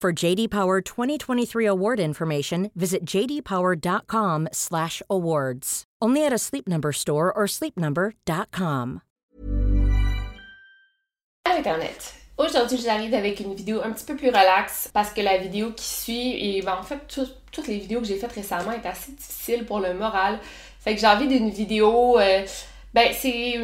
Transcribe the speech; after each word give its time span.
For 0.00 0.12
JD 0.14 0.48
Power 0.48 0.80
2023 0.80 1.66
award 1.66 2.00
information, 2.00 2.70
visit 2.74 3.04
jdpower.com/awards. 3.04 5.84
Only 6.00 6.24
at 6.24 6.32
a 6.32 6.38
Sleep 6.38 6.66
Number 6.66 6.90
store 6.90 7.30
or 7.36 7.46
sleepnumber.com. 7.46 9.02
Internet. 11.44 12.14
Aujourd'hui, 12.38 12.78
j'arrive 12.78 13.12
avec 13.12 13.40
une 13.40 13.52
vidéo 13.54 13.82
un 13.84 13.92
petit 13.92 14.06
peu 14.06 14.16
plus 14.16 14.28
relax 14.28 14.88
parce 14.94 15.12
que 15.12 15.20
la 15.20 15.36
vidéo 15.36 15.72
qui 15.76 15.84
suit, 15.84 16.56
et 16.56 16.62
ben, 16.62 16.76
en 16.80 16.82
fait, 16.82 17.00
tout- 17.06 17.28
toutes 17.52 17.66
les 17.68 17.76
vidéos 17.78 18.00
que 18.00 18.06
j'ai 18.06 18.16
faites 18.16 18.32
récemment 18.32 18.72
est 18.72 18.86
assez 18.86 19.12
difficile 19.12 19.66
pour 19.66 19.80
le 19.80 19.92
moral. 19.92 20.38
Fait 20.78 20.94
que 20.94 21.00
j'ai 21.02 21.06
envie 21.08 21.28
d'une 21.28 21.50
vidéo. 21.50 22.18
euh, 22.18 22.46
ben, 22.94 23.08
c'est. 23.12 23.54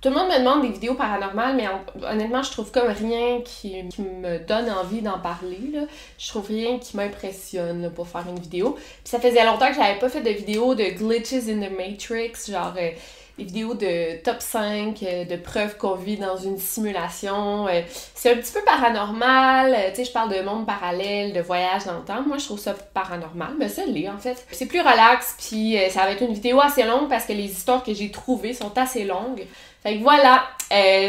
Tout 0.00 0.10
le 0.10 0.14
monde 0.14 0.28
me 0.28 0.38
demande 0.38 0.62
des 0.62 0.68
vidéos 0.68 0.94
paranormales, 0.94 1.56
mais 1.56 1.66
hon- 1.68 2.04
honnêtement, 2.08 2.42
je 2.42 2.50
trouve 2.52 2.70
comme 2.70 2.88
rien 2.88 3.40
qui, 3.44 3.88
qui 3.88 4.02
me 4.02 4.38
donne 4.38 4.70
envie 4.70 5.02
d'en 5.02 5.18
parler. 5.18 5.58
Là. 5.72 5.80
Je 6.18 6.28
trouve 6.28 6.46
rien 6.46 6.78
qui 6.78 6.96
m'impressionne 6.96 7.90
pour 7.94 8.06
faire 8.06 8.24
une 8.28 8.38
vidéo. 8.38 8.74
Puis 8.74 8.86
ça 9.04 9.18
faisait 9.18 9.44
longtemps 9.44 9.68
que 9.68 9.74
j'avais 9.74 9.98
pas 9.98 10.08
fait 10.08 10.20
de 10.20 10.30
vidéo 10.30 10.74
de 10.76 10.84
glitches 10.84 11.48
in 11.48 11.60
the 11.60 11.70
Matrix, 11.70 12.32
genre. 12.48 12.74
euh, 12.78 12.90
des 13.38 13.44
vidéos 13.44 13.74
de 13.74 14.22
top 14.22 14.40
5, 14.40 15.02
euh, 15.02 15.24
de 15.24 15.36
preuves 15.36 15.76
qu'on 15.76 15.94
vit 15.94 16.16
dans 16.16 16.36
une 16.36 16.58
simulation. 16.58 17.68
euh, 17.68 17.82
c'est 18.14 18.32
un 18.32 18.36
petit 18.36 18.52
peu 18.52 18.60
paranormal, 18.64 19.74
euh, 19.74 19.90
tu 19.90 19.96
sais, 19.96 20.04
je 20.04 20.12
parle 20.12 20.34
de 20.34 20.40
monde 20.42 20.66
parallèle, 20.66 21.32
de 21.32 21.40
voyage 21.40 21.84
dans 21.84 21.98
le 21.98 22.04
temps. 22.04 22.22
Moi, 22.26 22.38
je 22.38 22.46
trouve 22.46 22.58
ça 22.58 22.74
paranormal, 22.94 23.54
mais 23.58 23.68
ça 23.68 23.84
l'est 23.84 24.08
en 24.08 24.18
fait. 24.18 24.46
C'est 24.50 24.66
plus 24.66 24.80
relax, 24.80 25.36
puis 25.38 25.76
ça 25.90 26.02
va 26.02 26.12
être 26.12 26.22
une 26.22 26.34
vidéo 26.34 26.60
assez 26.60 26.84
longue 26.84 27.08
parce 27.08 27.26
que 27.26 27.32
les 27.32 27.44
histoires 27.44 27.82
que 27.82 27.92
j'ai 27.92 28.10
trouvées 28.10 28.54
sont 28.54 28.76
assez 28.78 29.04
longues. 29.04 29.44
Fait 29.82 29.98
que 29.98 30.02
voilà, 30.02 30.44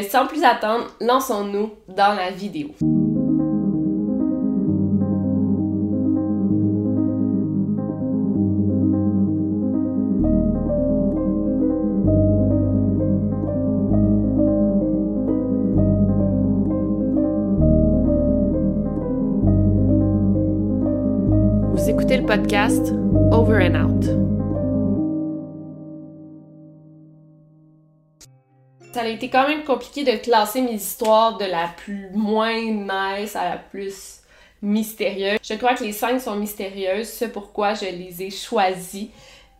sans 0.09 0.27
plus 0.27 0.43
attendre, 0.43 0.87
lançons-nous 0.99 1.73
dans 1.87 2.13
la 2.13 2.31
vidéo. 2.31 2.75
Podcast 22.27 22.91
Over 23.31 23.55
and 23.63 23.75
Out. 23.75 24.03
Ça 28.91 29.03
a 29.03 29.07
été 29.07 29.29
quand 29.29 29.47
même 29.47 29.63
compliqué 29.63 30.03
de 30.03 30.17
classer 30.17 30.61
mes 30.61 30.73
histoires 30.73 31.37
de 31.37 31.45
la 31.45 31.69
plus 31.69 32.09
moins 32.13 32.59
nice 32.59 33.37
à 33.37 33.49
la 33.51 33.57
plus 33.57 34.19
mystérieuse. 34.61 35.39
Je 35.41 35.53
crois 35.53 35.75
que 35.75 35.85
les 35.85 35.93
cinq 35.93 36.19
sont 36.19 36.35
mystérieuses, 36.35 37.07
c'est 37.07 37.31
pourquoi 37.31 37.75
je 37.75 37.85
les 37.85 38.21
ai 38.21 38.29
choisies. 38.29 39.11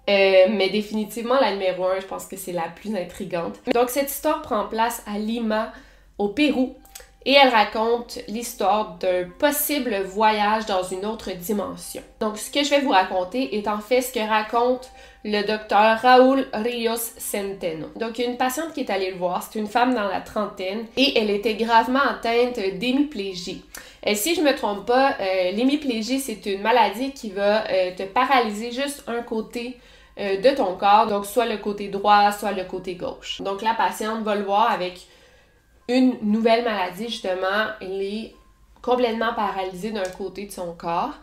Euh, 0.10 0.48
mais 0.50 0.70
définitivement, 0.70 1.40
la 1.40 1.54
numéro 1.54 1.86
un, 1.86 2.02
je 2.02 2.06
pense 2.06 2.26
que 2.26 2.36
c'est 2.36 2.52
la 2.52 2.68
plus 2.68 2.94
intrigante. 2.94 3.56
Donc, 3.74 3.90
cette 3.90 4.12
histoire 4.12 4.42
prend 4.42 4.66
place 4.66 5.04
à 5.08 5.18
Lima, 5.18 5.72
au 6.18 6.28
Pérou, 6.28 6.76
et 7.28 7.34
elle 7.34 7.50
raconte 7.50 8.20
l'histoire 8.30 8.98
d'un 9.02 9.26
possible 9.38 10.02
voyage 10.06 10.66
dans 10.66 10.82
une 10.82 11.06
autre 11.06 11.32
dimension. 11.34 12.02
Donc, 12.22 12.38
ce 12.38 12.50
que 12.50 12.64
je 12.64 12.70
vais 12.70 12.80
vous 12.80 12.92
raconter 12.92 13.58
est 13.58 13.68
en 13.68 13.80
fait 13.80 14.02
ce 14.02 14.14
que 14.14 14.26
raconte 14.26 14.90
le 15.26 15.46
docteur 15.46 16.00
Raúl 16.00 16.48
Rios 16.54 17.12
Centeno. 17.18 17.88
Donc, 17.98 18.20
une 18.20 18.38
patiente 18.38 18.72
qui 18.74 18.80
est 18.80 18.90
allée 18.90 19.12
le 19.12 19.18
voir, 19.18 19.44
c'est 19.44 19.60
une 19.60 19.68
femme 19.68 19.94
dans 19.94 20.08
la 20.08 20.22
trentaine, 20.22 20.86
et 20.96 21.20
elle 21.20 21.30
était 21.30 21.56
gravement 21.56 22.00
atteinte 22.00 22.62
d'hémiplégie. 22.80 23.66
Euh, 24.08 24.16
si 24.16 24.34
je 24.34 24.40
me 24.40 24.56
trompe 24.56 24.86
pas, 24.86 25.18
euh, 25.20 25.52
l'hémiplégie, 25.52 26.22
c'est 26.22 26.46
une 26.46 26.62
maladie 26.62 27.12
qui 27.12 27.32
va 27.32 27.68
euh, 27.70 27.92
te 27.94 28.04
paralyser 28.04 28.72
juste 28.72 29.04
un 29.08 29.22
côté 29.22 29.78
de 30.20 30.56
ton 30.56 30.76
corps, 30.78 31.06
donc 31.06 31.28
soit 31.28 31.46
le 31.46 31.58
côté 31.58 31.90
droit, 31.90 32.32
soit 32.32 32.52
le 32.52 32.64
côté 32.64 32.96
gauche. 32.96 33.40
Donc, 33.42 33.62
la 33.62 33.76
patiente 33.76 34.24
va 34.24 34.34
le 34.34 34.46
voir 34.46 34.72
avec 34.72 35.06
une 35.88 36.18
nouvelle 36.22 36.64
maladie, 36.64 37.08
justement, 37.08 37.72
elle 37.82 38.02
est 38.02 38.36
complètement 38.82 39.34
paralysée 39.34 39.92
d'un 39.92 40.10
côté 40.10 40.46
de 40.46 40.52
son 40.52 40.74
corps. 40.74 41.14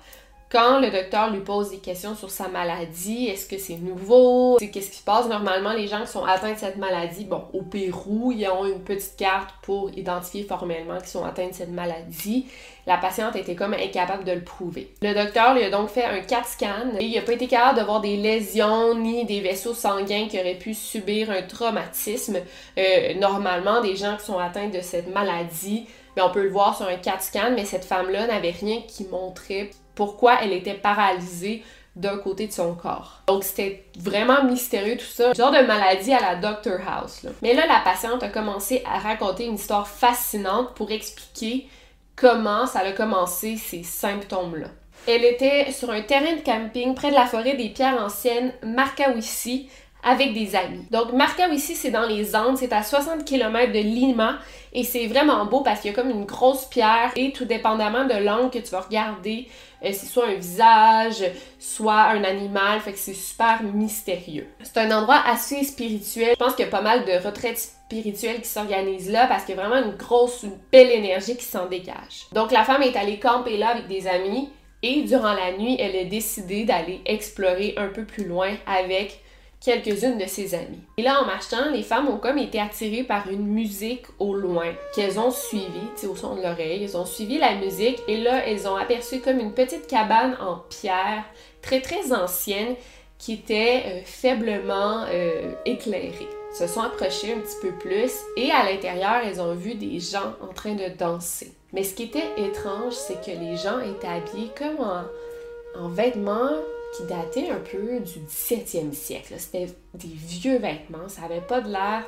Quand 0.50 0.78
le 0.78 0.90
docteur 0.90 1.30
lui 1.30 1.40
pose 1.40 1.70
des 1.70 1.78
questions 1.78 2.14
sur 2.14 2.30
sa 2.30 2.48
maladie, 2.48 3.26
est-ce 3.26 3.48
que 3.48 3.58
c'est 3.58 3.76
nouveau? 3.76 4.56
Qu'est-ce 4.58 4.90
qui 4.90 4.98
se 4.98 5.02
passe? 5.02 5.26
Normalement, 5.26 5.72
les 5.72 5.88
gens 5.88 6.02
qui 6.02 6.12
sont 6.12 6.24
atteints 6.24 6.52
de 6.52 6.58
cette 6.58 6.76
maladie, 6.76 7.24
bon, 7.24 7.42
au 7.52 7.62
Pérou, 7.62 8.30
ils 8.30 8.46
ont 8.48 8.64
une 8.64 8.80
petite 8.80 9.16
carte 9.16 9.50
pour 9.62 9.90
identifier 9.96 10.44
formellement 10.44 10.98
qu'ils 10.98 11.08
sont 11.08 11.24
atteints 11.24 11.48
de 11.48 11.54
cette 11.54 11.72
maladie. 11.72 12.46
La 12.86 12.98
patiente 12.98 13.34
était 13.34 13.54
comme 13.54 13.74
incapable 13.74 14.24
de 14.24 14.32
le 14.32 14.44
prouver. 14.44 14.92
Le 15.02 15.14
docteur 15.14 15.54
lui 15.54 15.64
a 15.64 15.70
donc 15.70 15.88
fait 15.88 16.04
un 16.04 16.20
CAT 16.20 16.44
scan 16.44 16.98
et 17.00 17.04
il 17.04 17.14
n'a 17.14 17.22
pas 17.22 17.32
été 17.32 17.48
capable 17.48 17.80
de 17.80 17.84
voir 17.84 18.00
des 18.00 18.16
lésions 18.16 18.94
ni 18.94 19.24
des 19.24 19.40
vaisseaux 19.40 19.74
sanguins 19.74 20.28
qui 20.28 20.38
auraient 20.38 20.58
pu 20.58 20.74
subir 20.74 21.30
un 21.30 21.42
traumatisme. 21.42 22.36
Euh, 22.78 23.14
normalement, 23.14 23.80
des 23.80 23.96
gens 23.96 24.16
qui 24.18 24.26
sont 24.26 24.38
atteints 24.38 24.68
de 24.68 24.80
cette 24.82 25.12
maladie, 25.12 25.86
mais 26.14 26.22
on 26.22 26.30
peut 26.30 26.42
le 26.42 26.50
voir 26.50 26.76
sur 26.76 26.86
un 26.86 26.96
CAT 26.96 27.20
scan, 27.20 27.52
mais 27.56 27.64
cette 27.64 27.84
femme-là 27.84 28.26
n'avait 28.26 28.50
rien 28.50 28.82
qui 28.86 29.04
montrait 29.04 29.70
pourquoi 29.94 30.42
elle 30.42 30.52
était 30.52 30.74
paralysée 30.74 31.62
d'un 31.96 32.18
côté 32.18 32.46
de 32.46 32.52
son 32.52 32.74
corps. 32.74 33.20
Donc 33.26 33.44
c'était 33.44 33.84
vraiment 33.96 34.42
mystérieux 34.44 34.96
tout 34.96 35.04
ça, 35.04 35.32
genre 35.32 35.52
de 35.52 35.64
maladie 35.64 36.12
à 36.12 36.20
la 36.20 36.34
Doctor 36.36 36.80
House. 36.86 37.24
Mais 37.42 37.54
là, 37.54 37.66
la 37.66 37.80
patiente 37.80 38.22
a 38.22 38.28
commencé 38.28 38.82
à 38.84 38.98
raconter 38.98 39.46
une 39.46 39.54
histoire 39.54 39.86
fascinante 39.86 40.74
pour 40.74 40.90
expliquer 40.90 41.68
comment 42.16 42.66
ça 42.66 42.80
a 42.80 42.92
commencé 42.92 43.56
ces 43.56 43.82
symptômes-là. 43.82 44.68
Elle 45.06 45.24
était 45.24 45.70
sur 45.70 45.90
un 45.90 46.00
terrain 46.00 46.34
de 46.34 46.40
camping 46.40 46.94
près 46.94 47.10
de 47.10 47.14
la 47.14 47.26
forêt 47.26 47.56
des 47.56 47.68
pierres 47.68 48.02
anciennes 48.02 48.52
Marcawissi 48.62 49.68
avec 50.04 50.34
des 50.34 50.54
amis. 50.54 50.86
Donc 50.90 51.12
Marcawissi, 51.12 51.74
c'est 51.74 51.90
dans 51.90 52.06
les 52.06 52.36
Andes, 52.36 52.58
c'est 52.58 52.72
à 52.72 52.82
60 52.82 53.24
km 53.24 53.72
de 53.72 53.78
Lima 53.78 54.38
et 54.72 54.84
c'est 54.84 55.06
vraiment 55.06 55.46
beau 55.46 55.60
parce 55.60 55.80
qu'il 55.80 55.90
y 55.90 55.94
a 55.94 55.96
comme 55.96 56.10
une 56.10 56.24
grosse 56.26 56.66
pierre 56.66 57.12
et 57.16 57.32
tout 57.32 57.44
dépendamment 57.44 58.04
de 58.04 58.14
l'angle 58.14 58.50
que 58.50 58.58
tu 58.58 58.70
vas 58.70 58.80
regarder, 58.80 59.48
euh, 59.84 59.90
c'est 59.92 60.06
soit 60.06 60.26
un 60.26 60.34
visage, 60.34 61.24
soit 61.58 62.02
un 62.02 62.24
animal, 62.24 62.80
fait 62.80 62.92
que 62.92 62.98
c'est 62.98 63.14
super 63.14 63.62
mystérieux. 63.62 64.46
C'est 64.62 64.78
un 64.78 64.90
endroit 64.96 65.22
assez 65.26 65.64
spirituel. 65.64 66.30
Je 66.32 66.44
pense 66.44 66.54
qu'il 66.54 66.64
y 66.64 66.68
a 66.68 66.70
pas 66.70 66.82
mal 66.82 67.04
de 67.04 67.24
retraites 67.24 67.58
spirituelles 67.58 68.40
qui 68.40 68.48
s'organisent 68.48 69.10
là 69.10 69.26
parce 69.26 69.44
qu'il 69.44 69.56
y 69.56 69.58
a 69.58 69.66
vraiment 69.66 69.86
une 69.86 69.96
grosse, 69.96 70.42
une 70.42 70.58
belle 70.70 70.90
énergie 70.90 71.36
qui 71.36 71.44
s'en 71.44 71.66
dégage. 71.66 72.26
Donc 72.32 72.52
la 72.52 72.64
femme 72.64 72.82
est 72.82 72.96
allée 72.96 73.18
camper 73.18 73.56
là 73.56 73.70
avec 73.70 73.88
des 73.88 74.06
amis 74.06 74.50
et 74.82 75.02
durant 75.02 75.32
la 75.32 75.56
nuit, 75.56 75.76
elle 75.80 75.96
a 75.96 76.04
décidé 76.04 76.64
d'aller 76.64 77.00
explorer 77.06 77.74
un 77.78 77.88
peu 77.88 78.04
plus 78.04 78.26
loin 78.26 78.50
avec 78.66 79.23
quelques-unes 79.64 80.18
de 80.18 80.26
ses 80.26 80.54
amies. 80.54 80.82
Et 80.96 81.02
là, 81.02 81.22
en 81.22 81.24
marchant, 81.24 81.70
les 81.72 81.82
femmes 81.82 82.08
ont 82.08 82.18
comme 82.18 82.38
été 82.38 82.60
attirées 82.60 83.04
par 83.04 83.28
une 83.30 83.46
musique 83.46 84.04
au 84.18 84.34
loin 84.34 84.72
qu'elles 84.94 85.18
ont 85.18 85.30
suivie, 85.30 85.66
au 86.08 86.14
son 86.14 86.36
de 86.36 86.42
l'oreille. 86.42 86.84
Elles 86.84 86.96
ont 86.96 87.06
suivi 87.06 87.38
la 87.38 87.54
musique 87.54 88.00
et 88.06 88.18
là, 88.18 88.46
elles 88.46 88.68
ont 88.68 88.76
aperçu 88.76 89.20
comme 89.20 89.38
une 89.38 89.52
petite 89.52 89.86
cabane 89.86 90.36
en 90.40 90.56
pierre, 90.68 91.24
très 91.62 91.80
très 91.80 92.12
ancienne, 92.12 92.76
qui 93.18 93.34
était 93.34 93.82
euh, 93.86 94.00
faiblement 94.04 95.04
euh, 95.08 95.52
éclairée. 95.64 96.28
Se 96.52 96.66
sont 96.66 96.82
approchées 96.82 97.32
un 97.32 97.40
petit 97.40 97.56
peu 97.62 97.72
plus 97.72 98.12
et 98.36 98.50
à 98.50 98.70
l'intérieur, 98.70 99.22
elles 99.24 99.40
ont 99.40 99.54
vu 99.54 99.74
des 99.74 99.98
gens 99.98 100.34
en 100.40 100.52
train 100.52 100.74
de 100.74 100.88
danser. 100.96 101.52
Mais 101.72 101.82
ce 101.82 101.94
qui 101.94 102.04
était 102.04 102.30
étrange, 102.36 102.92
c'est 102.92 103.20
que 103.20 103.36
les 103.36 103.56
gens 103.56 103.80
étaient 103.80 104.06
habillés 104.06 104.50
comme 104.56 104.78
en, 104.86 105.88
vêtements 105.88 106.52
qui 106.96 107.04
dataient 107.04 107.50
un 107.50 107.60
peu 107.60 108.00
du 108.00 108.20
17e 108.20 108.92
siècle. 108.92 109.34
C'était 109.38 109.66
des 109.94 110.08
vieux 110.08 110.58
vêtements, 110.58 111.08
ça 111.08 111.22
avait 111.24 111.40
pas 111.40 111.60
de 111.60 111.70
l'air 111.70 112.04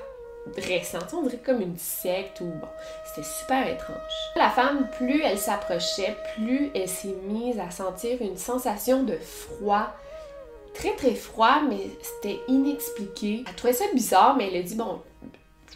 récent. 0.56 0.98
On 1.12 1.22
dirait 1.22 1.38
comme 1.38 1.60
une 1.60 1.78
secte 1.78 2.40
ou 2.40 2.44
bon, 2.44 2.68
c'était 3.04 3.26
super 3.26 3.66
étrange. 3.66 3.96
La 4.36 4.50
femme, 4.50 4.88
plus 4.96 5.22
elle 5.22 5.38
s'approchait, 5.38 6.16
plus 6.34 6.70
elle 6.74 6.88
s'est 6.88 7.16
mise 7.24 7.58
à 7.58 7.70
sentir 7.70 8.18
une 8.20 8.36
sensation 8.36 9.02
de 9.02 9.16
froid. 9.16 9.88
Très 10.74 10.92
très 10.94 11.14
froid, 11.14 11.62
mais 11.68 11.88
c'était 12.02 12.38
inexpliqué. 12.48 13.44
Elle 13.48 13.54
trouvait 13.54 13.72
ça 13.72 13.86
bizarre, 13.94 14.36
mais 14.36 14.48
elle 14.48 14.60
a 14.60 14.62
dit 14.62 14.76
bon, 14.76 15.00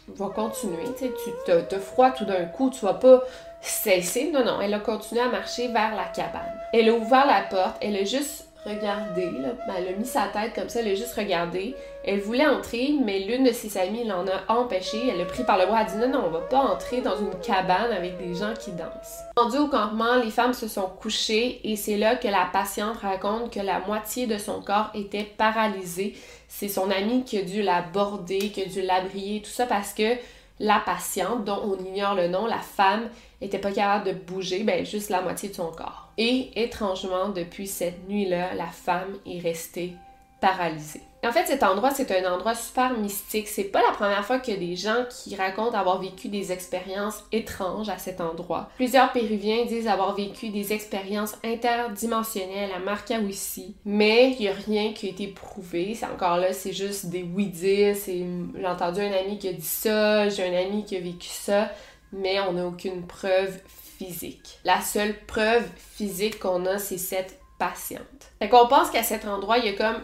vais 0.07 0.33
continuer. 0.33 0.83
Tu 0.97 1.09
te, 1.45 1.61
te 1.61 1.79
froid 1.79 2.11
tout 2.11 2.25
d'un 2.25 2.45
coup, 2.45 2.69
tu 2.69 2.85
vas 2.85 2.93
pas 2.93 3.23
cesser. 3.61 4.31
Non, 4.31 4.45
non, 4.45 4.61
elle 4.61 4.73
a 4.73 4.79
continué 4.79 5.21
à 5.21 5.29
marcher 5.29 5.67
vers 5.69 5.95
la 5.95 6.05
cabane. 6.05 6.53
Elle 6.73 6.89
a 6.89 6.93
ouvert 6.93 7.25
la 7.25 7.41
porte, 7.41 7.77
elle 7.81 7.95
a 7.95 8.03
juste 8.03 8.45
regardé. 8.65 9.29
Ben, 9.67 9.73
elle 9.77 9.87
a 9.89 9.97
mis 9.97 10.05
sa 10.05 10.27
tête 10.27 10.53
comme 10.53 10.69
ça, 10.69 10.79
elle 10.81 10.89
a 10.89 10.95
juste 10.95 11.13
regardé. 11.15 11.75
Elle 12.03 12.19
voulait 12.19 12.45
entrer, 12.45 12.93
mais 13.03 13.19
l'une 13.19 13.43
de 13.43 13.51
ses 13.51 13.77
amies 13.77 14.03
l'en 14.03 14.25
a 14.27 14.53
empêché. 14.53 15.09
Elle 15.09 15.19
l'a 15.19 15.25
pris 15.25 15.43
par 15.43 15.57
le 15.57 15.65
bras, 15.65 15.81
elle 15.81 15.87
a 15.87 15.89
dit 15.91 15.97
non, 15.97 16.19
non, 16.19 16.25
on 16.27 16.29
va 16.31 16.41
pas 16.41 16.59
entrer 16.59 17.01
dans 17.01 17.17
une 17.17 17.33
cabane 17.41 17.91
avec 17.91 18.17
des 18.17 18.35
gens 18.35 18.53
qui 18.59 18.71
dansent. 18.71 19.21
Rendu 19.35 19.57
au 19.57 19.67
campement, 19.67 20.15
les 20.23 20.31
femmes 20.31 20.53
se 20.53 20.67
sont 20.67 20.89
couchées 20.99 21.61
et 21.63 21.75
c'est 21.75 21.97
là 21.97 22.15
que 22.15 22.27
la 22.27 22.47
patiente 22.51 22.97
raconte 22.97 23.53
que 23.53 23.59
la 23.59 23.79
moitié 23.79 24.27
de 24.27 24.37
son 24.37 24.61
corps 24.61 24.91
était 24.93 25.23
paralysée. 25.23 26.15
C'est 26.47 26.67
son 26.67 26.89
amie 26.91 27.23
qui 27.23 27.37
a 27.37 27.43
dû 27.43 27.61
la 27.61 27.81
border, 27.81 28.49
qui 28.49 28.63
a 28.63 28.65
dû 28.65 28.81
l'abrier, 28.81 29.41
tout 29.41 29.51
ça 29.51 29.65
parce 29.65 29.93
que 29.93 30.15
la 30.59 30.79
patiente, 30.79 31.43
dont 31.43 31.59
on 31.63 31.83
ignore 31.83 32.13
le 32.13 32.27
nom, 32.27 32.45
la 32.45 32.59
femme, 32.59 33.09
était 33.41 33.59
pas 33.59 33.71
capable 33.71 34.07
de 34.07 34.13
bouger, 34.13 34.63
ben 34.63 34.85
juste 34.85 35.09
la 35.09 35.21
moitié 35.21 35.49
de 35.49 35.55
son 35.55 35.71
corps. 35.71 36.09
Et 36.17 36.51
étrangement, 36.55 37.29
depuis 37.29 37.67
cette 37.67 38.07
nuit-là, 38.07 38.53
la 38.53 38.67
femme 38.67 39.17
est 39.25 39.39
restée 39.39 39.93
paralysée. 40.39 41.01
En 41.23 41.31
fait, 41.31 41.45
cet 41.45 41.61
endroit, 41.61 41.91
c'est 41.91 42.11
un 42.11 42.33
endroit 42.33 42.55
super 42.55 42.97
mystique. 42.97 43.47
C'est 43.47 43.65
pas 43.65 43.81
la 43.83 43.93
première 43.93 44.25
fois 44.25 44.37
a 44.37 44.55
des 44.55 44.75
gens 44.75 45.05
qui 45.07 45.35
racontent 45.35 45.77
avoir 45.77 46.01
vécu 46.01 46.29
des 46.29 46.51
expériences 46.51 47.23
étranges 47.31 47.89
à 47.89 47.99
cet 47.99 48.21
endroit. 48.21 48.69
Plusieurs 48.75 49.11
Péruviens 49.11 49.65
disent 49.65 49.87
avoir 49.87 50.15
vécu 50.15 50.49
des 50.49 50.73
expériences 50.73 51.37
interdimensionnelles 51.43 52.71
à 52.75 52.79
Marcahuisi, 52.79 53.75
mais 53.85 54.31
il 54.31 54.45
y 54.45 54.49
a 54.49 54.53
rien 54.53 54.93
qui 54.93 55.05
a 55.05 55.09
été 55.11 55.27
prouvé. 55.27 55.93
C'est 55.93 56.07
encore 56.07 56.37
là, 56.37 56.53
c'est 56.53 56.73
juste 56.73 57.05
des 57.07 57.21
oui-dire. 57.21 57.95
J'ai 58.03 58.25
entendu 58.65 59.01
un 59.01 59.11
ami 59.11 59.37
qui 59.37 59.47
a 59.47 59.53
dit 59.53 59.61
ça, 59.61 60.27
j'ai 60.27 60.43
un 60.43 60.59
ami 60.59 60.85
qui 60.85 60.97
a 60.97 61.01
vécu 61.01 61.29
ça 61.29 61.69
mais 62.11 62.39
on 62.41 62.53
n'a 62.53 62.65
aucune 62.65 63.05
preuve 63.05 63.57
physique. 63.97 64.59
La 64.63 64.81
seule 64.81 65.15
preuve 65.25 65.63
physique 65.77 66.39
qu'on 66.39 66.65
a, 66.65 66.77
c'est 66.77 66.97
cette 66.97 67.39
patiente. 67.59 68.31
Fait 68.39 68.49
qu'on 68.49 68.67
pense 68.67 68.89
qu'à 68.89 69.03
cet 69.03 69.25
endroit, 69.25 69.59
il 69.59 69.65
y 69.65 69.69
a 69.69 69.73
comme 69.73 70.01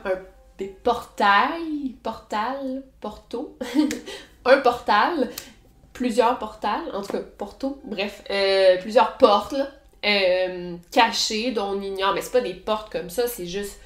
des 0.58 0.68
portails, 0.68 1.96
portal, 2.04 2.84
porto, 3.02 3.58
un 4.46 4.58
portal, 4.60 5.30
plusieurs 5.94 6.38
portals, 6.38 6.90
en 6.94 7.02
tout 7.02 7.14
cas 7.14 7.20
porto, 7.38 7.80
bref, 7.84 8.24
euh, 8.30 8.78
plusieurs 8.80 9.18
portes 9.18 9.56
euh, 10.06 10.76
cachées 10.92 11.52
dont 11.52 11.72
on 11.72 11.82
ignore, 11.82 12.14
mais 12.14 12.22
c'est 12.22 12.32
pas 12.32 12.42
des 12.42 12.54
portes 12.54 12.92
comme 12.92 13.10
ça, 13.10 13.28
c'est 13.28 13.48
juste 13.48 13.80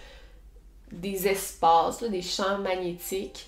des 0.91 1.27
espaces, 1.27 2.03
des 2.03 2.21
champs 2.21 2.57
magnétiques 2.57 3.47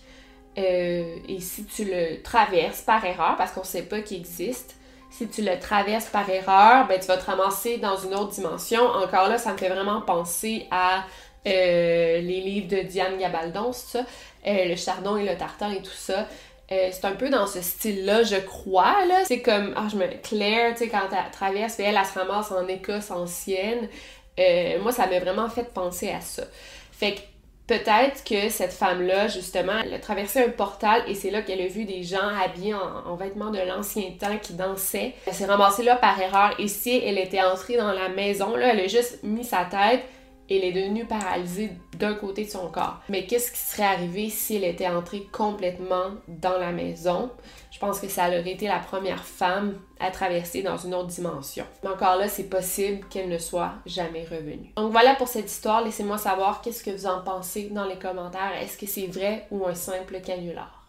euh, 0.58 1.16
et 1.28 1.40
si 1.40 1.66
tu 1.66 1.86
le 1.86 2.22
traverses 2.22 2.82
par 2.82 3.04
erreur, 3.04 3.36
parce 3.38 3.52
qu'on 3.52 3.64
sait 3.64 3.84
pas 3.84 4.02
qu'il 4.02 4.18
existe, 4.18 4.76
si 5.10 5.28
tu 5.28 5.42
le 5.42 5.60
traverses 5.60 6.06
par 6.06 6.30
erreur, 6.30 6.88
ben, 6.88 7.00
tu 7.00 7.08
vas 7.08 7.18
te 7.18 7.26
ramasser 7.26 7.78
dans 7.78 7.98
une 7.98 8.16
autre 8.16 8.32
dimension. 8.32 8.84
Encore 8.84 9.30
là, 9.30 9.38
ça 9.38 9.54
me 9.54 9.58
fait 9.58 9.70
vraiment 9.70 10.02
penser 10.02 10.68
à 10.72 11.06
euh, 11.48 12.20
les 12.20 12.42
livres 12.42 12.68
de 12.68 12.82
Diane 12.82 13.18
Gabaldon, 13.18 13.74
ça, 13.74 14.00
euh, 14.48 14.66
le 14.66 14.76
chardon 14.76 15.18
et 15.18 15.26
le 15.26 15.36
tartan 15.38 15.72
et 15.72 15.82
tout 15.82 15.92
ça. 15.92 16.28
c'est 16.70 17.06
un 17.06 17.12
peu 17.12 17.30
dans 17.30 17.46
ce 17.46 17.62
style-là, 17.62 18.24
je 18.24 18.38
crois. 18.38 18.96
C'est 19.26 19.42
comme, 19.42 19.74
ah, 19.76 19.88
je 19.92 19.98
me. 19.98 20.08
Claire, 20.24 20.74
tu 20.74 20.86
sais, 20.86 20.90
quand 20.90 21.08
elle 21.12 21.32
traverse, 21.32 21.80
elle, 21.80 21.96
elle 21.96 22.06
se 22.06 22.18
ramasse 22.18 22.52
en 22.52 22.68
Écosse 22.68 23.12
ancienne. 23.12 23.88
moi, 24.82 24.92
ça 24.92 25.06
m'a 25.06 25.20
vraiment 25.20 25.50
fait 25.50 25.72
penser 25.72 26.10
à 26.10 26.22
ça. 26.22 26.44
Fait 26.92 27.16
que 27.16 27.20
Peut-être 27.74 28.24
que 28.24 28.50
cette 28.50 28.72
femme-là, 28.72 29.28
justement, 29.28 29.74
elle 29.84 29.96
a 29.96 30.00
traversé 30.00 30.44
un 30.44 30.50
portal 30.50 31.02
et 31.08 31.16
c'est 31.16 31.32
là 31.32 31.42
qu'elle 31.42 31.60
a 31.60 31.66
vu 31.66 31.86
des 31.86 32.04
gens 32.04 32.28
habillés 32.40 32.76
en, 32.76 33.16
vêtements 33.16 33.50
de 33.50 33.58
l'ancien 33.58 34.12
temps 34.20 34.38
qui 34.40 34.54
dansaient. 34.54 35.16
Elle 35.26 35.34
s'est 35.34 35.48
ramassée 35.48 35.82
là 35.82 35.96
par 35.96 36.22
erreur 36.22 36.54
et 36.60 36.68
si 36.68 36.92
elle 37.04 37.18
était 37.18 37.42
entrée 37.42 37.78
dans 37.78 37.92
la 37.92 38.10
maison, 38.10 38.56
là, 38.56 38.74
elle 38.74 38.82
a 38.82 38.88
juste 38.88 39.24
mis 39.24 39.44
sa 39.44 39.66
tête 39.66 40.04
et 40.50 40.58
elle 40.58 40.66
est 40.66 40.84
devenue 40.84 41.06
paralysée 41.06 41.72
d'un 41.98 42.14
côté 42.14 42.46
de 42.46 42.52
son 42.52 42.68
corps. 42.68 43.00
Mais 43.10 43.26
qu'est-ce 43.26 43.52
qui 43.52 43.58
serait 43.58 43.88
arrivé 43.88 44.30
si 44.30 44.58
elle 44.58 44.66
était 44.66 44.88
entrée 44.88 45.24
complètement 45.32 46.12
dans 46.28 46.60
la 46.60 46.72
maison? 46.72 47.32
Je 47.74 47.80
pense 47.80 48.00
que 48.00 48.08
ça 48.08 48.28
aurait 48.28 48.52
été 48.52 48.68
la 48.68 48.78
première 48.78 49.24
femme 49.24 49.80
à 50.00 50.12
traverser 50.12 50.62
dans 50.62 50.78
une 50.78 50.94
autre 50.94 51.08
dimension. 51.08 51.66
Mais 51.82 51.90
encore 51.90 52.18
là, 52.18 52.28
c'est 52.28 52.48
possible 52.48 53.04
qu'elle 53.10 53.30
ne 53.30 53.40
soit 53.40 53.72
jamais 53.88 54.26
revenue. 54.26 54.72
Donc 54.78 54.92
voilà 54.92 55.16
pour 55.16 55.28
cette 55.28 55.50
histoire. 55.50 55.84
Laissez-moi 55.84 56.20
savoir 56.20 56.62
qu'est-ce 56.62 56.84
que 56.84 56.92
vous 56.92 57.08
en 57.08 57.24
pensez 57.24 57.70
dans 57.72 57.86
les 57.86 57.98
commentaires. 57.98 58.54
Est-ce 58.62 58.78
que 58.78 58.86
c'est 58.86 59.08
vrai 59.08 59.48
ou 59.50 59.66
un 59.66 59.74
simple 59.74 60.22
canular? 60.22 60.88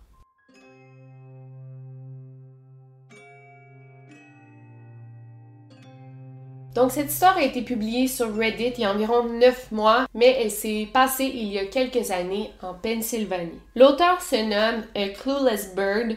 Donc 6.74 6.90
cette 6.90 7.10
histoire 7.10 7.38
a 7.38 7.42
été 7.42 7.62
publiée 7.62 8.08
sur 8.08 8.36
Reddit 8.36 8.74
il 8.76 8.80
y 8.80 8.84
a 8.84 8.92
environ 8.92 9.22
9 9.22 9.72
mois, 9.72 10.06
mais 10.12 10.36
elle 10.42 10.50
s'est 10.50 10.88
passée 10.92 11.30
il 11.32 11.46
y 11.46 11.58
a 11.58 11.64
quelques 11.66 12.10
années 12.10 12.50
en 12.60 12.74
Pennsylvanie. 12.74 13.60
L'auteur 13.74 14.20
se 14.20 14.36
nomme 14.36 14.84
A 14.94 15.08
Clueless 15.10 15.74
Bird, 15.74 16.16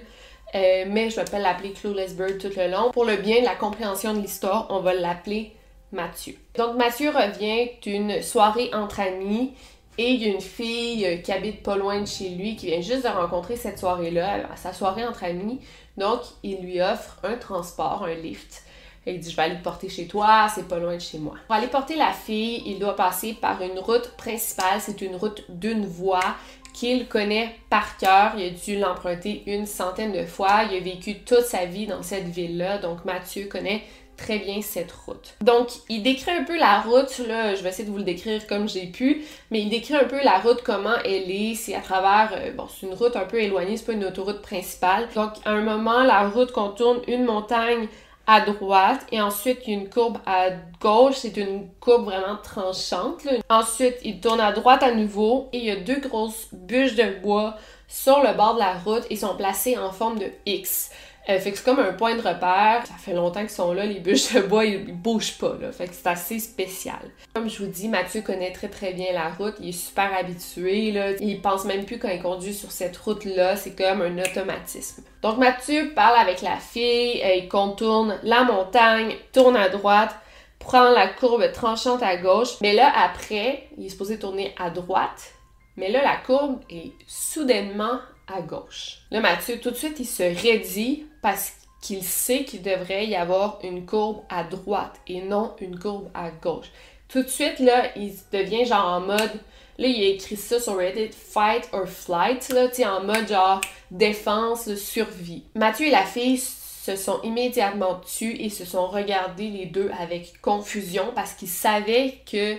euh, 0.56 0.86
mais 0.88 1.10
je 1.10 1.18
vais 1.18 1.26
pas 1.26 1.40
l'appeler 1.40 1.74
Clueless 1.74 2.16
Bird 2.16 2.38
tout 2.38 2.52
le 2.56 2.72
long. 2.72 2.92
Pour 2.92 3.06
le 3.06 3.18
bien 3.18 3.40
de 3.40 3.46
la 3.46 3.56
compréhension 3.56 4.14
de 4.14 4.20
l'histoire, 4.20 4.68
on 4.70 4.80
va 4.80 4.94
l'appeler 4.94 5.54
Mathieu. 5.92 6.36
Donc 6.58 6.78
Mathieu 6.78 7.10
revient 7.10 7.70
d'une 7.82 8.22
soirée 8.22 8.70
entre 8.74 9.00
amis 9.00 9.54
et 9.98 10.12
il 10.12 10.22
y 10.22 10.26
a 10.26 10.34
une 10.34 10.42
fille 10.42 11.06
euh, 11.06 11.18
qui 11.18 11.32
habite 11.32 11.64
pas 11.64 11.76
loin 11.76 12.00
de 12.02 12.06
chez 12.06 12.30
lui 12.30 12.56
qui 12.56 12.68
vient 12.68 12.82
juste 12.82 13.04
de 13.04 13.10
rencontrer 13.10 13.56
cette 13.56 13.80
soirée-là, 13.80 14.48
sa 14.56 14.74
soirée 14.74 15.06
entre 15.06 15.24
amis. 15.24 15.60
Donc 15.98 16.20
il 16.44 16.58
lui 16.60 16.82
offre 16.82 17.18
un 17.24 17.36
transport, 17.36 18.04
un 18.04 18.14
lift 18.14 18.64
il 19.12 19.20
dit, 19.20 19.32
je 19.32 19.36
vais 19.36 19.44
aller 19.44 19.58
te 19.58 19.64
porter 19.64 19.90
chez 19.90 20.08
toi, 20.08 20.48
c'est 20.54 20.68
pas 20.68 20.80
loin 20.80 20.96
de 20.96 21.02
chez 21.02 21.18
moi. 21.18 21.36
Pour 21.48 21.56
aller 21.56 21.68
porter 21.68 21.96
la 21.96 22.12
fille, 22.12 22.62
il 22.66 22.80
doit 22.80 22.96
passer 22.96 23.34
par 23.34 23.62
une 23.62 23.80
route 23.80 24.10
principale. 24.18 24.80
C'est 24.82 25.02
une 25.02 25.16
route 25.16 25.44
d'une 25.50 25.86
voie 25.86 26.36
qu'il 26.78 27.08
connaît 27.08 27.56
par 27.70 27.98
cœur. 27.98 28.34
Il 28.38 28.46
a 28.46 28.50
dû 28.50 28.78
l'emprunter 28.78 29.44
une 29.48 29.66
centaine 29.66 30.12
de 30.12 30.26
fois. 30.26 30.64
Il 30.70 30.78
a 30.78 30.80
vécu 30.80 31.20
toute 31.20 31.42
sa 31.42 31.66
vie 31.66 31.88
dans 31.88 32.04
cette 32.04 32.28
ville-là. 32.28 32.78
Donc 32.78 33.04
Mathieu 33.04 33.46
connaît 33.46 33.84
très 34.16 34.40
bien 34.40 34.62
cette 34.62 34.92
route. 34.92 35.36
Donc, 35.42 35.70
il 35.90 36.02
décrit 36.02 36.32
un 36.32 36.44
peu 36.44 36.58
la 36.58 36.82
route, 36.82 37.20
là, 37.28 37.54
je 37.54 37.62
vais 37.62 37.70
essayer 37.70 37.86
de 37.86 37.92
vous 37.92 38.00
le 38.00 38.04
décrire 38.04 38.48
comme 38.48 38.68
j'ai 38.68 38.88
pu, 38.88 39.22
mais 39.52 39.62
il 39.62 39.70
décrit 39.70 39.96
un 39.96 40.06
peu 40.06 40.18
la 40.24 40.40
route, 40.40 40.64
comment 40.64 40.96
elle 41.06 41.30
est, 41.30 41.54
c'est 41.54 41.76
à 41.76 41.82
travers, 41.82 42.32
euh, 42.34 42.52
bon, 42.52 42.68
c'est 42.68 42.88
une 42.88 42.96
route 42.96 43.16
un 43.16 43.26
peu 43.26 43.40
éloignée, 43.40 43.78
c'est 43.78 43.86
pas 43.86 43.94
une 43.94 44.06
autoroute 44.06 44.42
principale. 44.42 45.08
Donc, 45.14 45.34
à 45.46 45.52
un 45.52 45.62
moment, 45.62 46.02
la 46.02 46.28
route 46.30 46.52
contourne 46.52 47.00
une 47.08 47.26
montagne 47.26 47.88
à 48.28 48.42
droite 48.42 49.08
et 49.12 49.22
ensuite 49.22 49.60
il 49.66 49.74
y 49.74 49.78
a 49.78 49.80
une 49.80 49.90
courbe 49.90 50.18
à 50.26 50.50
gauche, 50.82 51.16
c'est 51.16 51.38
une 51.38 51.70
courbe 51.80 52.06
vraiment 52.06 52.38
tranchante. 52.44 53.26
Ensuite, 53.50 53.96
il 54.04 54.20
tourne 54.20 54.42
à 54.42 54.52
droite 54.52 54.84
à 54.84 54.94
nouveau 54.94 55.50
et 55.54 55.60
il 55.60 55.64
y 55.64 55.72
a 55.72 55.78
deux 55.78 56.02
grosses 56.02 56.50
bûches 56.52 56.96
de 56.96 57.22
bois 57.22 57.56
sur 57.88 58.22
le 58.22 58.36
bord 58.36 58.56
de 58.56 58.60
la 58.60 58.74
route 58.74 59.06
et 59.10 59.16
sont 59.16 59.38
placées 59.38 59.78
en 59.78 59.92
forme 59.92 60.20
de 60.20 60.30
X. 60.46 60.92
Fait 61.28 61.52
que 61.52 61.58
c'est 61.58 61.64
comme 61.66 61.80
un 61.80 61.92
point 61.92 62.16
de 62.16 62.22
repère. 62.22 62.84
Ça 62.86 62.94
fait 62.98 63.14
longtemps 63.14 63.42
qu'ils 63.42 63.50
sont 63.50 63.74
là, 63.74 63.86
les 63.86 64.00
bûches 64.00 64.34
de 64.34 64.42
bois, 64.42 64.64
ils, 64.64 64.94
bougent 64.94 65.38
pas, 65.38 65.58
là. 65.60 65.74
Fait 65.74 65.88
que 65.88 65.94
c'est 65.94 66.08
assez 66.08 66.40
spécial. 66.40 67.00
Comme 67.34 67.50
je 67.50 67.64
vous 67.64 67.70
dis, 67.70 67.90
Mathieu 67.90 68.22
connaît 68.22 68.54
très 68.54 68.70
très 68.70 68.94
bien 68.94 69.12
la 69.14 69.30
route. 69.30 69.56
Il 69.60 69.70
est 69.70 69.72
super 69.74 70.10
habitué, 70.18 70.92
là. 70.92 71.12
Il 71.20 71.42
pense 71.42 71.66
même 71.66 71.84
plus 71.84 72.00
quand 72.00 72.08
il 72.08 72.22
conduit 72.22 72.54
sur 72.54 72.72
cette 72.72 72.96
route-là. 72.96 73.58
C'est 73.58 73.76
comme 73.76 74.02
un 74.02 74.18
automatisme. 74.20 75.04
Donc 75.22 75.38
Mathieu 75.38 75.92
parle 75.94 76.18
avec 76.18 76.42
la 76.42 76.58
fille, 76.58 77.22
euh, 77.22 77.36
il 77.36 77.50
contourne 77.50 78.18
la 78.24 78.44
montagne, 78.44 79.16
tourne 79.34 79.58
à 79.58 79.68
droite, 79.68 80.16
prend 80.60 80.92
la 80.92 81.08
courbe 81.08 81.52
tranchante 81.52 82.04
à 82.04 82.16
gauche. 82.16 82.56
Mais 82.62 82.74
là, 82.74 82.90
après, 82.96 83.68
il 83.78 83.86
est 83.86 83.90
supposé 83.90 84.18
tourner 84.18 84.56
à 84.58 84.70
droite. 84.70 85.34
Mais 85.76 85.90
là, 85.92 86.02
la 86.02 86.16
courbe 86.16 86.60
est 86.70 86.94
soudainement 87.06 88.00
à 88.28 88.42
gauche. 88.42 89.00
Là, 89.12 89.22
Mathieu, 89.22 89.60
tout 89.60 89.72
de 89.72 89.76
suite, 89.76 90.00
il 90.00 90.06
se 90.06 90.24
raidit 90.24 91.06
parce 91.28 91.52
qu'il 91.82 92.06
sait 92.06 92.46
qu'il 92.46 92.62
devrait 92.62 93.06
y 93.06 93.14
avoir 93.14 93.60
une 93.62 93.86
courbe 93.86 94.22
à 94.30 94.46
droite 94.46 94.94
et 95.08 95.20
non 95.22 95.58
une 95.60 95.78
courbe 95.78 96.10
à 96.14 96.30
gauche. 96.32 96.68
Tout 97.10 97.22
de 97.22 97.28
suite, 97.28 97.60
là, 97.60 97.92
il 97.98 98.14
devient 98.32 98.64
genre 98.64 98.86
en 98.86 99.02
mode. 99.02 99.34
Là, 99.78 99.88
il 99.88 100.04
a 100.06 100.08
écrit 100.08 100.38
ça 100.38 100.58
sur 100.62 100.78
Reddit, 100.78 101.10
fight 101.12 101.68
or 101.74 101.86
flight, 101.86 102.48
là, 102.48 102.70
tu 102.70 102.86
en 102.86 103.04
mode 103.04 103.28
genre 103.28 103.60
défense, 103.92 104.74
survie. 104.76 105.44
Mathieu 105.54 105.88
et 105.88 105.92
la 105.92 106.06
fille 106.06 106.38
se 106.38 106.96
sont 106.96 107.20
immédiatement 107.24 107.96
tus 107.96 108.38
et 108.40 108.50
se 108.50 108.64
sont 108.64 108.88
regardés 108.88 109.50
les 109.50 109.66
deux 109.66 109.92
avec 110.00 110.40
confusion 110.42 111.12
parce 111.14 111.34
qu'ils 111.34 111.50
savaient 111.50 112.20
que 112.32 112.56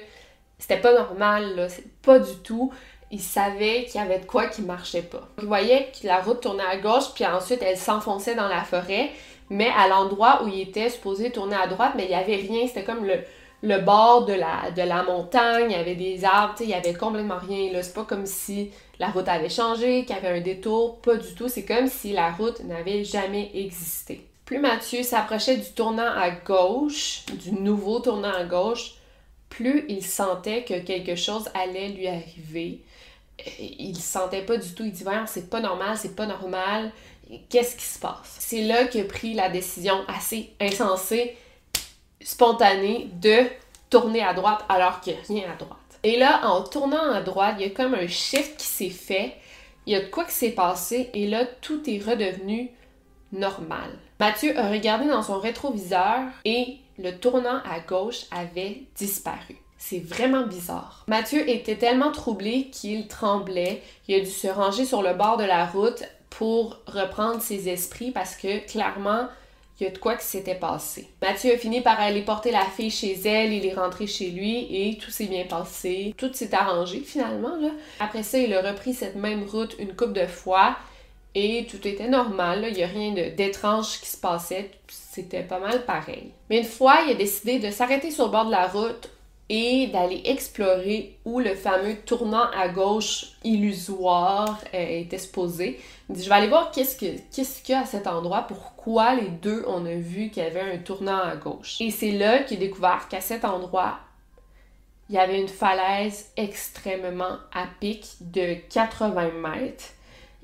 c'était 0.59 0.81
pas 0.81 0.93
normal, 0.93 1.57
là, 1.57 1.69
pas 2.03 2.19
du 2.19 2.35
tout. 2.45 2.71
Ils 3.11 3.21
savaient 3.21 3.85
qu'il 3.85 4.01
y 4.01 4.05
avait 4.05 4.19
de 4.19 4.27
quoi 4.27 4.47
qui 4.47 4.63
marchait 4.63 5.03
pas. 5.03 5.29
Ils 5.41 5.47
voyaient 5.47 5.91
que 5.93 6.07
la 6.07 6.21
route 6.21 6.41
tournait 6.41 6.65
à 6.65 6.77
gauche, 6.77 7.15
puis 7.15 7.25
ensuite 7.25 7.63
elle 7.63 7.79
s'enfonçait 7.79 8.35
dans 8.35 8.49
la 8.49 8.63
forêt, 8.63 9.11
mais 9.51 9.71
à 9.77 9.89
l'endroit 9.89 10.43
où 10.45 10.49
il 10.49 10.61
était 10.61 10.91
supposé 10.91 11.31
tourner 11.31 11.57
à 11.57 11.67
droite, 11.67 11.93
mais 11.97 12.05
il 12.05 12.11
y 12.11 12.15
avait 12.15 12.37
rien, 12.37 12.67
c'était 12.67 12.85
comme 12.85 13.05
le, 13.05 13.21
le 13.63 13.79
bord 13.79 14.27
de 14.27 14.35
la, 14.35 14.71
de 14.71 14.83
la 14.83 15.03
montagne, 15.03 15.71
il 15.71 15.77
y 15.77 15.81
avait 15.81 15.95
des 15.95 16.25
arbres, 16.25 16.55
il 16.61 16.69
y 16.69 16.75
avait 16.75 16.95
complètement 16.95 17.39
rien. 17.39 17.73
Là. 17.73 17.83
C'est 17.83 17.95
pas 17.95 18.05
comme 18.05 18.27
si 18.27 18.71
la 18.99 19.09
route 19.09 19.29
avait 19.29 19.49
changé, 19.49 20.05
qu'il 20.05 20.15
y 20.15 20.19
avait 20.19 20.39
un 20.39 20.41
détour, 20.41 21.01
pas 21.01 21.17
du 21.17 21.35
tout. 21.35 21.49
C'est 21.49 21.65
comme 21.65 21.89
si 21.89 22.13
la 22.13 22.31
route 22.31 22.61
n'avait 22.65 23.05
jamais 23.05 23.51
existé. 23.55 24.27
Plus 24.45 24.59
Mathieu 24.59 25.03
s'approchait 25.03 25.57
du 25.57 25.71
tournant 25.73 26.11
à 26.11 26.31
gauche, 26.31 27.25
du 27.35 27.53
nouveau 27.53 28.01
tournant 28.01 28.33
à 28.33 28.45
gauche, 28.45 28.95
plus 29.51 29.85
il 29.89 30.05
sentait 30.05 30.65
que 30.65 30.79
quelque 30.79 31.17
chose 31.17 31.51
allait 31.55 31.89
lui 31.89 32.07
arriver. 32.07 32.81
Il 33.59 33.97
sentait 33.97 34.43
pas 34.43 34.57
du 34.57 34.73
tout. 34.75 34.85
Il 34.85 34.93
dit 34.93 35.05
c'est 35.27 35.51
pas 35.51 35.61
normal, 35.61 35.97
c'est 35.97 36.17
pas 36.17 36.27
normal. 36.27 36.93
Qu'est-ce 37.49 37.77
qui 37.77 37.85
se 37.85 37.99
passe? 37.99 38.37
C'est 38.39 38.63
là 38.63 38.87
qu'il 38.87 39.03
a 39.03 39.05
pris 39.05 39.35
la 39.35 39.49
décision 39.49 40.03
assez 40.09 40.55
insensée 40.61 41.37
spontané 42.21 43.09
de 43.21 43.45
tourner 43.91 44.23
à 44.23 44.35
droite 44.35 44.65
alors 44.69 45.01
qu'il 45.01 45.15
n'y 45.15 45.19
a 45.19 45.23
rien 45.23 45.53
à 45.53 45.57
droite. 45.57 45.79
Et 46.03 46.19
là, 46.19 46.47
en 46.47 46.63
tournant 46.63 47.13
à 47.13 47.21
droite, 47.21 47.57
il 47.59 47.67
y 47.67 47.71
a 47.71 47.75
comme 47.75 47.95
un 47.95 48.07
shift 48.07 48.57
qui 48.59 48.67
s'est 48.67 48.91
fait, 48.91 49.35
il 49.87 49.93
y 49.93 49.97
a 49.97 50.01
quoi 50.01 50.25
qui 50.25 50.33
s'est 50.33 50.51
passé, 50.51 51.11
et 51.15 51.27
là, 51.27 51.45
tout 51.45 51.89
est 51.89 51.99
redevenu 51.99 52.71
normal. 53.33 53.99
Mathieu 54.21 54.59
a 54.59 54.69
regardé 54.69 55.09
dans 55.09 55.23
son 55.23 55.39
rétroviseur 55.39 56.23
et 56.45 56.79
le 56.99 57.13
tournant 57.13 57.61
à 57.65 57.81
gauche 57.81 58.27
avait 58.31 58.83
disparu. 58.97 59.57
C'est 59.79 60.05
vraiment 60.05 60.47
bizarre. 60.47 61.05
Mathieu 61.07 61.49
était 61.49 61.77
tellement 61.77 62.11
troublé 62.11 62.69
qu'il 62.73 63.07
tremblait. 63.07 63.81
Il 64.09 64.17
a 64.17 64.21
dû 64.21 64.31
se 64.31 64.49
ranger 64.49 64.85
sur 64.85 65.03
le 65.03 65.15
bord 65.15 65.37
de 65.37 65.45
la 65.45 65.65
route 65.67 66.03
pour 66.31 66.79
reprendre 66.87 67.41
ses 67.41 67.69
esprits 67.69 68.11
parce 68.11 68.37
que 68.37 68.67
clairement, 68.67 69.29
il 69.81 69.85
y 69.85 69.87
a 69.87 69.91
de 69.91 69.99
quoi 69.99 70.17
qui 70.17 70.27
s'était 70.27 70.57
passé. 70.57 71.09
Mathieu 71.23 71.55
a 71.55 71.57
fini 71.57 71.81
par 71.81 72.01
aller 72.01 72.23
porter 72.23 72.51
la 72.51 72.65
fille 72.65 72.91
chez 72.91 73.19
elle, 73.25 73.53
il 73.53 73.65
est 73.65 73.75
rentré 73.75 74.09
chez 74.09 74.31
lui 74.31 74.67
et 74.71 74.99
tout 74.99 75.13
s'est 75.13 75.27
bien 75.27 75.45
passé. 75.45 76.13
Tout 76.17 76.33
s'est 76.33 76.53
arrangé 76.53 77.01
finalement. 77.01 77.57
Après 78.01 78.25
ça, 78.25 78.39
il 78.39 78.53
a 78.55 78.61
repris 78.61 78.93
cette 78.93 79.15
même 79.15 79.45
route 79.45 79.77
une 79.79 79.95
couple 79.95 80.15
de 80.15 80.27
fois 80.27 80.77
et 81.37 81.67
tout 81.71 81.87
était 81.87 82.09
normal. 82.09 82.67
Il 82.69 82.75
n'y 82.75 82.83
a 82.83 82.89
rien 82.89 83.13
d'étrange 83.13 84.01
qui 84.01 84.09
se 84.09 84.17
passait. 84.17 84.73
C'était 84.89 85.43
pas 85.43 85.61
mal 85.61 85.85
pareil. 85.85 86.33
Mais 86.51 86.59
une 86.59 86.65
fois, 86.65 86.99
il 87.07 87.13
a 87.13 87.15
décidé 87.15 87.61
de 87.61 87.71
s'arrêter 87.71 88.11
sur 88.11 88.27
le 88.27 88.33
bord 88.33 88.47
de 88.47 88.51
la 88.51 88.67
route 88.67 89.09
et 89.49 89.87
d'aller 89.87 90.23
explorer 90.27 91.17
où 91.25 91.41
le 91.41 91.55
fameux 91.55 91.97
tournant 92.05 92.51
à 92.55 92.69
gauche 92.69 93.33
illusoire 93.45 94.59
euh, 94.75 95.01
était 95.01 95.17
exposé. 95.17 95.81
Je 96.11 96.29
vais 96.29 96.35
aller 96.35 96.49
voir 96.49 96.71
qu'est-ce 96.71 96.97
qu'il 96.97 97.21
y 97.69 97.73
a 97.73 97.81
à 97.81 97.87
cet 97.87 98.07
endroit, 98.07 98.43
pourquoi 98.43 99.15
les 99.15 99.29
deux 99.29 99.65
on 99.67 99.87
a 99.87 99.95
vu 99.95 100.31
qu'il 100.31 100.43
y 100.43 100.47
avait 100.47 100.61
un 100.61 100.79
tournant 100.79 101.21
à 101.21 101.37
gauche. 101.37 101.77
Et 101.81 101.91
c'est 101.91 102.13
là 102.13 102.41
qu'il 102.41 102.59
a 102.59 102.61
découvert 102.61 103.09
qu'à 103.09 103.21
cet 103.21 103.45
endroit, 103.45 103.99
il 105.09 105.15
y 105.15 105.19
avait 105.19 105.41
une 105.41 105.49
falaise 105.49 106.31
extrêmement 106.37 107.39
à 107.55 107.67
pic 107.81 108.17
de 108.21 108.57
80 108.71 109.31
mètres. 109.33 109.85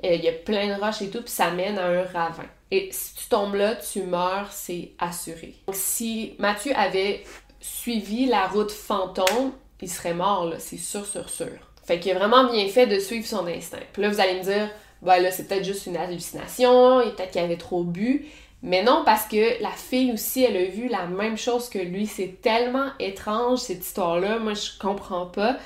Euh, 0.05 0.15
il 0.15 0.25
y 0.25 0.29
a 0.29 0.33
plein 0.33 0.75
de 0.75 0.81
roches 0.81 1.03
et 1.03 1.11
tout, 1.11 1.21
puis 1.21 1.31
ça 1.31 1.51
mène 1.51 1.79
à 1.79 1.87
un 1.87 2.05
ravin. 2.05 2.47
Et 2.71 2.89
si 2.91 3.15
tu 3.15 3.29
tombes 3.29 3.55
là, 3.55 3.77
tu 3.77 4.03
meurs, 4.03 4.51
c'est 4.51 4.93
assuré. 4.99 5.55
Donc, 5.67 5.77
si 5.77 6.35
Mathieu 6.39 6.73
avait 6.75 7.23
suivi 7.65 8.27
la 8.27 8.47
route 8.47 8.71
fantôme, 8.71 9.53
il 9.81 9.91
serait 9.91 10.15
mort, 10.15 10.47
là, 10.47 10.57
c'est 10.59 10.77
sûr, 10.77 11.07
sûr, 11.07 11.29
sûr. 11.31 11.49
Fait 11.83 11.99
qu'il 11.99 12.13
a 12.13 12.19
vraiment 12.19 12.51
bien 12.51 12.69
fait 12.69 12.87
de 12.87 12.99
suivre 12.99 13.27
son 13.27 13.47
instinct. 13.47 13.79
Puis 13.93 14.03
là, 14.03 14.11
vous 14.11 14.21
allez 14.21 14.39
me 14.39 14.43
dire, 14.43 14.71
ben 15.01 15.19
là, 15.19 15.31
c'est 15.31 15.49
peut-être 15.49 15.65
juste 15.65 15.87
une 15.87 15.97
hallucination, 15.97 17.01
et 17.01 17.11
peut-être 17.11 17.31
qu'il 17.31 17.41
avait 17.41 17.57
trop 17.57 17.83
bu. 17.83 18.27
Mais 18.63 18.83
non, 18.83 19.03
parce 19.05 19.27
que 19.27 19.63
la 19.63 19.71
fille 19.71 20.13
aussi, 20.13 20.45
elle 20.45 20.57
a 20.57 20.65
vu 20.65 20.89
la 20.89 21.07
même 21.07 21.37
chose 21.37 21.69
que 21.69 21.79
lui. 21.79 22.07
C'est 22.07 22.41
tellement 22.43 22.89
étrange, 22.99 23.61
cette 23.61 23.85
histoire-là. 23.85 24.39
Moi, 24.39 24.55
je 24.55 24.79
comprends 24.79 25.27
pas. 25.27 25.57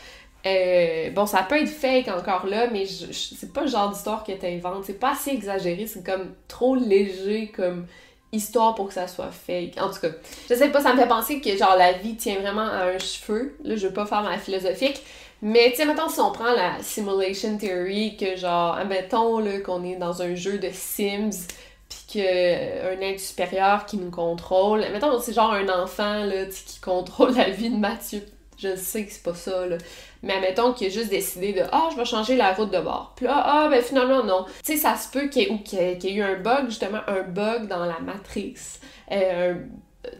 Euh, 0.46 1.10
bon, 1.10 1.26
ça 1.26 1.42
peut 1.42 1.60
être 1.60 1.68
fake 1.68 2.08
encore 2.08 2.46
là, 2.46 2.68
mais 2.72 2.86
c'est 2.86 3.52
pas 3.52 3.62
le 3.62 3.68
genre 3.68 3.90
d'histoire 3.90 4.24
que 4.24 4.32
t'inventes. 4.32 4.84
C'est 4.84 4.98
pas 4.98 5.12
assez 5.12 5.30
exagéré, 5.30 5.86
c'est 5.86 6.04
comme 6.04 6.32
trop 6.46 6.74
léger 6.74 7.48
comme 7.54 7.86
histoire 8.32 8.74
pour 8.74 8.88
que 8.88 8.94
ça 8.94 9.08
soit 9.08 9.30
fake. 9.30 9.80
En 9.80 9.88
tout 9.90 10.00
cas, 10.00 10.08
je 10.48 10.54
sais 10.54 10.68
pas, 10.70 10.80
ça 10.80 10.92
me 10.92 11.00
fait 11.00 11.08
penser 11.08 11.40
que 11.40 11.56
genre 11.56 11.76
la 11.76 11.92
vie 11.92 12.16
tient 12.16 12.40
vraiment 12.40 12.66
à 12.66 12.84
un 12.84 12.98
cheveu. 12.98 13.56
Là, 13.64 13.76
je 13.76 13.86
veux 13.86 13.92
pas 13.92 14.06
faire 14.06 14.22
ma 14.22 14.38
philosophique. 14.38 15.02
Mais 15.40 15.70
tu 15.70 15.76
sais, 15.76 15.84
mettons, 15.84 16.08
si 16.08 16.20
on 16.20 16.32
prend 16.32 16.52
la 16.52 16.82
simulation 16.82 17.56
theory, 17.58 18.16
que 18.16 18.36
genre, 18.36 18.74
admettons 18.74 19.38
là, 19.38 19.60
qu'on 19.60 19.84
est 19.84 19.96
dans 19.96 20.20
un 20.20 20.34
jeu 20.34 20.58
de 20.58 20.68
Sims, 20.72 21.46
puis 21.88 22.20
qu'un 22.20 23.00
être 23.00 23.20
supérieur 23.20 23.86
qui 23.86 23.98
nous 23.98 24.10
contrôle, 24.10 24.80
mettons, 24.92 25.18
c'est 25.20 25.32
genre 25.32 25.52
un 25.52 25.68
enfant 25.68 26.24
là, 26.24 26.46
qui 26.46 26.80
contrôle 26.80 27.34
la 27.36 27.50
vie 27.50 27.70
de 27.70 27.76
Mathieu. 27.76 28.22
Je 28.58 28.74
sais 28.74 29.06
que 29.06 29.12
c'est 29.12 29.22
pas 29.22 29.34
ça, 29.34 29.66
là. 29.66 29.76
Mais 30.22 30.34
admettons 30.34 30.72
qu'il 30.72 30.88
a 30.88 30.90
juste 30.90 31.10
décidé 31.10 31.52
de 31.52 31.62
Ah, 31.72 31.88
je 31.92 31.96
vais 31.96 32.04
changer 32.04 32.36
la 32.36 32.52
route 32.52 32.70
de 32.70 32.80
bord. 32.80 33.12
Puis 33.16 33.26
là, 33.26 33.42
ah, 33.44 33.68
ben 33.70 33.82
finalement, 33.82 34.24
non. 34.24 34.44
Tu 34.64 34.72
sais, 34.72 34.78
ça 34.78 34.96
se 34.96 35.10
peut 35.10 35.28
qu'il 35.28 35.42
y, 35.42 35.76
ait 35.76 36.12
eu 36.12 36.22
un 36.22 36.36
bug, 36.36 36.66
justement, 36.66 37.00
un 37.06 37.22
bug 37.22 37.68
dans 37.68 37.84
la 37.84 38.00
matrice. 38.00 38.80
Euh, 39.12 39.54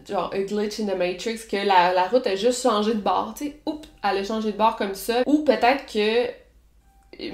genre 0.07 0.31
un 0.33 0.41
glitch 0.41 0.79
in 0.79 0.85
the 0.85 0.97
matrix, 0.97 1.47
que 1.49 1.57
la, 1.57 1.93
la 1.93 2.07
route 2.07 2.27
a 2.27 2.35
juste 2.35 2.63
changé 2.63 2.93
de 2.93 3.01
bord. 3.01 3.33
Tu 3.37 3.45
sais, 3.45 3.59
oups, 3.65 3.87
elle 4.03 4.17
a 4.17 4.23
changé 4.23 4.51
de 4.51 4.57
bord 4.57 4.75
comme 4.75 4.95
ça. 4.95 5.21
Ou 5.25 5.43
peut-être 5.43 5.85
que 5.91 6.29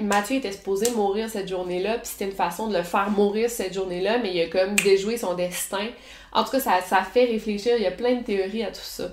Mathieu 0.00 0.36
était 0.36 0.52
supposé 0.52 0.90
mourir 0.90 1.30
cette 1.30 1.48
journée-là, 1.48 1.98
puis 1.98 2.08
c'était 2.08 2.24
une 2.24 2.36
façon 2.36 2.66
de 2.66 2.76
le 2.76 2.82
faire 2.82 3.10
mourir 3.10 3.48
cette 3.48 3.72
journée-là, 3.72 4.18
mais 4.18 4.34
il 4.34 4.42
a 4.42 4.48
comme 4.48 4.74
déjoué 4.74 5.16
son 5.16 5.34
destin 5.34 5.86
en 6.36 6.44
tout 6.44 6.50
cas, 6.50 6.60
ça, 6.60 6.80
ça 6.82 7.02
fait 7.02 7.24
réfléchir, 7.24 7.76
il 7.78 7.82
y 7.82 7.86
a 7.86 7.90
plein 7.90 8.16
de 8.16 8.22
théories 8.22 8.62
à 8.62 8.66
tout 8.66 8.80
ça. 8.82 9.04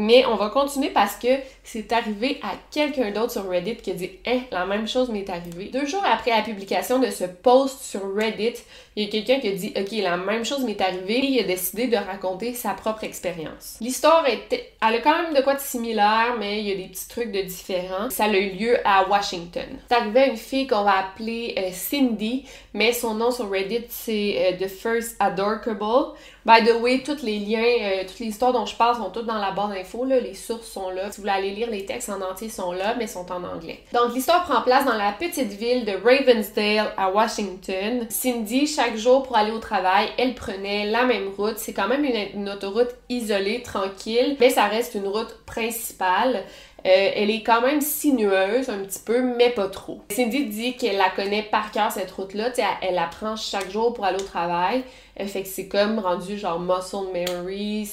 Mais 0.00 0.24
on 0.26 0.36
va 0.36 0.48
continuer 0.48 0.90
parce 0.90 1.16
que 1.16 1.26
c'est 1.64 1.92
arrivé 1.92 2.38
à 2.44 2.52
quelqu'un 2.70 3.10
d'autre 3.10 3.32
sur 3.32 3.48
Reddit 3.48 3.78
qui 3.78 3.90
a 3.90 3.94
dit 3.94 4.10
Eh, 4.24 4.42
la 4.52 4.64
même 4.64 4.86
chose 4.86 5.10
m'est 5.10 5.28
arrivée. 5.28 5.70
Deux 5.72 5.86
jours 5.86 6.04
après 6.04 6.30
la 6.30 6.42
publication 6.42 7.00
de 7.00 7.10
ce 7.10 7.24
post 7.24 7.82
sur 7.82 8.14
Reddit, 8.14 8.54
il 8.94 9.04
y 9.04 9.08
a 9.08 9.10
quelqu'un 9.10 9.40
qui 9.40 9.48
a 9.48 9.52
dit 9.52 9.72
Ok, 9.76 9.90
la 10.00 10.16
même 10.16 10.44
chose 10.44 10.60
m'est 10.60 10.80
arrivée 10.80 11.18
et 11.18 11.26
il 11.26 11.40
a 11.40 11.42
décidé 11.42 11.88
de 11.88 11.96
raconter 11.96 12.54
sa 12.54 12.74
propre 12.74 13.02
expérience. 13.02 13.76
L'histoire 13.80 14.24
était. 14.28 14.70
Elle 14.80 14.94
a 14.94 15.00
quand 15.00 15.20
même 15.20 15.34
de 15.34 15.42
quoi 15.42 15.54
de 15.54 15.60
similaire, 15.60 16.36
mais 16.38 16.60
il 16.60 16.68
y 16.68 16.72
a 16.72 16.76
des 16.76 16.86
petits 16.86 17.08
trucs 17.08 17.32
de 17.32 17.42
différents. 17.42 18.08
Ça 18.08 18.26
a 18.26 18.36
eu 18.36 18.50
lieu 18.50 18.76
à 18.84 19.08
Washington. 19.08 19.66
C'est 19.88 19.96
arrivé 19.96 20.20
à 20.20 20.26
une 20.26 20.36
fille 20.36 20.68
qu'on 20.68 20.84
va 20.84 20.98
appeler 20.98 21.56
euh, 21.58 21.70
Cindy, 21.72 22.44
mais 22.72 22.92
son 22.92 23.14
nom 23.14 23.32
sur 23.32 23.50
Reddit 23.50 23.86
c'est 23.88 24.36
euh, 24.38 24.64
The 24.64 24.68
First 24.68 25.16
Adorkable. 25.18 26.14
By 26.46 26.64
the 26.64 26.80
way, 26.80 27.02
tous 27.02 27.22
les 27.22 27.40
liens, 27.40 27.62
euh, 27.82 28.04
toutes 28.06 28.20
les 28.20 28.26
histoires 28.28 28.54
dont 28.54 28.64
je 28.64 28.74
parle 28.74 28.96
sont 28.96 29.10
toutes 29.10 29.26
dans 29.26 29.36
la 29.36 29.50
barre 29.50 29.72
les 30.20 30.34
sources 30.34 30.68
sont 30.68 30.90
là. 30.90 31.10
Si 31.10 31.16
vous 31.16 31.22
voulez 31.22 31.32
aller 31.32 31.50
lire 31.50 31.70
les 31.70 31.84
textes 31.84 32.08
en 32.08 32.20
entier, 32.20 32.48
sont 32.48 32.72
là, 32.72 32.94
mais 32.98 33.06
sont 33.06 33.30
en 33.32 33.44
anglais. 33.44 33.80
Donc 33.92 34.14
l'histoire 34.14 34.44
prend 34.44 34.62
place 34.62 34.84
dans 34.84 34.96
la 34.96 35.12
petite 35.12 35.52
ville 35.52 35.84
de 35.84 35.92
Ravensdale 35.92 36.92
à 36.96 37.10
Washington. 37.10 38.06
Cindy, 38.08 38.66
chaque 38.66 38.96
jour 38.96 39.22
pour 39.22 39.36
aller 39.36 39.52
au 39.52 39.58
travail, 39.58 40.08
elle 40.18 40.34
prenait 40.34 40.86
la 40.86 41.04
même 41.04 41.28
route. 41.36 41.58
C'est 41.58 41.72
quand 41.72 41.88
même 41.88 42.04
une 42.34 42.48
autoroute 42.48 42.94
isolée, 43.08 43.62
tranquille, 43.62 44.36
mais 44.40 44.50
ça 44.50 44.64
reste 44.64 44.94
une 44.94 45.08
route 45.08 45.36
principale. 45.46 46.44
Euh, 46.86 47.10
elle 47.16 47.30
est 47.30 47.42
quand 47.42 47.60
même 47.60 47.80
sinueuse 47.80 48.68
un 48.68 48.78
petit 48.78 49.00
peu, 49.00 49.20
mais 49.20 49.50
pas 49.50 49.66
trop. 49.68 50.00
Cindy 50.10 50.46
dit 50.46 50.76
qu'elle 50.76 50.96
la 50.96 51.10
connaît 51.10 51.42
par 51.42 51.72
cœur 51.72 51.90
cette 51.90 52.10
route-là. 52.10 52.50
Elle, 52.56 52.64
elle 52.82 52.94
la 52.94 53.06
prend 53.06 53.34
chaque 53.34 53.70
jour 53.70 53.92
pour 53.94 54.04
aller 54.04 54.20
au 54.20 54.24
travail. 54.24 54.84
Fait 55.26 55.42
que 55.42 55.48
c'est 55.48 55.66
comme 55.66 55.98
rendu 55.98 56.38
genre 56.38 56.60
muscle 56.60 57.12
memory, 57.12 57.88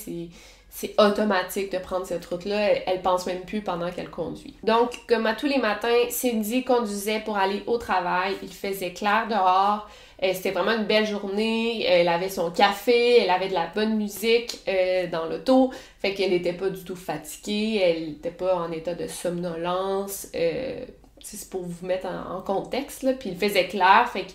automatique 0.98 1.72
de 1.72 1.78
prendre 1.78 2.06
cette 2.06 2.26
route-là. 2.26 2.72
Elle, 2.72 2.84
elle, 2.86 3.02
pense 3.02 3.26
même 3.26 3.42
plus 3.42 3.62
pendant 3.62 3.92
qu'elle 3.92 4.10
conduit. 4.10 4.56
Donc, 4.64 5.00
comme 5.08 5.26
à 5.26 5.34
tous 5.34 5.48
les 5.48 5.58
matins, 5.58 6.10
Cindy 6.10 6.64
conduisait 6.64 7.22
pour 7.22 7.38
aller 7.38 7.64
au 7.68 7.78
travail. 7.78 8.36
Il 8.44 8.54
faisait 8.54 8.92
clair 8.92 9.28
dehors. 9.30 9.88
Euh, 10.24 10.32
c'était 10.34 10.52
vraiment 10.52 10.78
une 10.78 10.86
belle 10.86 11.06
journée. 11.06 11.86
Elle 11.86 12.08
avait 12.08 12.30
son 12.30 12.52
café, 12.52 13.22
elle 13.22 13.30
avait 13.30 13.50
de 13.50 13.54
la 13.54 13.68
bonne 13.68 13.96
musique 13.96 14.60
euh, 14.68 15.08
dans 15.08 15.26
l'auto. 15.26 15.72
Fait 16.00 16.14
qu'elle 16.14 16.32
n'était 16.32 16.54
pas 16.54 16.70
du 16.70 16.84
tout 16.84 16.96
fatiguée, 16.96 17.82
elle 17.84 18.10
n'était 18.10 18.32
pas 18.32 18.56
en 18.56 18.72
état 18.72 18.94
de 18.94 19.08
somnolence. 19.08 20.28
Euh, 20.36 20.86
c'est 21.20 21.50
pour 21.50 21.64
vous 21.64 21.86
mettre 21.86 22.08
en, 22.08 22.42
contexte, 22.42 23.04
là. 23.04 23.14
Puis 23.14 23.30
il 23.30 23.38
faisait 23.38 23.68
clair, 23.68 24.08
fait 24.12 24.24
que 24.24 24.32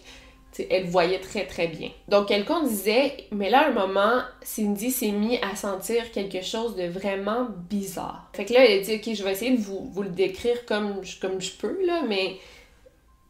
elle 0.70 0.84
voyait 0.86 1.20
très 1.20 1.46
très 1.46 1.68
bien. 1.68 1.90
Donc 2.08 2.30
elle 2.30 2.44
conduisait, 2.44 3.26
mais 3.30 3.50
là 3.50 3.66
à 3.66 3.68
un 3.68 3.72
moment, 3.72 4.20
Cindy 4.42 4.90
s'est 4.90 5.12
mis 5.12 5.38
à 5.38 5.56
sentir 5.56 6.10
quelque 6.12 6.42
chose 6.42 6.76
de 6.76 6.84
vraiment 6.84 7.48
bizarre. 7.68 8.28
Fait 8.34 8.44
que 8.44 8.52
là 8.52 8.64
elle 8.64 8.80
a 8.80 8.82
dit 8.82 8.94
ok 8.96 9.14
je 9.14 9.22
vais 9.24 9.32
essayer 9.32 9.56
de 9.56 9.62
vous, 9.62 9.88
vous 9.92 10.02
le 10.02 10.10
décrire 10.10 10.66
comme, 10.66 11.00
comme 11.20 11.40
je 11.40 11.52
peux 11.52 11.86
là, 11.86 12.02
mais 12.08 12.36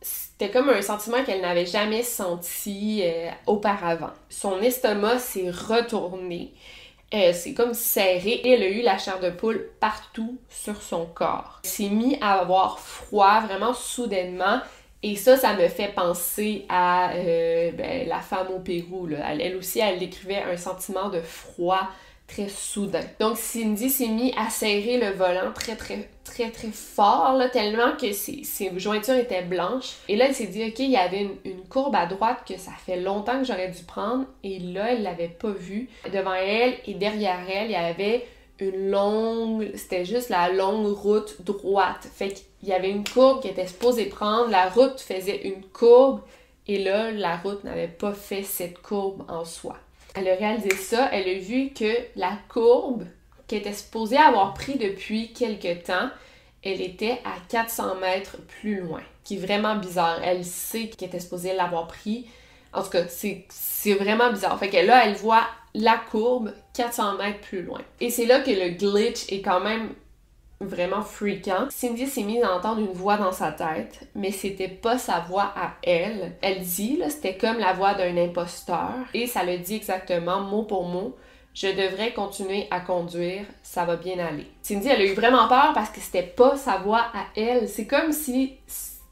C'était 0.02 0.50
comme 0.50 0.70
un 0.70 0.80
sentiment 0.82 1.22
qu'elle 1.24 1.42
n'avait 1.42 1.66
jamais 1.66 2.02
senti 2.02 3.02
euh, 3.04 3.28
auparavant. 3.46 4.10
Son 4.30 4.60
estomac 4.62 5.18
s'est 5.18 5.50
retourné. 5.50 6.54
Euh, 7.12 7.32
c'est 7.34 7.54
comme 7.54 7.74
serré 7.74 8.30
et 8.44 8.52
elle 8.52 8.62
a 8.62 8.68
eu 8.68 8.82
la 8.82 8.96
chair 8.96 9.18
de 9.20 9.30
poule 9.30 9.68
partout 9.80 10.38
sur 10.48 10.80
son 10.80 11.06
corps. 11.06 11.60
Elle 11.64 11.70
s'est 11.70 11.88
mis 11.88 12.16
à 12.20 12.38
avoir 12.40 12.78
froid 12.78 13.40
vraiment 13.40 13.74
soudainement 13.74 14.60
et 15.02 15.16
ça, 15.16 15.37
ça 15.37 15.54
me 15.54 15.66
fait 15.69 15.92
penser 15.95 16.66
à 16.69 17.12
euh, 17.14 17.73
ben, 17.73 18.07
la 18.07 18.21
femme 18.21 18.49
au 18.54 18.59
Pérou. 18.59 19.09
Elle, 19.09 19.57
aussi, 19.57 19.78
elle 19.78 19.99
décrivait 19.99 20.42
un 20.42 20.57
sentiment 20.59 21.09
de 21.09 21.23
froid 21.23 21.88
très 22.26 22.49
soudain. 22.49 23.00
Donc 23.19 23.37
Cindy 23.38 23.88
s'est 23.88 24.07
mis 24.07 24.33
à 24.37 24.50
serrer 24.50 24.99
le 24.99 25.11
volant 25.16 25.52
très 25.52 25.75
très 25.75 26.09
très 26.23 26.50
très 26.50 26.69
fort, 26.69 27.40
tellement 27.50 27.97
que 28.00 28.12
ses, 28.12 28.45
jointures 28.76 29.16
étaient 29.16 29.42
blanches. 29.42 29.97
Et 30.07 30.16
là, 30.16 30.26
elle 30.28 30.35
s'est 30.35 30.47
dit, 30.47 30.64
ok, 30.64 30.78
il 30.78 30.90
y 30.90 30.97
avait 30.97 31.28
une, 31.45 31.64
courbe 31.69 31.97
à 31.97 32.07
droite 32.07 32.42
que 32.47 32.57
ça 32.57 32.73
fait 32.85 33.00
longtemps 33.00 33.38
que 33.40 33.45
j'aurais 33.45 33.71
dû 33.71 33.83
prendre. 33.83 34.26
Et 34.45 34.59
là, 34.61 34.92
elle 34.92 35.02
l'avait 35.02 35.28
pas 35.28 35.50
vue. 35.50 35.88
Devant 36.12 36.35
elle 36.35 36.75
et 36.87 36.95
derrière 36.95 37.40
elle, 37.50 37.66
il 37.66 37.73
y 37.73 37.76
avait 37.76 38.26
une 38.61 38.90
longue, 38.90 39.71
c'était 39.75 40.05
juste 40.05 40.29
la 40.29 40.50
longue 40.50 40.87
route 40.87 41.43
droite. 41.43 42.09
Fait 42.14 42.29
qu'il 42.29 42.69
y 42.69 42.73
avait 42.73 42.90
une 42.90 43.05
courbe 43.05 43.43
qui 43.43 43.49
était 43.49 43.67
supposée 43.67 44.07
prendre, 44.07 44.50
la 44.50 44.69
route 44.69 45.00
faisait 45.00 45.49
une 45.49 45.64
courbe, 45.64 46.21
et 46.67 46.83
là, 46.83 47.11
la 47.11 47.37
route 47.37 47.64
n'avait 47.64 47.88
pas 47.88 48.12
fait 48.12 48.43
cette 48.43 48.81
courbe 48.81 49.25
en 49.29 49.45
soi. 49.45 49.76
Elle 50.14 50.29
a 50.29 50.35
réalisé 50.35 50.71
ça, 50.71 51.09
elle 51.12 51.29
a 51.29 51.38
vu 51.38 51.71
que 51.71 51.93
la 52.17 52.33
courbe 52.49 53.05
qui 53.47 53.57
était 53.57 53.73
supposée 53.73 54.17
avoir 54.17 54.55
pris 54.55 54.76
depuis 54.76 55.33
quelque 55.33 55.85
temps, 55.85 56.11
elle 56.62 56.81
était 56.81 57.19
à 57.25 57.35
400 57.49 57.97
mètres 57.97 58.37
plus 58.61 58.81
loin. 58.81 59.00
Qui 59.25 59.37
est 59.37 59.38
vraiment 59.38 59.76
bizarre. 59.76 60.21
Elle 60.23 60.45
sait 60.45 60.88
qu'elle 60.88 61.09
était 61.09 61.21
supposée 61.21 61.52
l'avoir 61.55 61.88
pris. 61.88 62.26
En 62.73 62.83
tout 62.83 62.90
cas, 62.90 63.05
c'est 63.09 63.95
vraiment 63.95 64.31
bizarre. 64.31 64.59
Fait 64.59 64.69
que 64.69 64.76
là, 64.76 65.05
elle 65.05 65.14
voit 65.14 65.47
la 65.74 65.96
courbe 66.10 66.52
400 66.74 67.16
mètres 67.16 67.40
plus 67.40 67.62
loin. 67.62 67.80
Et 68.00 68.10
c'est 68.10 68.26
là 68.26 68.40
que 68.40 68.50
le 68.50 68.70
glitch 68.70 69.30
est 69.32 69.42
quand 69.42 69.60
même 69.60 69.90
vraiment 70.60 71.02
freakant. 71.02 71.68
Cindy 71.70 72.06
s'est 72.06 72.22
mise 72.22 72.42
à 72.42 72.54
entendre 72.54 72.80
une 72.80 72.92
voix 72.92 73.16
dans 73.16 73.32
sa 73.32 73.50
tête, 73.52 74.00
mais 74.14 74.30
c'était 74.30 74.68
pas 74.68 74.98
sa 74.98 75.20
voix 75.20 75.52
à 75.56 75.72
elle. 75.82 76.36
Elle 76.42 76.60
dit, 76.60 76.96
là, 76.96 77.08
c'était 77.08 77.36
comme 77.36 77.58
la 77.58 77.72
voix 77.72 77.94
d'un 77.94 78.16
imposteur, 78.16 78.92
et 79.14 79.26
ça 79.26 79.42
le 79.42 79.58
dit 79.58 79.76
exactement, 79.76 80.40
mot 80.40 80.64
pour 80.64 80.84
mot. 80.84 81.16
Je 81.52 81.66
devrais 81.66 82.12
continuer 82.12 82.68
à 82.70 82.80
conduire, 82.80 83.44
ça 83.62 83.84
va 83.84 83.96
bien 83.96 84.18
aller. 84.18 84.46
Cindy, 84.62 84.88
elle 84.88 85.00
a 85.00 85.04
eu 85.04 85.14
vraiment 85.14 85.48
peur 85.48 85.72
parce 85.74 85.90
que 85.90 86.00
c'était 86.00 86.22
pas 86.22 86.56
sa 86.56 86.76
voix 86.76 87.06
à 87.12 87.24
elle. 87.34 87.68
C'est 87.68 87.88
comme 87.88 88.12
si 88.12 88.54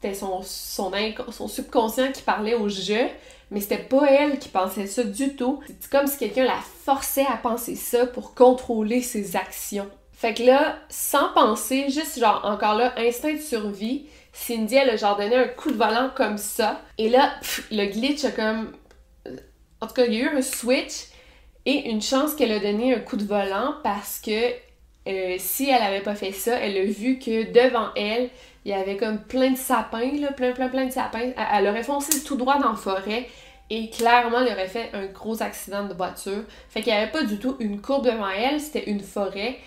c'était 0.01 0.15
son, 0.15 1.47
subconscient 1.47 2.11
qui 2.11 2.21
parlait 2.21 2.53
au 2.53 2.69
jeu, 2.69 3.07
mais 3.51 3.59
c'était 3.59 3.77
pas 3.77 4.09
elle 4.09 4.39
qui 4.39 4.49
pensait 4.49 4.87
ça 4.87 5.03
du 5.03 5.35
tout. 5.35 5.59
C'est 5.67 5.89
comme 5.89 6.07
si 6.07 6.17
quelqu'un 6.17 6.45
la 6.45 6.59
forçait 6.85 7.25
à 7.25 7.35
penser 7.35 7.75
ça 7.75 8.05
pour 8.05 8.33
contrôler 8.33 9.01
ses 9.01 9.35
actions. 9.35 9.89
Fait 10.13 10.33
que 10.33 10.43
là, 10.43 10.77
sans 10.89 11.29
penser, 11.33 11.89
juste 11.89 12.19
genre 12.19 12.41
encore 12.43 12.75
là, 12.75 12.93
instinct 12.97 13.33
de 13.33 13.39
survie, 13.39 14.05
Cindy, 14.31 14.75
elle 14.75 14.89
a 14.91 14.95
genre 14.95 15.17
donné 15.17 15.35
un 15.35 15.47
coup 15.47 15.71
de 15.71 15.77
volant 15.77 16.11
comme 16.15 16.37
ça. 16.37 16.81
Et 16.97 17.09
là, 17.09 17.33
le 17.71 17.85
glitch 17.85 18.23
a 18.25 18.31
comme. 18.31 18.73
En 19.81 19.87
tout 19.87 19.93
cas, 19.93 20.05
il 20.05 20.13
y 20.13 20.17
a 20.17 20.25
eu 20.25 20.37
un 20.37 20.41
switch 20.41 21.07
et 21.65 21.89
une 21.89 22.01
chance 22.01 22.35
qu'elle 22.35 22.51
a 22.51 22.59
donné 22.59 22.93
un 22.93 22.99
coup 22.99 23.17
de 23.17 23.23
volant 23.23 23.75
parce 23.83 24.19
que 24.19 24.53
euh, 25.07 25.35
si 25.39 25.69
elle 25.69 25.81
avait 25.81 26.01
pas 26.01 26.15
fait 26.15 26.31
ça, 26.31 26.57
elle 26.59 26.77
a 26.77 26.85
vu 26.85 27.17
que 27.17 27.51
devant 27.51 27.89
elle, 27.95 28.29
il 28.69 28.77
y 28.77 28.81
avait 28.81 28.97
comme 28.97 29.19
plein 29.19 29.51
de 29.51 29.57
sapins, 29.57 30.11
là, 30.19 30.31
plein, 30.31 30.51
plein, 30.51 30.69
plein 30.69 30.85
de 30.85 30.91
sapins. 30.91 31.31
Elle 31.53 31.67
aurait 31.67 31.83
foncé 31.83 32.23
tout 32.23 32.35
droit 32.35 32.59
dans 32.59 32.69
la 32.69 32.75
forêt 32.75 33.27
et 33.69 33.89
clairement, 33.89 34.41
elle 34.41 34.53
aurait 34.53 34.67
fait 34.67 34.91
un 34.93 35.07
gros 35.07 35.41
accident 35.41 35.85
de 35.85 35.93
voiture. 35.93 36.43
Fait 36.69 36.81
qu'il 36.81 36.93
n'y 36.93 36.99
avait 36.99 37.11
pas 37.11 37.23
du 37.23 37.39
tout 37.39 37.55
une 37.59 37.81
courbe 37.81 38.05
devant 38.05 38.29
elle, 38.29 38.59
c'était 38.59 38.89
une 38.89 39.01
forêt 39.01 39.57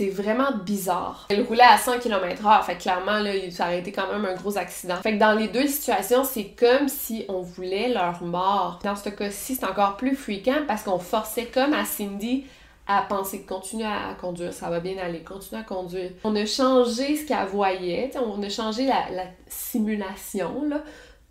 c'est 0.00 0.08
vraiment 0.08 0.52
bizarre. 0.64 1.26
Elle 1.28 1.42
roulait 1.42 1.62
à 1.62 1.76
100 1.76 1.98
km/h, 1.98 2.64
fait 2.64 2.76
clairement, 2.76 3.18
là, 3.18 3.32
ça 3.50 3.64
aurait 3.66 3.80
été 3.80 3.92
quand 3.92 4.10
même 4.10 4.24
un 4.24 4.34
gros 4.34 4.56
accident. 4.56 4.96
Fait 5.02 5.12
que 5.12 5.18
dans 5.18 5.34
les 5.34 5.48
deux 5.48 5.66
situations, 5.66 6.24
c'est 6.24 6.54
comme 6.58 6.88
si 6.88 7.26
on 7.28 7.42
voulait 7.42 7.90
leur 7.90 8.22
mort. 8.22 8.78
Dans 8.82 8.96
ce 8.96 9.10
cas-ci, 9.10 9.56
c'est 9.56 9.66
encore 9.66 9.98
plus 9.98 10.16
fréquent 10.16 10.62
parce 10.66 10.84
qu'on 10.84 10.98
forçait 10.98 11.50
comme 11.52 11.74
à 11.74 11.84
Cindy 11.84 12.46
à 12.98 13.02
penser, 13.02 13.42
continue 13.42 13.84
à 13.84 14.16
conduire, 14.20 14.52
ça 14.52 14.68
va 14.70 14.80
bien 14.80 14.98
aller, 14.98 15.20
continue 15.20 15.60
à 15.60 15.64
conduire. 15.64 16.10
On 16.24 16.34
a 16.36 16.46
changé 16.46 17.16
ce 17.16 17.26
qu'elle 17.26 17.46
voyait, 17.46 18.10
on 18.16 18.42
a 18.42 18.48
changé 18.48 18.86
la, 18.86 19.10
la 19.10 19.24
simulation, 19.48 20.64
là, 20.68 20.82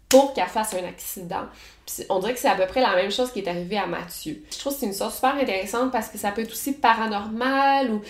pour 0.09 0.33
qu'elle 0.33 0.47
fasse 0.47 0.73
un 0.73 0.87
accident. 0.87 1.45
on 2.09 2.19
dirait 2.19 2.33
que 2.33 2.39
c'est 2.39 2.49
à 2.49 2.55
peu 2.55 2.65
près 2.65 2.81
la 2.81 2.95
même 2.95 3.11
chose 3.11 3.31
qui 3.31 3.39
est 3.39 3.47
arrivée 3.47 3.77
à 3.77 3.85
Mathieu. 3.85 4.43
Je 4.51 4.57
trouve 4.57 4.73
que 4.73 4.79
c'est 4.79 4.85
une 4.87 4.91
histoire 4.91 5.13
super 5.13 5.35
intéressante 5.35 5.91
parce 5.91 6.09
que 6.09 6.17
ça 6.17 6.31
peut 6.31 6.41
être 6.41 6.51
aussi 6.51 6.73
paranormal 6.73 7.91
ou 7.91 8.01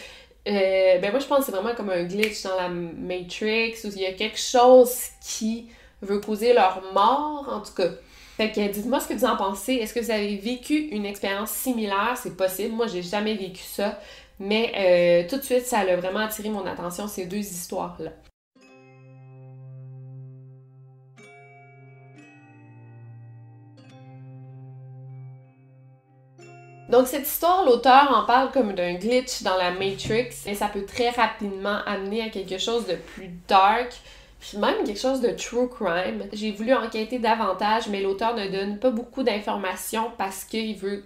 euh, 0.47 0.97
ben 0.99 1.11
moi 1.11 1.19
je 1.19 1.25
pense 1.25 1.39
que 1.39 1.45
c'est 1.45 1.51
vraiment 1.51 1.75
comme 1.75 1.89
un 1.89 2.03
glitch 2.03 2.43
dans 2.43 2.55
la 2.55 2.69
Matrix 2.69 3.75
où 3.83 3.87
il 3.87 4.01
y 4.01 4.05
a 4.05 4.13
quelque 4.13 4.39
chose 4.39 4.95
qui 5.21 5.69
veut 6.01 6.19
causer 6.19 6.53
leur 6.53 6.81
mort 6.93 7.47
en 7.51 7.59
tout 7.59 7.73
cas. 7.73 7.89
Fait 8.39 8.51
que 8.53 8.71
dites-moi 8.71 9.01
ce 9.01 9.09
que 9.09 9.15
vous 9.15 9.25
en 9.25 9.35
pensez. 9.35 9.73
Est-ce 9.73 9.93
que 9.93 9.99
vous 9.99 10.11
avez 10.11 10.37
vécu 10.37 10.73
une 10.91 11.05
expérience 11.05 11.51
similaire? 11.51 12.15
C'est 12.15 12.37
possible. 12.37 12.73
Moi, 12.73 12.87
j'ai 12.87 13.01
jamais 13.01 13.35
vécu 13.35 13.61
ça. 13.61 13.99
Mais 14.39 14.71
euh, 14.77 15.29
tout 15.29 15.35
de 15.35 15.41
suite, 15.41 15.65
ça 15.65 15.79
a 15.79 15.95
vraiment 15.97 16.19
attiré 16.19 16.47
mon 16.47 16.65
attention, 16.65 17.09
ces 17.09 17.25
deux 17.25 17.39
histoires-là. 17.39 18.11
Donc 26.87 27.07
cette 27.07 27.27
histoire, 27.27 27.65
l'auteur 27.65 28.09
en 28.15 28.25
parle 28.25 28.51
comme 28.51 28.71
d'un 28.73 28.93
glitch 28.93 29.43
dans 29.43 29.57
la 29.57 29.71
Matrix 29.71 30.29
et 30.45 30.55
ça 30.55 30.67
peut 30.67 30.85
très 30.85 31.09
rapidement 31.09 31.79
amener 31.85 32.21
à 32.21 32.29
quelque 32.29 32.57
chose 32.57 32.87
de 32.87 32.95
plus 32.95 33.31
dark, 33.49 33.99
puis 34.39 34.57
même 34.57 34.83
quelque 34.85 34.99
chose 34.99 35.21
de 35.21 35.29
true 35.29 35.67
crime. 35.67 36.23
J'ai 36.33 36.51
voulu 36.51 36.73
enquêter 36.73 37.19
davantage, 37.19 37.87
mais 37.89 38.01
l'auteur 38.01 38.35
ne 38.35 38.47
donne 38.47 38.79
pas 38.79 38.89
beaucoup 38.89 39.23
d'informations 39.23 40.11
parce 40.17 40.43
qu'il 40.45 40.77
veut 40.77 41.03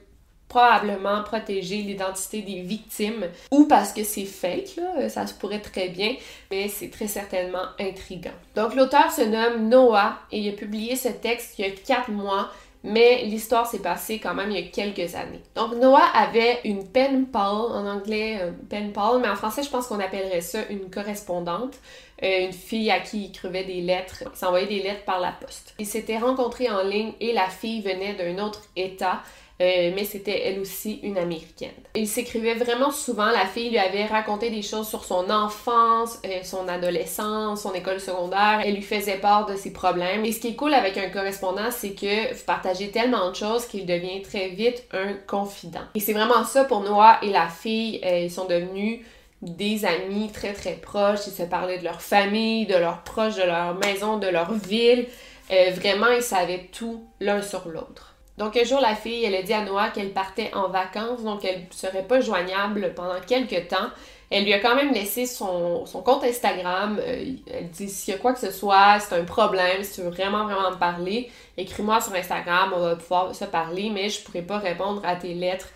probablement 0.48 1.24
protéger 1.24 1.78
l'identité 1.78 2.44
des 2.44 2.62
victimes 2.62 3.26
ou 3.50 3.66
parce 3.66 3.92
que 3.92 4.04
c'est 4.04 4.26
fake, 4.26 4.76
là, 4.78 5.10
ça 5.10 5.26
se 5.26 5.34
pourrait 5.34 5.62
très 5.62 5.90
bien, 5.90 6.16
mais 6.52 6.68
c'est 6.68 6.92
très 6.92 7.08
certainement 7.08 7.66
intriguant. 7.80 8.36
Donc 8.56 8.76
l'auteur 8.76 9.12
se 9.12 9.22
nomme 9.22 9.68
Noah 9.68 10.20
et 10.32 10.40
il 10.40 10.50
a 10.50 10.52
publié 10.52 10.96
ce 10.96 11.08
texte 11.08 11.58
il 11.58 11.66
y 11.66 11.68
a 11.68 11.72
quatre 11.72 12.12
mois 12.12 12.52
mais 12.84 13.24
l'histoire 13.24 13.66
s'est 13.66 13.80
passée 13.80 14.20
quand 14.20 14.34
même 14.34 14.52
il 14.52 14.60
y 14.60 14.68
a 14.68 14.70
quelques 14.70 15.16
années. 15.16 15.42
Donc 15.56 15.76
Noah 15.76 16.06
avait 16.14 16.60
une 16.66 16.86
pen 16.86 17.26
pal, 17.28 17.44
en 17.44 17.88
anglais 17.88 18.40
euh, 18.42 18.52
pen 18.70 18.92
pal, 18.92 19.22
mais 19.22 19.30
en 19.30 19.36
français 19.36 19.64
je 19.64 19.70
pense 19.70 19.88
qu'on 19.88 20.00
appellerait 20.00 20.42
ça 20.42 20.60
une 20.70 20.90
correspondante, 20.92 21.76
euh, 22.24 22.46
une 22.46 22.54
fille 22.54 22.90
à 22.92 23.00
qui 23.00 23.26
il 23.26 23.30
écrivait 23.30 23.64
des 23.64 23.82
lettres, 23.82 24.24
s'envoyait 24.34 24.68
des 24.68 24.82
lettres 24.82 25.04
par 25.06 25.20
la 25.20 25.32
poste. 25.32 25.74
Ils 25.80 25.86
s'étaient 25.86 26.18
rencontrés 26.18 26.70
en 26.70 26.84
ligne 26.84 27.14
et 27.20 27.34
la 27.34 27.48
fille 27.48 27.82
venait 27.82 28.14
d'un 28.14 28.44
autre 28.44 28.62
état 28.76 29.22
euh, 29.62 29.92
mais 29.96 30.04
c'était 30.04 30.42
elle 30.46 30.60
aussi 30.60 31.00
une 31.04 31.18
américaine. 31.18 31.72
Il 31.96 32.08
s'écrivait 32.08 32.56
vraiment 32.56 32.92
souvent, 32.92 33.28
la 33.28 33.46
fille 33.46 33.70
lui 33.70 33.78
avait 33.78 34.06
raconté 34.06 34.50
des 34.50 34.64
choses 34.64 34.88
sur 34.88 35.06
son 35.06 35.30
enfance, 35.30 36.20
euh, 36.26 36.42
son 36.44 36.68
adolescence, 36.68 37.62
son 37.62 37.74
école 37.74 38.00
secondaire, 38.00 38.62
elle 38.66 38.74
lui 38.74 38.82
faisait 38.82 39.18
part 39.18 39.46
de 39.46 39.56
ses 39.56 39.72
problèmes. 39.72 40.26
Et 40.26 40.32
ce 40.32 40.40
qui 40.40 40.50
est 40.50 40.56
cool 40.56 40.74
avec 40.74 40.98
un 40.98 41.10
correspondant, 41.10 41.70
c'est 41.70 41.92
que 41.92 42.34
vous 42.34 42.44
partagez 42.46 42.90
tellement 42.90 43.30
de 43.30 43.36
choses 43.36 43.68
qu'il 43.68 43.86
devient 43.86 44.24
très 44.24 44.50
vite 44.50 44.84
un 44.92 45.14
confident. 45.28 45.84
Et 45.94 46.00
c'est 46.00 46.14
vraiment 46.14 46.44
ça 46.46 46.64
pour 46.66 46.82
Noah 46.82 47.20
et 47.22 47.30
la 47.30 47.48
fille, 47.48 48.02
ils 48.04 48.32
sont 48.32 48.46
devenus 48.46 49.02
des 49.44 49.86
amis 49.86 50.32
très 50.32 50.54
très 50.54 50.74
proches, 50.74 51.28
ils 51.28 51.34
se 51.34 51.44
parlaient 51.44 51.80
de 51.80 51.84
leur 51.84 52.02
famille, 52.02 52.66
de 52.66 52.76
leurs 52.76 53.04
proches, 53.04 53.36
de 53.36 53.44
leur 53.44 53.76
maison, 53.76 54.18
de 54.18 54.28
leur 54.28 54.54
ville. 54.54 55.08
vraiment, 55.50 56.08
ils 56.08 56.24
savaient 56.24 56.70
tout 56.72 57.04
l'un 57.20 57.42
sur 57.42 57.68
l'autre. 57.68 58.14
Donc 58.38 58.58
un 58.58 58.64
jour, 58.64 58.80
la 58.82 58.96
fille, 58.96 59.24
elle 59.26 59.36
a 59.36 59.44
dit 59.44 59.54
à 59.54 59.64
Noah 59.64 59.90
qu'elle 59.90 60.12
partait 60.12 60.52
en 60.56 60.70
vacances, 60.70 61.24
donc 61.24 61.46
elle 61.46 61.66
serait 61.70 62.04
pas 62.04 62.20
joignable 62.20 62.94
pendant 62.96 63.20
quelques 63.20 63.68
temps. 63.68 63.90
Elle 64.32 64.46
lui 64.46 64.54
a 64.54 64.60
quand 64.60 64.76
même 64.76 64.92
laissé 64.92 65.28
son, 65.28 65.84
compte 66.04 66.24
Instagram. 66.24 67.00
Euh, 67.00 67.36
elle 67.52 67.70
dit 67.70 67.88
s'il 67.88 68.16
y 68.16 68.18
a 68.18 68.20
quoi 68.20 68.34
que 68.34 68.40
ce 68.40 68.52
soit, 68.52 69.00
c'est 69.00 69.16
un 69.16 69.26
problème, 69.26 69.84
si 69.84 69.96
tu 69.96 70.02
veux 70.02 70.10
vraiment, 70.10 70.46
vraiment 70.46 70.72
me 70.72 70.78
parler, 70.78 71.30
écris-moi 71.56 72.02
sur 72.02 72.16
Instagram, 72.16 72.74
on 72.76 72.80
va 72.80 72.96
pouvoir 72.96 73.36
se 73.36 73.46
parler, 73.46 73.92
mais 73.94 74.10
je 74.10 74.24
pourrais 74.24 74.42
pas 74.42 74.58
répondre 74.58 75.04
à 75.06 75.16
tes 75.16 75.36
lettres 75.36 75.70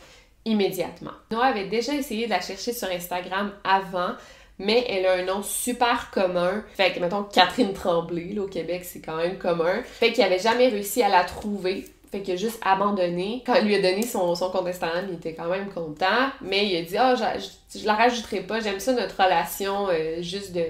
immédiatement. 0.48 1.12
Noah 1.30 1.48
avait 1.48 1.68
déjà 1.68 1.94
essayé 1.94 2.26
de 2.26 2.32
la 2.32 2.42
chercher 2.42 2.74
sur 2.74 2.90
Instagram 2.90 3.52
avant, 3.64 4.14
mais 4.58 4.86
elle 4.90 5.06
a 5.06 5.14
un 5.14 5.26
nom 5.26 5.44
super 5.44 6.10
commun. 6.12 6.64
Fait 6.74 6.94
que, 6.94 7.00
mettons, 7.00 7.24
Catherine 7.24 7.74
Tremblay, 7.74 8.34
là, 8.34 8.44
au 8.44 8.48
Québec, 8.48 8.84
c'est 8.86 9.02
quand 9.02 9.18
même 9.18 9.38
commun. 9.38 9.84
Fait 9.84 10.12
qu'il 10.12 10.24
avait 10.24 10.40
jamais 10.40 10.70
réussi 10.70 11.04
à 11.04 11.10
la 11.10 11.24
trouver. 11.24 11.86
Fait 12.12 12.22
qu'il 12.22 12.34
a 12.34 12.38
juste 12.38 12.60
abandonné. 12.64 13.44
Quand 13.46 13.56
il 13.56 13.68
lui 13.68 13.76
a 13.76 13.82
donné 13.82 14.02
son, 14.02 14.34
son 14.34 14.50
compte 14.50 14.68
Instagram, 14.68 15.06
il 15.10 15.16
était 15.16 15.34
quand 15.34 15.50
même 15.50 15.70
content. 15.70 16.32
Mais 16.42 16.66
il 16.66 16.78
a 16.78 16.82
dit 16.82 16.98
Ah, 16.98 17.14
oh, 17.14 17.24
je, 17.74 17.80
je, 17.80 17.86
la 17.86 17.94
rajouterai 17.94 18.42
pas, 18.42 18.62
j'aime 18.62 18.80
ça 18.80 18.94
notre 18.94 19.22
relation 19.22 19.90
euh, 19.90 20.22
juste 20.22 20.54
de 20.54 20.64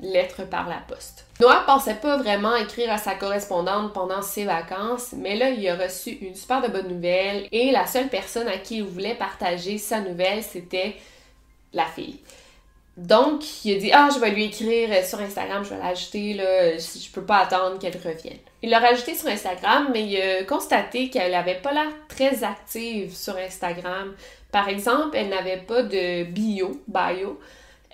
lettre 0.00 0.46
par 0.48 0.68
la 0.68 0.82
poste. 0.88 1.23
Noah 1.40 1.64
pensait 1.66 1.96
pas 1.96 2.16
vraiment 2.16 2.54
écrire 2.54 2.92
à 2.92 2.98
sa 2.98 3.14
correspondante 3.14 3.92
pendant 3.92 4.22
ses 4.22 4.44
vacances, 4.44 5.14
mais 5.16 5.34
là, 5.34 5.50
il 5.50 5.68
a 5.68 5.74
reçu 5.74 6.10
une 6.10 6.34
super 6.34 6.62
de 6.62 6.68
bonne 6.68 6.88
nouvelle 6.88 7.48
et 7.50 7.72
la 7.72 7.86
seule 7.86 8.08
personne 8.08 8.46
à 8.46 8.58
qui 8.58 8.76
il 8.76 8.84
voulait 8.84 9.16
partager 9.16 9.78
sa 9.78 10.00
nouvelle, 10.00 10.44
c'était 10.44 10.94
la 11.72 11.86
fille. 11.86 12.20
Donc, 12.96 13.64
il 13.64 13.74
a 13.74 13.78
dit 13.80 13.90
Ah, 13.92 14.08
je 14.14 14.20
vais 14.20 14.30
lui 14.30 14.44
écrire 14.44 15.04
sur 15.04 15.20
Instagram, 15.20 15.64
je 15.64 15.70
vais 15.70 15.82
l'ajouter, 15.82 16.34
là, 16.34 16.78
je 16.78 17.10
peux 17.12 17.24
pas 17.24 17.38
attendre 17.38 17.80
qu'elle 17.80 17.96
revienne. 17.96 18.38
Il 18.62 18.70
l'a 18.70 18.78
rajouté 18.78 19.16
sur 19.16 19.28
Instagram, 19.28 19.88
mais 19.92 20.04
il 20.04 20.20
a 20.20 20.44
constaté 20.44 21.10
qu'elle 21.10 21.34
avait 21.34 21.60
pas 21.60 21.72
l'air 21.72 21.90
très 22.08 22.44
active 22.44 23.12
sur 23.12 23.36
Instagram. 23.36 24.14
Par 24.52 24.68
exemple, 24.68 25.16
elle 25.16 25.30
n'avait 25.30 25.56
pas 25.56 25.82
de 25.82 26.22
bio, 26.22 26.80
bio. 26.86 27.40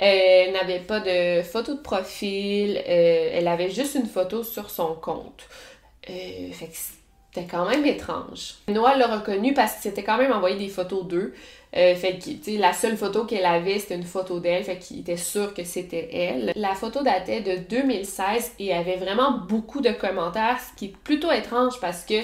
Elle 0.03 0.53
n'avait 0.55 0.79
pas 0.79 1.01
de 1.01 1.43
photo 1.43 1.75
de 1.75 1.81
profil. 1.81 2.79
Euh, 2.89 3.31
elle 3.35 3.47
avait 3.47 3.69
juste 3.69 3.97
une 3.97 4.07
photo 4.07 4.43
sur 4.43 4.71
son 4.71 4.95
compte. 4.95 5.47
Euh, 6.09 6.51
fait 6.53 6.69
que 6.69 6.77
c'était 7.33 7.47
quand 7.47 7.69
même 7.69 7.85
étrange. 7.85 8.55
Noah 8.69 8.97
l'a 8.97 9.19
reconnu 9.19 9.53
parce 9.53 9.75
qu'il 9.75 9.83
s'était 9.83 10.03
quand 10.03 10.17
même 10.17 10.33
envoyé 10.33 10.57
des 10.57 10.69
photos 10.69 11.05
d'eux. 11.05 11.35
Euh, 11.77 11.95
fait 11.95 12.19
que, 12.19 12.59
la 12.59 12.73
seule 12.73 12.97
photo 12.97 13.27
qu'elle 13.27 13.45
avait, 13.45 13.79
c'était 13.79 13.97
une 13.97 14.03
photo 14.03 14.41
d'elle, 14.41 14.65
fait 14.65 14.79
qu'il 14.79 15.01
était 15.01 15.19
sûr 15.19 15.53
que 15.53 15.65
c'était 15.65 16.09
elle. 16.13 16.53
La 16.57 16.75
photo 16.75 17.03
datait 17.03 17.43
de 17.43 17.57
2016 17.69 18.53
et 18.59 18.73
avait 18.73 18.97
vraiment 18.97 19.33
beaucoup 19.33 19.83
de 19.83 19.91
commentaires, 19.91 20.59
ce 20.59 20.79
qui 20.79 20.87
est 20.87 20.97
plutôt 20.97 21.31
étrange 21.31 21.79
parce 21.79 22.07
que 22.07 22.15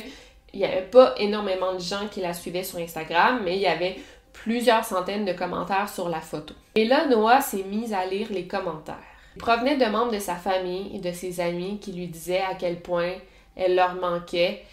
il 0.54 0.60
n'y 0.60 0.64
avait 0.64 0.80
pas 0.80 1.14
énormément 1.18 1.74
de 1.74 1.80
gens 1.80 2.08
qui 2.10 2.20
la 2.20 2.32
suivaient 2.32 2.62
sur 2.62 2.78
Instagram, 2.78 3.42
mais 3.44 3.56
il 3.56 3.60
y 3.60 3.66
avait 3.66 3.96
plusieurs 4.42 4.84
centaines 4.84 5.24
de 5.24 5.32
commentaires 5.32 5.88
sur 5.88 6.08
la 6.08 6.20
photo. 6.20 6.54
Et 6.74 6.84
là, 6.84 7.06
Noah 7.06 7.40
s'est 7.40 7.64
mise 7.64 7.92
à 7.92 8.06
lire 8.06 8.28
les 8.30 8.46
commentaires. 8.46 8.96
Il 9.34 9.42
provenait 9.42 9.76
de 9.76 9.84
membres 9.86 10.12
de 10.12 10.18
sa 10.18 10.36
famille 10.36 10.94
et 10.94 10.98
de 10.98 11.12
ses 11.12 11.40
amis 11.40 11.78
qui 11.78 11.92
lui 11.92 12.06
disaient 12.06 12.42
à 12.42 12.54
quel 12.54 12.80
point 12.80 13.12
elle 13.54 13.74
leur 13.74 13.94
manquait 13.94 14.64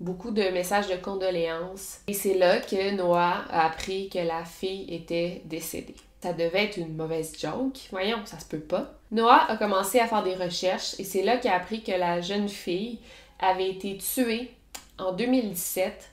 beaucoup 0.00 0.30
de 0.30 0.42
messages 0.50 0.88
de 0.88 0.96
condoléances. 0.96 2.00
Et 2.06 2.12
c'est 2.12 2.34
là 2.34 2.58
que 2.58 2.92
Noah 2.92 3.44
a 3.50 3.66
appris 3.66 4.08
que 4.08 4.18
la 4.18 4.44
fille 4.44 4.86
était 4.92 5.42
décédée. 5.44 5.94
Ça 6.22 6.32
devait 6.32 6.64
être 6.64 6.76
une 6.76 6.96
mauvaise 6.96 7.38
joke. 7.38 7.88
Voyons, 7.90 8.24
ça 8.24 8.38
se 8.38 8.46
peut 8.46 8.60
pas. 8.60 8.92
Noah 9.10 9.50
a 9.50 9.56
commencé 9.56 10.00
à 10.00 10.06
faire 10.06 10.22
des 10.22 10.34
recherches 10.34 10.98
et 10.98 11.04
c'est 11.04 11.22
là 11.22 11.36
qu'il 11.36 11.50
a 11.50 11.56
appris 11.56 11.82
que 11.82 11.92
la 11.92 12.20
jeune 12.20 12.48
fille 12.48 12.98
avait 13.38 13.70
été 13.70 13.96
tuée 13.98 14.50
en 14.98 15.12
2017, 15.12 16.10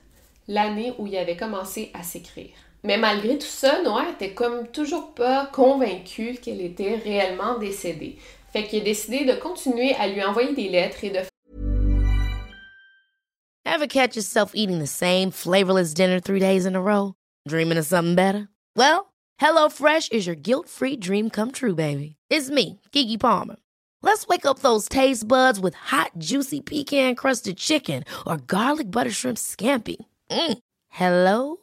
l'année 0.47 0.93
où 0.97 1.07
il 1.07 1.15
avait 1.17 1.37
commencé 1.37 1.91
à 1.93 2.03
s'écrire. 2.03 2.51
Mais 2.85 2.97
malgré 2.97 3.37
tout 3.37 3.47
ça, 3.47 3.81
Noah 3.81 4.09
était 4.09 4.33
comme 4.33 4.67
toujours 4.67 5.13
pas 5.13 5.45
convaincu 5.53 6.35
qu'elle 6.41 6.59
était 6.59 6.95
réellement 6.95 7.57
décédée. 7.57 8.17
Fait 8.51 8.65
qu'il 8.65 8.81
a 8.81 8.83
décidé 8.83 9.23
de 9.23 9.33
continuer 9.33 9.95
à 9.95 10.07
lui 10.07 10.21
envoyer 10.21 10.53
des 10.53 10.69
lettres 10.69 11.03
et 11.03 11.09
de 11.09 11.19
Ever 13.65 13.87
catch 13.87 14.15
yourself 14.15 14.51
eating 14.53 14.79
the 14.79 14.87
same 14.87 15.31
flavorless 15.31 15.93
dinner 15.93 16.19
three 16.19 16.39
days 16.39 16.65
in 16.65 16.75
a 16.75 16.81
row? 16.81 17.15
Dreaming 17.47 17.77
of 17.77 17.85
something 17.85 18.15
better? 18.15 18.49
Well, 18.75 19.13
HelloFresh 19.41 20.11
is 20.11 20.27
your 20.27 20.35
guilt-free 20.35 20.97
dream 20.97 21.29
come 21.29 21.51
true, 21.51 21.73
baby. 21.73 22.17
It's 22.29 22.51
me, 22.51 22.81
Kiki 22.91 23.17
Palmer. 23.17 23.55
Let's 24.01 24.27
wake 24.27 24.45
up 24.45 24.59
those 24.59 24.89
taste 24.89 25.27
buds 25.27 25.59
with 25.59 25.75
hot, 25.75 26.11
juicy 26.17 26.59
pecan-crusted 26.59 27.57
chicken 27.57 28.03
or 28.27 28.37
garlic 28.37 28.91
butter 28.91 29.11
shrimp 29.11 29.37
scampi. 29.37 29.95
Mm. 30.29 30.57
Hello? 30.89 31.62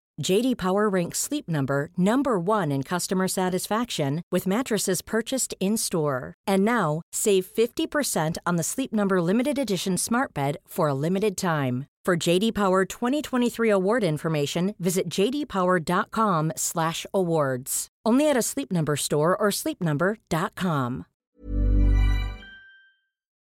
JD 0.21 0.57
Power 0.57 0.87
ranks 0.87 1.19
Sleep 1.19 1.49
Number 1.49 1.89
number 1.97 2.39
1 2.39 2.71
in 2.71 2.83
customer 2.83 3.27
satisfaction 3.27 4.21
with 4.31 4.47
mattresses 4.47 5.01
purchased 5.01 5.53
in-store. 5.59 6.35
And 6.47 6.63
now, 6.63 7.01
save 7.11 7.45
50% 7.45 8.37
on 8.45 8.55
the 8.57 8.63
Sleep 8.63 8.93
Number 8.93 9.21
limited 9.21 9.57
edition 9.57 9.97
Smart 9.97 10.33
Bed 10.33 10.55
for 10.67 10.87
a 10.87 10.93
limited 10.93 11.35
time. 11.35 11.87
For 12.03 12.17
JD 12.17 12.55
Power 12.55 12.83
2023 12.85 13.69
award 13.69 14.03
information, 14.03 14.73
visit 14.79 15.07
jdpower.com/awards. 15.09 17.87
Only 18.03 18.27
at 18.29 18.37
a 18.37 18.41
Sleep 18.41 18.71
Number 18.71 18.95
store 18.95 19.37
or 19.37 19.51
sleepnumber.com. 19.51 21.05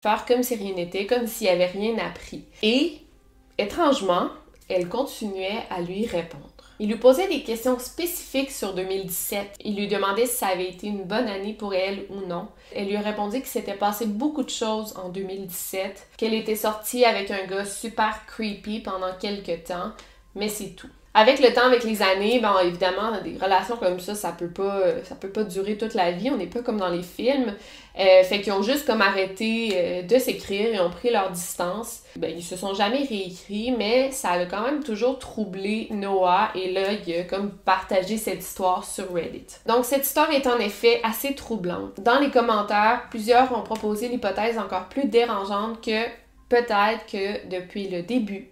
Faire 0.01 0.25
comme 0.27 0.45
si 0.45 0.57
rien 0.57 0.75
n'était, 0.75 1.07
comme 1.07 1.27
s'il 1.27 1.49
avait 1.49 1.73
rien 1.73 1.99
appris. 1.99 2.45
Et 2.63 3.01
étrangement, 3.59 4.31
elle 4.69 4.89
continuait 4.89 5.65
à 5.71 5.81
lui 5.81 6.07
répondre. 6.07 6.58
Il 6.81 6.89
lui 6.89 6.97
posait 6.97 7.29
des 7.29 7.43
questions 7.43 7.79
spécifiques 7.79 8.53
sur 8.53 8.75
2017. 8.75 9.57
Il 9.65 9.77
lui 9.77 9.89
demandait 9.89 10.27
si 10.27 10.37
ça 10.37 10.49
avait 10.49 10.69
été 10.69 10.87
une 10.87 11.05
bonne 11.05 11.27
année 11.27 11.55
pour 11.55 11.75
elle 11.75 12.07
ou 12.11 12.27
non. 12.27 12.49
Elle 12.75 12.89
lui 12.89 12.97
a 12.97 13.01
répondu 13.01 13.39
qu'il 13.39 13.47
s'était 13.47 13.75
passé 13.75 14.07
beaucoup 14.07 14.45
de 14.45 14.51
choses 14.51 14.95
en 14.97 15.09
2017, 15.09 16.09
qu'elle 16.17 16.35
était 16.35 16.55
sortie 16.55 17.05
avec 17.05 17.31
un 17.31 17.47
gars 17.47 17.65
super 17.65 18.27
creepy 18.27 18.81
pendant 18.81 19.13
quelques 19.19 19.65
temps, 19.65 19.93
mais 20.35 20.49
c'est 20.49 20.71
tout 20.71 20.89
avec 21.15 21.41
le 21.41 21.53
temps, 21.53 21.67
avec 21.67 21.85
les 21.85 22.03
années, 22.03 22.39
bon, 22.39 22.59
évidemment, 22.63 23.13
des 23.25 23.37
relations 23.43 23.77
comme 23.77 23.99
ça, 23.99 24.15
ça 24.15 24.33
peut 24.33 24.51
pas, 24.51 25.03
ça 25.05 25.15
peut 25.15 25.31
pas 25.31 25.45
durer 25.45 25.77
toute 25.77 25.95
la 25.95 26.13
vie. 26.13 26.31
On 26.31 26.37
n'est 26.37 26.47
pas 26.47 26.61
comme 26.61 26.79
dans 26.79 26.91
les 26.91 27.03
films. 27.03 27.55
Euh, 27.99 28.23
fait 28.23 28.41
qu'ils 28.41 28.53
ont 28.53 28.63
juste 28.63 28.87
comme 28.87 29.03
arrêté 29.03 29.73
euh, 29.75 30.03
de 30.03 30.19
s'écrire 30.19 30.73
et 30.73 30.81
ont 30.81 30.91
pris 30.91 31.11
leur 31.11 31.31
distance. 31.33 32.03
Ben, 32.15 32.33
ils 32.37 32.45
se 32.45 32.57
sont 32.57 32.73
jamais 32.73 33.03
réécrits, 33.03 33.75
mais 33.77 34.13
ça 34.13 34.31
a 34.31 34.47
quand 34.47 34.63
même 34.63 34.85
toujours 34.85 35.19
troublé 35.19 35.89
Noah 35.91 36.51
et 36.55 36.71
là, 36.71 36.93
il 36.93 37.15
a 37.17 37.25
comme 37.25 37.51
partagé 37.51 38.17
cette 38.17 38.39
histoire 38.39 38.85
sur 38.85 39.13
Reddit. 39.13 39.47
Donc, 39.67 39.85
cette 39.85 40.07
histoire 40.07 40.31
est 40.31 40.47
en 40.47 40.59
effet 40.61 41.01
assez 41.03 41.35
troublante. 41.35 42.01
Dans 42.01 42.21
les 42.21 42.31
commentaires, 42.31 43.07
plusieurs 43.11 43.51
ont 43.57 43.63
proposé 43.63 44.07
l'hypothèse 44.09 44.59
encore 44.59 44.89
plus 44.89 45.07
dérangeante 45.07 45.85
que 45.85 46.05
peut-être 46.49 47.05
que 47.11 47.49
depuis 47.49 47.89
le 47.89 48.03
début, 48.03 48.51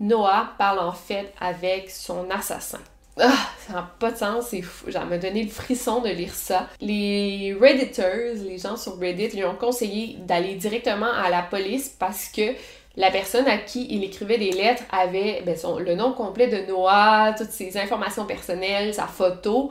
Noah 0.00 0.54
parle 0.58 0.80
en 0.80 0.92
fait 0.92 1.32
avec 1.40 1.90
son 1.90 2.30
assassin. 2.30 2.80
Ah, 3.18 3.32
ça 3.66 3.72
n'a 3.74 3.90
pas 4.00 4.10
de 4.10 4.16
sens, 4.16 4.48
c'est 4.48 4.62
fou. 4.62 4.90
Ça 4.90 5.04
m'a 5.04 5.18
donné 5.18 5.44
le 5.44 5.50
frisson 5.50 6.00
de 6.00 6.08
lire 6.08 6.34
ça. 6.34 6.68
Les 6.80 7.56
Redditors, 7.60 8.42
les 8.44 8.58
gens 8.58 8.76
sur 8.76 8.98
Reddit, 8.98 9.28
lui 9.28 9.44
ont 9.44 9.54
conseillé 9.54 10.16
d'aller 10.18 10.54
directement 10.54 11.12
à 11.12 11.30
la 11.30 11.42
police 11.42 11.88
parce 11.88 12.26
que 12.26 12.54
la 12.96 13.10
personne 13.10 13.46
à 13.46 13.58
qui 13.58 13.86
il 13.90 14.02
écrivait 14.04 14.38
des 14.38 14.52
lettres 14.52 14.82
avait 14.90 15.42
ben, 15.46 15.56
son, 15.56 15.78
le 15.78 15.94
nom 15.94 16.12
complet 16.12 16.48
de 16.48 16.66
Noah, 16.68 17.34
toutes 17.36 17.50
ses 17.50 17.76
informations 17.78 18.24
personnelles, 18.24 18.94
sa 18.94 19.06
photo. 19.06 19.70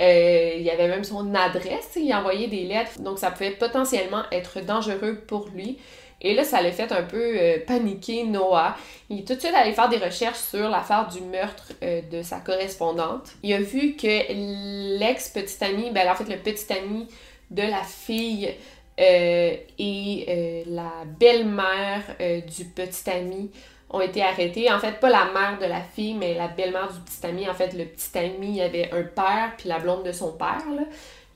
Euh, 0.00 0.54
il 0.56 0.62
y 0.62 0.70
avait 0.70 0.88
même 0.88 1.04
son 1.04 1.34
adresse, 1.34 1.90
il 1.96 2.12
envoyait 2.14 2.46
des 2.46 2.64
lettres, 2.64 3.00
donc 3.00 3.18
ça 3.18 3.30
pouvait 3.30 3.50
potentiellement 3.50 4.22
être 4.32 4.64
dangereux 4.64 5.22
pour 5.26 5.48
lui. 5.48 5.78
Et 6.22 6.34
là, 6.34 6.44
ça 6.44 6.60
l'a 6.60 6.70
fait 6.70 6.92
un 6.92 7.02
peu 7.02 7.38
euh, 7.38 7.58
paniquer 7.66 8.24
Noah. 8.24 8.76
Il 9.08 9.20
est 9.20 9.24
tout 9.26 9.34
de 9.34 9.40
suite 9.40 9.54
allé 9.54 9.72
faire 9.72 9.88
des 9.88 9.96
recherches 9.96 10.38
sur 10.38 10.68
l'affaire 10.68 11.08
du 11.08 11.22
meurtre 11.22 11.72
euh, 11.82 12.02
de 12.10 12.22
sa 12.22 12.40
correspondante. 12.40 13.32
Il 13.42 13.54
a 13.54 13.60
vu 13.60 13.96
que 13.96 14.98
l'ex-petite 14.98 15.62
amie, 15.62 15.90
ben 15.90 16.10
en 16.10 16.14
fait 16.14 16.28
le 16.28 16.36
petit 16.36 16.72
ami 16.72 17.08
de 17.50 17.62
la 17.62 17.82
fille 17.82 18.54
euh, 19.00 19.56
et 19.78 20.64
la 20.66 20.92
belle-mère 21.18 22.02
du 22.46 22.64
petit 22.66 23.08
ami 23.10 23.50
ont 23.88 24.00
été 24.00 24.22
arrêtés. 24.22 24.70
En 24.70 24.78
fait, 24.78 25.00
pas 25.00 25.10
la 25.10 25.24
mère 25.32 25.58
de 25.60 25.66
la 25.66 25.80
fille, 25.80 26.14
mais 26.14 26.34
la 26.34 26.48
belle-mère 26.48 26.92
du 26.92 27.00
petit 27.00 27.26
ami. 27.26 27.48
En 27.48 27.54
fait, 27.54 27.72
le 27.72 27.86
petit 27.86 28.16
ami 28.18 28.60
avait 28.60 28.90
un 28.92 29.02
père, 29.02 29.54
puis 29.56 29.68
la 29.68 29.78
blonde 29.78 30.04
de 30.04 30.12
son 30.12 30.32
père. 30.32 30.62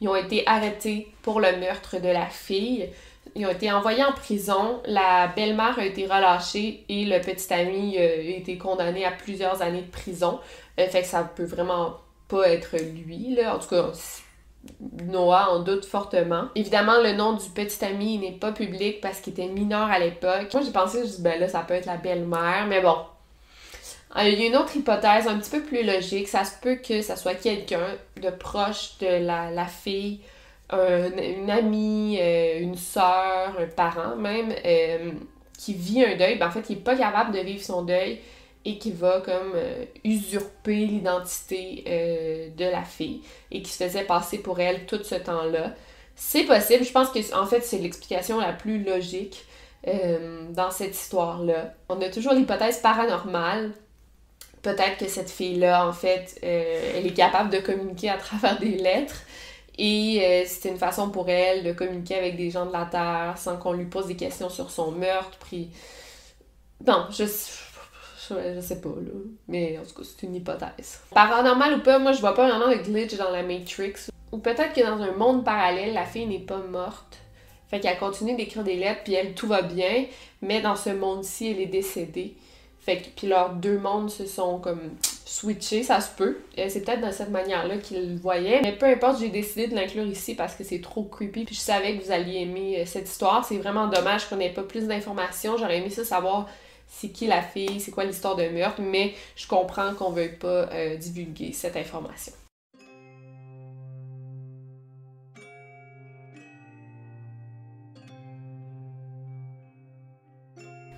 Ils 0.01 0.09
ont 0.09 0.17
été 0.17 0.47
arrêtés 0.47 1.09
pour 1.23 1.41
le 1.41 1.57
meurtre 1.57 1.99
de 1.99 2.09
la 2.09 2.27
fille. 2.27 2.91
Ils 3.37 3.47
ont 3.47 3.51
été 3.51 3.71
envoyés 3.73 4.05
en 4.05 4.13
prison, 4.13 4.81
la 4.87 5.27
belle-mère 5.29 5.79
a 5.79 5.85
été 5.85 6.05
relâchée 6.05 6.85
et 6.89 7.05
le 7.05 7.21
petit 7.21 7.53
ami 7.53 7.97
euh, 7.99 8.01
a 8.01 8.37
été 8.37 8.57
condamné 8.57 9.05
à 9.05 9.11
plusieurs 9.11 9.61
années 9.61 9.83
de 9.83 9.91
prison. 9.91 10.39
Euh, 10.79 10.87
fait 10.87 11.03
que 11.03 11.09
ça 11.09 11.25
peut 11.25 11.45
vraiment 11.45 11.97
pas 12.29 12.49
être 12.49 12.77
lui, 12.77 13.35
là. 13.35 13.57
En 13.57 13.59
tout 13.59 13.69
cas, 13.69 13.91
Noah 15.03 15.51
en 15.51 15.61
doute 15.61 15.85
fortement. 15.85 16.45
Évidemment, 16.55 17.01
le 17.03 17.13
nom 17.13 17.33
du 17.33 17.49
petit 17.51 17.85
ami 17.85 18.19
n'est 18.19 18.33
pas 18.33 18.53
public 18.53 19.01
parce 19.01 19.21
qu'il 19.21 19.33
était 19.33 19.49
mineur 19.49 19.91
à 19.91 19.99
l'époque. 19.99 20.53
Moi, 20.53 20.63
j'ai 20.65 20.73
pensé, 20.73 21.05
je 21.05 21.17
dis, 21.17 21.23
ben 21.23 21.41
là, 21.41 21.49
ça 21.49 21.61
peut 21.61 21.75
être 21.75 21.87
la 21.87 21.97
belle-mère, 21.97 22.67
mais 22.69 22.81
bon. 22.81 22.97
Euh, 24.17 24.29
il 24.29 24.39
y 24.39 24.45
a 24.45 24.47
une 24.47 24.57
autre 24.57 24.77
hypothèse 24.77 25.27
un 25.27 25.39
petit 25.39 25.51
peu 25.51 25.63
plus 25.63 25.85
logique. 25.85 26.29
Ça 26.29 26.45
se 26.45 26.53
peut 26.63 26.77
que 26.77 27.03
ça 27.03 27.17
soit 27.17 27.35
quelqu'un 27.35 27.97
de 28.23 28.31
proche 28.31 28.97
de 29.01 29.27
la, 29.27 29.51
la 29.51 29.67
fille 29.67 30.21
une 30.75 31.51
amie, 31.51 32.19
euh, 32.21 32.61
une 32.61 32.77
sœur, 32.77 33.57
un 33.59 33.67
parent 33.67 34.17
même, 34.17 34.55
euh, 34.65 35.13
qui 35.59 35.75
vit 35.75 36.05
un 36.05 36.17
deuil, 36.17 36.39
ben 36.39 36.49
en 36.49 36.51
fait, 36.51 36.65
il 36.69 36.77
n'est 36.77 36.83
pas 36.83 36.97
capable 36.97 37.33
de 37.33 37.41
vivre 37.41 37.63
son 37.63 37.83
deuil 37.83 38.21
et 38.65 38.79
qui 38.79 38.93
va 38.93 39.21
comme 39.21 39.53
euh, 39.55 39.85
usurper 40.05 40.87
l'identité 40.87 41.85
de 42.57 42.65
la 42.65 42.83
fille 42.83 43.23
et 43.51 43.63
qui 43.63 43.71
se 43.71 43.85
faisait 43.85 44.05
passer 44.05 44.39
pour 44.39 44.61
elle 44.61 44.87
tout 44.87 45.03
ce 45.03 45.17
temps-là. 45.17 45.75
C'est 46.17 46.45
possible, 46.45 46.85
je 46.85 46.93
pense 46.93 47.11
que 47.11 47.35
en 47.35 47.47
fait 47.47 47.61
c'est 47.61 47.79
l'explication 47.79 48.39
la 48.39 48.53
plus 48.53 48.83
logique 48.83 49.45
dans 50.51 50.71
cette 50.71 50.95
histoire-là. 50.95 51.75
On 51.91 52.01
a 52.01 52.09
toujours 52.09 52.33
l'hypothèse 52.33 52.79
paranormale. 52.79 53.73
Peut-être 54.63 54.97
que 54.97 55.09
cette 55.09 55.29
fille-là, 55.29 55.87
en 55.87 55.93
fait, 55.93 56.39
elle 56.43 57.07
est 57.07 57.15
capable 57.15 57.51
de 57.51 57.59
communiquer 57.59 58.09
à 58.09 58.17
travers 58.17 58.59
des 58.59 58.77
lettres. 58.77 59.21
Et 59.77 60.21
euh, 60.23 60.45
c'était 60.47 60.69
une 60.69 60.79
façon 60.79 61.11
pour 61.11 61.29
elle 61.29 61.65
de 61.65 61.73
communiquer 61.73 62.17
avec 62.17 62.37
des 62.37 62.51
gens 62.51 62.67
de 62.67 62.73
la 62.73 62.87
Terre 62.87 63.35
sans 63.37 63.57
qu'on 63.57 63.73
lui 63.73 63.87
pose 63.87 64.07
des 64.07 64.17
questions 64.17 64.49
sur 64.49 64.71
son 64.71 64.93
meurtre. 64.93 65.37
Puis... 65.49 65.71
Non, 66.87 67.07
je, 67.11 67.25
je, 67.25 68.61
sais 68.61 68.81
pas, 68.81 68.89
là. 68.89 69.13
Mais 69.49 69.79
en 69.79 69.83
tout 69.83 69.95
cas, 69.95 70.09
c'est 70.09 70.27
une 70.27 70.37
hypothèse. 70.37 71.01
Paranormal 71.13 71.79
ou 71.79 71.83
pas, 71.83 71.99
moi 71.99 72.13
je 72.13 72.21
vois 72.21 72.35
pas 72.35 72.49
vraiment 72.49 72.71
de 72.71 72.77
glitch 72.83 73.17
dans 73.17 73.31
la 73.31 73.43
Matrix. 73.43 73.95
Ou 74.33 74.39
peut-être 74.39 74.73
que 74.73 74.81
dans 74.81 75.03
un 75.03 75.13
monde 75.13 75.45
parallèle, 75.45 75.95
la 75.95 76.05
fille 76.05 76.27
n'est 76.27 76.41
pas 76.41 76.59
morte. 76.59 77.19
Fait 77.69 77.81
qu'elle 77.81 77.99
continue 77.99 78.37
d'écrire 78.37 78.63
des 78.63 78.77
lettres, 78.77 79.03
puis 79.05 79.15
elle, 79.15 79.35
tout 79.35 79.47
va 79.47 79.63
bien. 79.63 80.07
Mais 80.43 80.61
dans 80.61 80.77
ce 80.77 80.91
monde-ci, 80.91 81.51
elle 81.51 81.61
est 81.61 81.67
décédée. 81.67 82.37
Fait 82.81 82.99
que, 82.99 83.09
puis 83.17 83.27
leurs 83.27 83.55
deux 83.55 83.79
mondes 83.79 84.11
se 84.11 84.27
sont 84.27 84.59
comme 84.59 84.91
switchés, 85.25 85.83
ça 85.83 86.01
se 86.01 86.11
peut. 86.11 86.39
C'est 86.57 86.85
peut-être 86.85 87.07
de 87.07 87.11
cette 87.13 87.31
manière-là 87.31 87.79
qu'ils 87.79 88.15
le 88.15 88.21
voyaient. 88.21 88.61
Mais 88.63 88.73
peu 88.73 88.87
importe, 88.87 89.21
j'ai 89.21 89.31
décidé 89.31 89.67
de 89.69 89.75
l'inclure 89.75 90.07
ici 90.07 90.35
parce 90.35 90.55
que 90.55 90.65
c'est 90.65 90.81
trop 90.81 91.05
creepy. 91.05 91.45
Puis 91.45 91.55
je 91.55 91.61
savais 91.61 91.97
que 91.97 92.05
vous 92.05 92.13
alliez 92.13 92.41
aimer 92.41 92.81
euh, 92.81 92.87
cette 92.87 93.09
histoire. 93.09 93.45
C'est 93.45 93.57
vraiment 93.57 93.87
dommage 93.87 94.29
qu'on 94.29 94.37
n'ait 94.37 94.53
pas 94.53 94.63
plus 94.63 94.87
d'informations. 94.87 95.57
J'aurais 95.57 95.79
aimé 95.79 95.91
ça 95.91 96.05
savoir 96.05 96.49
c'est 96.87 97.09
qui 97.09 97.27
la 97.27 97.43
fille, 97.43 97.81
c'est 97.81 97.91
quoi 97.91 98.05
l'histoire 98.05 98.37
de 98.37 98.49
meurtre, 98.49 98.81
mais 98.81 99.15
je 99.37 99.49
comprends 99.49 99.95
qu'on 99.95 100.11
veuille 100.11 100.37
pas 100.37 100.69
euh, 100.71 100.97
divulguer 100.97 101.53
cette 101.53 101.77
information. 101.77 102.33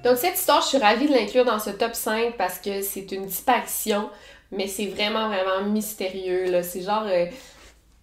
Donc 0.07 0.19
cette 0.19 0.37
histoire, 0.37 0.62
je 0.62 0.69
suis 0.69 0.79
ravie 0.79 1.09
de 1.09 1.12
l'inclure 1.12 1.45
dans 1.45 1.59
ce 1.59 1.71
top 1.71 1.92
5 1.92 2.37
parce 2.37 2.61
que 2.61 2.81
c'est 2.81 3.11
une 3.11 3.27
disparition, 3.27 4.09
mais 4.53 4.69
c'est 4.69 4.87
vraiment, 4.87 5.27
vraiment 5.27 5.69
mystérieux. 5.69 6.62
C'est 6.62 6.83
genre 6.83 7.03
euh, 7.09 7.27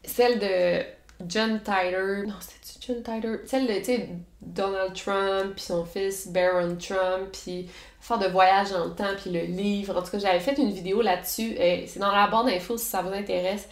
celle 0.03 0.37
de 0.37 0.83
John 1.25 1.61
Tyler. 1.63 2.23
Non, 2.27 2.33
c'est 2.41 2.85
John 2.85 3.01
Tyler? 3.01 3.37
Celle 3.45 3.67
de, 3.67 3.75
tu 3.75 3.85
sais, 3.85 4.09
Donald 4.41 4.93
Trump, 4.93 5.53
puis 5.55 5.63
son 5.63 5.85
fils 5.85 6.27
Baron 6.27 6.75
Trump, 6.75 7.29
puis 7.31 7.69
faire 8.01 8.19
de 8.19 8.27
voyage 8.27 8.71
dans 8.71 8.83
le 8.83 8.91
temps, 8.91 9.15
puis 9.15 9.31
le 9.31 9.43
livre. 9.43 9.97
En 9.97 10.01
tout 10.01 10.11
cas, 10.11 10.19
j'avais 10.19 10.41
fait 10.41 10.57
une 10.57 10.73
vidéo 10.73 11.01
là-dessus. 11.01 11.55
C'est 11.87 11.99
dans 11.99 12.11
la 12.11 12.27
barre 12.27 12.43
d'infos 12.43 12.77
si 12.77 12.85
ça 12.85 13.01
vous 13.01 13.13
intéresse. 13.13 13.69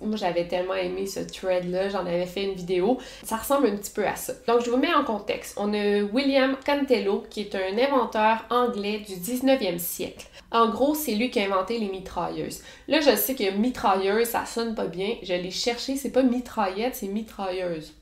Moi, 0.00 0.16
j'avais 0.16 0.48
tellement 0.48 0.74
aimé 0.74 1.06
ce 1.06 1.20
thread-là, 1.20 1.88
j'en 1.88 2.06
avais 2.06 2.26
fait 2.26 2.44
une 2.44 2.54
vidéo. 2.54 2.98
Ça 3.22 3.36
ressemble 3.36 3.68
un 3.68 3.76
petit 3.76 3.92
peu 3.92 4.06
à 4.06 4.16
ça. 4.16 4.32
Donc, 4.46 4.64
je 4.64 4.70
vous 4.70 4.76
mets 4.76 4.94
en 4.94 5.04
contexte. 5.04 5.54
On 5.58 5.72
a 5.74 6.02
William 6.02 6.56
Cantello, 6.64 7.24
qui 7.30 7.42
est 7.42 7.54
un 7.54 7.78
inventeur 7.78 8.44
anglais 8.50 9.00
du 9.06 9.14
19e 9.14 9.78
siècle. 9.78 10.26
En 10.50 10.70
gros, 10.70 10.94
c'est 10.94 11.14
lui 11.14 11.30
qui 11.30 11.40
a 11.40 11.44
inventé 11.44 11.78
les 11.78 11.88
mitrailleuses. 11.88 12.62
Là, 12.88 13.00
je 13.00 13.16
sais 13.16 13.34
que 13.34 13.50
mitrailleuse, 13.50 14.28
ça 14.28 14.46
sonne 14.46 14.74
pas 14.74 14.86
bien. 14.86 15.16
Je 15.22 15.34
l'ai 15.34 15.50
cherché, 15.50 15.96
c'est 15.96 16.10
pas 16.10 16.22
mitraillette, 16.22 16.94
c'est 16.94 17.08
mitrailleuse. 17.08 17.94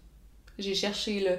J'ai 0.58 0.74
cherché 0.74 1.20
là, 1.20 1.32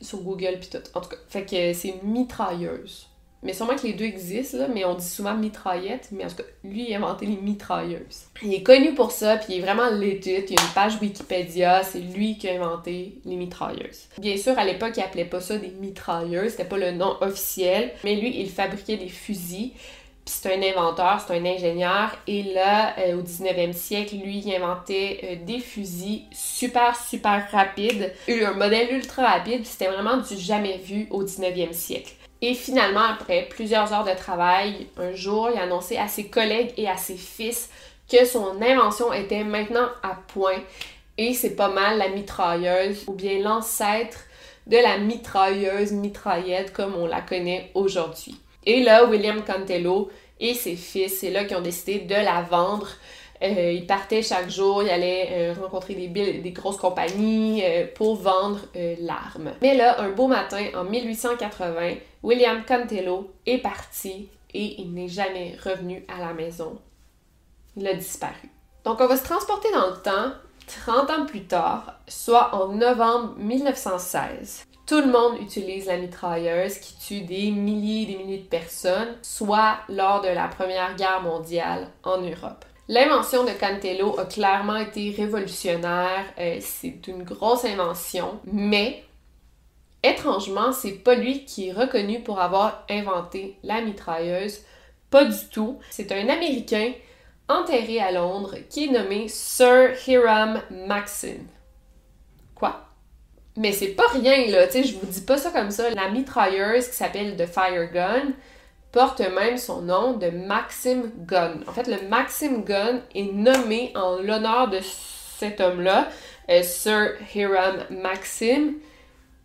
sur 0.00 0.20
Google 0.20 0.58
puis 0.60 0.68
tout. 0.70 0.82
En 0.94 1.00
tout 1.00 1.10
cas, 1.10 1.16
fait 1.28 1.44
que 1.44 1.72
c'est 1.72 2.02
mitrailleuse. 2.02 3.09
Mais 3.42 3.54
sûrement 3.54 3.74
que 3.74 3.86
les 3.86 3.94
deux 3.94 4.04
existent, 4.04 4.58
là, 4.58 4.68
mais 4.68 4.84
on 4.84 4.94
dit 4.94 5.08
souvent 5.08 5.34
mitraillette, 5.34 6.08
mais 6.12 6.24
en 6.24 6.28
tout 6.28 6.36
cas, 6.36 6.42
lui, 6.62 6.86
il 6.88 6.94
a 6.94 6.98
inventé 6.98 7.24
les 7.24 7.36
mitrailleuses. 7.36 8.26
Il 8.42 8.52
est 8.52 8.62
connu 8.62 8.94
pour 8.94 9.12
ça, 9.12 9.36
puis 9.38 9.54
il 9.54 9.58
est 9.58 9.62
vraiment 9.62 9.88
legit. 9.88 10.20
Il 10.24 10.54
y 10.54 10.58
a 10.58 10.62
une 10.62 10.74
page 10.74 11.00
Wikipédia, 11.00 11.82
c'est 11.82 12.00
lui 12.00 12.36
qui 12.36 12.48
a 12.48 12.54
inventé 12.54 13.18
les 13.24 13.36
mitrailleuses. 13.36 14.08
Bien 14.18 14.36
sûr, 14.36 14.58
à 14.58 14.64
l'époque, 14.64 14.92
il 14.96 15.02
appelait 15.02 15.24
pas 15.24 15.40
ça 15.40 15.56
des 15.56 15.70
mitrailleuses, 15.70 16.50
c'était 16.50 16.64
pas 16.64 16.76
le 16.76 16.92
nom 16.92 17.16
officiel, 17.22 17.92
mais 18.04 18.16
lui, 18.16 18.38
il 18.38 18.50
fabriquait 18.50 18.98
des 18.98 19.08
fusils. 19.08 19.72
Puis 20.24 20.34
c'est 20.38 20.54
un 20.54 20.62
inventeur, 20.62 21.24
c'est 21.26 21.34
un 21.34 21.44
ingénieur. 21.46 22.14
Et 22.26 22.42
là, 22.42 22.94
euh, 22.98 23.18
au 23.18 23.22
19e 23.22 23.72
siècle, 23.72 24.16
lui, 24.16 24.42
il 24.44 24.54
inventait 24.54 25.20
euh, 25.24 25.46
des 25.46 25.60
fusils 25.60 26.24
super, 26.30 26.94
super 26.94 27.48
rapides. 27.50 28.12
Un 28.28 28.52
modèle 28.52 28.94
ultra 28.94 29.26
rapide, 29.26 29.64
c'était 29.64 29.88
vraiment 29.88 30.18
du 30.18 30.36
jamais 30.36 30.76
vu 30.76 31.06
au 31.10 31.24
19e 31.24 31.72
siècle. 31.72 32.12
Et 32.42 32.54
finalement, 32.54 33.04
après 33.04 33.46
plusieurs 33.50 33.92
heures 33.92 34.04
de 34.04 34.16
travail, 34.16 34.86
un 34.96 35.14
jour, 35.14 35.50
il 35.52 35.58
a 35.58 35.64
annoncé 35.64 35.96
à 35.98 36.08
ses 36.08 36.28
collègues 36.28 36.72
et 36.76 36.88
à 36.88 36.96
ses 36.96 37.16
fils 37.16 37.68
que 38.10 38.24
son 38.24 38.60
invention 38.62 39.12
était 39.12 39.44
maintenant 39.44 39.88
à 40.02 40.18
point. 40.28 40.60
Et 41.18 41.34
c'est 41.34 41.54
pas 41.54 41.68
mal 41.68 41.98
la 41.98 42.08
mitrailleuse, 42.08 43.04
ou 43.06 43.12
bien 43.12 43.40
l'ancêtre 43.40 44.18
de 44.66 44.76
la 44.76 44.98
mitrailleuse 44.98 45.92
mitraillette 45.92 46.72
comme 46.72 46.94
on 46.96 47.06
la 47.06 47.20
connaît 47.20 47.70
aujourd'hui. 47.74 48.40
Et 48.64 48.82
là, 48.82 49.04
William 49.04 49.42
Cantello 49.44 50.10
et 50.38 50.54
ses 50.54 50.76
fils, 50.76 51.20
c'est 51.20 51.30
là 51.30 51.44
qui 51.44 51.54
ont 51.54 51.60
décidé 51.60 52.00
de 52.00 52.14
la 52.14 52.42
vendre 52.42 52.88
euh, 53.42 53.72
il 53.72 53.86
partait 53.86 54.22
chaque 54.22 54.50
jour, 54.50 54.82
il 54.82 54.90
allait 54.90 55.28
euh, 55.32 55.54
rencontrer 55.58 55.94
des, 55.94 56.08
des, 56.08 56.50
grosses 56.50 56.76
compagnies 56.76 57.62
euh, 57.64 57.86
pour 57.94 58.16
vendre 58.16 58.60
l'arme. 59.00 59.52
Mais 59.62 59.74
là, 59.74 60.00
un 60.00 60.10
beau 60.10 60.26
matin, 60.26 60.62
en 60.74 60.84
1880, 60.84 61.94
William 62.22 62.62
Cantello 62.66 63.30
est 63.46 63.58
parti 63.58 64.28
et 64.52 64.80
il 64.80 64.92
n'est 64.92 65.08
jamais 65.08 65.56
revenu 65.64 66.04
à 66.08 66.20
la 66.20 66.34
maison. 66.34 66.78
Il 67.76 67.86
a 67.86 67.94
disparu. 67.94 68.50
Donc 68.84 69.00
on 69.00 69.06
va 69.06 69.16
se 69.16 69.24
transporter 69.24 69.68
dans 69.72 69.88
le 69.88 70.02
temps, 70.02 70.32
30 70.84 71.10
ans 71.10 71.26
plus 71.26 71.44
tard, 71.44 71.94
soit 72.08 72.54
en 72.54 72.68
novembre 72.68 73.34
1916. 73.38 74.64
Tout 74.86 75.00
le 75.00 75.06
monde 75.06 75.40
utilise 75.40 75.86
la 75.86 75.98
mitrailleuse 75.98 76.78
qui 76.78 76.98
tue 76.98 77.20
des 77.20 77.52
milliers 77.52 78.02
et 78.02 78.06
des 78.06 78.22
milliers 78.22 78.42
de 78.42 78.48
personnes, 78.48 79.16
soit 79.22 79.78
lors 79.88 80.20
de 80.20 80.28
la 80.28 80.48
Première 80.48 80.96
Guerre 80.96 81.22
mondiale 81.22 81.88
en 82.02 82.18
Europe. 82.18 82.64
L'invention 82.90 83.44
de 83.44 83.52
Cantello 83.52 84.18
a 84.18 84.24
clairement 84.24 84.74
été 84.74 85.14
révolutionnaire, 85.16 86.24
euh, 86.40 86.56
c'est 86.58 87.06
une 87.06 87.22
grosse 87.22 87.64
invention, 87.64 88.40
mais 88.52 89.04
étrangement, 90.02 90.72
c'est 90.72 91.04
pas 91.04 91.14
lui 91.14 91.44
qui 91.44 91.68
est 91.68 91.72
reconnu 91.72 92.18
pour 92.18 92.40
avoir 92.40 92.84
inventé 92.90 93.56
la 93.62 93.80
mitrailleuse, 93.80 94.62
pas 95.08 95.24
du 95.24 95.38
tout. 95.52 95.78
C'est 95.88 96.10
un 96.10 96.28
Américain 96.28 96.90
enterré 97.48 98.00
à 98.00 98.10
Londres 98.10 98.56
qui 98.68 98.86
est 98.86 98.90
nommé 98.90 99.28
Sir 99.28 99.90
Hiram 100.08 100.60
Maxim. 100.88 101.46
Quoi? 102.56 102.88
Mais 103.56 103.70
c'est 103.70 103.94
pas 103.94 104.08
rien 104.12 104.48
là, 104.48 104.66
tu 104.66 104.72
sais, 104.72 104.82
je 104.82 104.98
vous 104.98 105.06
dis 105.06 105.20
pas 105.20 105.38
ça 105.38 105.52
comme 105.52 105.70
ça. 105.70 105.90
La 105.90 106.08
mitrailleuse 106.08 106.88
qui 106.88 106.96
s'appelle 106.96 107.36
The 107.36 107.46
Fire 107.46 107.92
Gun, 107.92 108.32
porte 108.92 109.20
même 109.20 109.56
son 109.56 109.82
nom 109.82 110.14
de 110.14 110.30
Maxim 110.30 111.10
Gunn. 111.26 111.64
En 111.66 111.72
fait, 111.72 111.86
le 111.86 112.08
Maxim 112.08 112.64
Gunn 112.64 113.02
est 113.14 113.32
nommé 113.32 113.92
en 113.94 114.16
l'honneur 114.16 114.68
de 114.68 114.80
cet 115.38 115.60
homme-là, 115.60 116.08
euh, 116.50 116.62
Sir 116.62 117.12
Hiram 117.34 117.84
Maxim, 117.90 118.74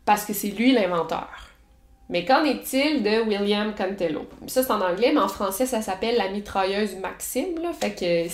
parce 0.05 0.25
que 0.25 0.33
c'est 0.33 0.49
lui 0.49 0.71
l'inventeur. 0.71 1.29
Mais 2.09 2.23
qu'en 2.23 2.43
est-il 2.43 3.01
de 3.01 3.21
William 3.21 3.73
Cantello? 3.73 4.27
Ça, 4.45 4.61
c'est 4.61 4.71
en 4.71 4.81
anglais, 4.81 5.11
mais 5.11 5.21
en 5.21 5.27
français, 5.27 5.65
ça 5.65 5.81
s'appelle 5.81 6.17
la 6.17 6.29
mitrailleuse 6.29 6.95
Maxim, 6.97 7.59
là. 7.61 7.71
Fait 7.73 7.91
que 7.91 8.31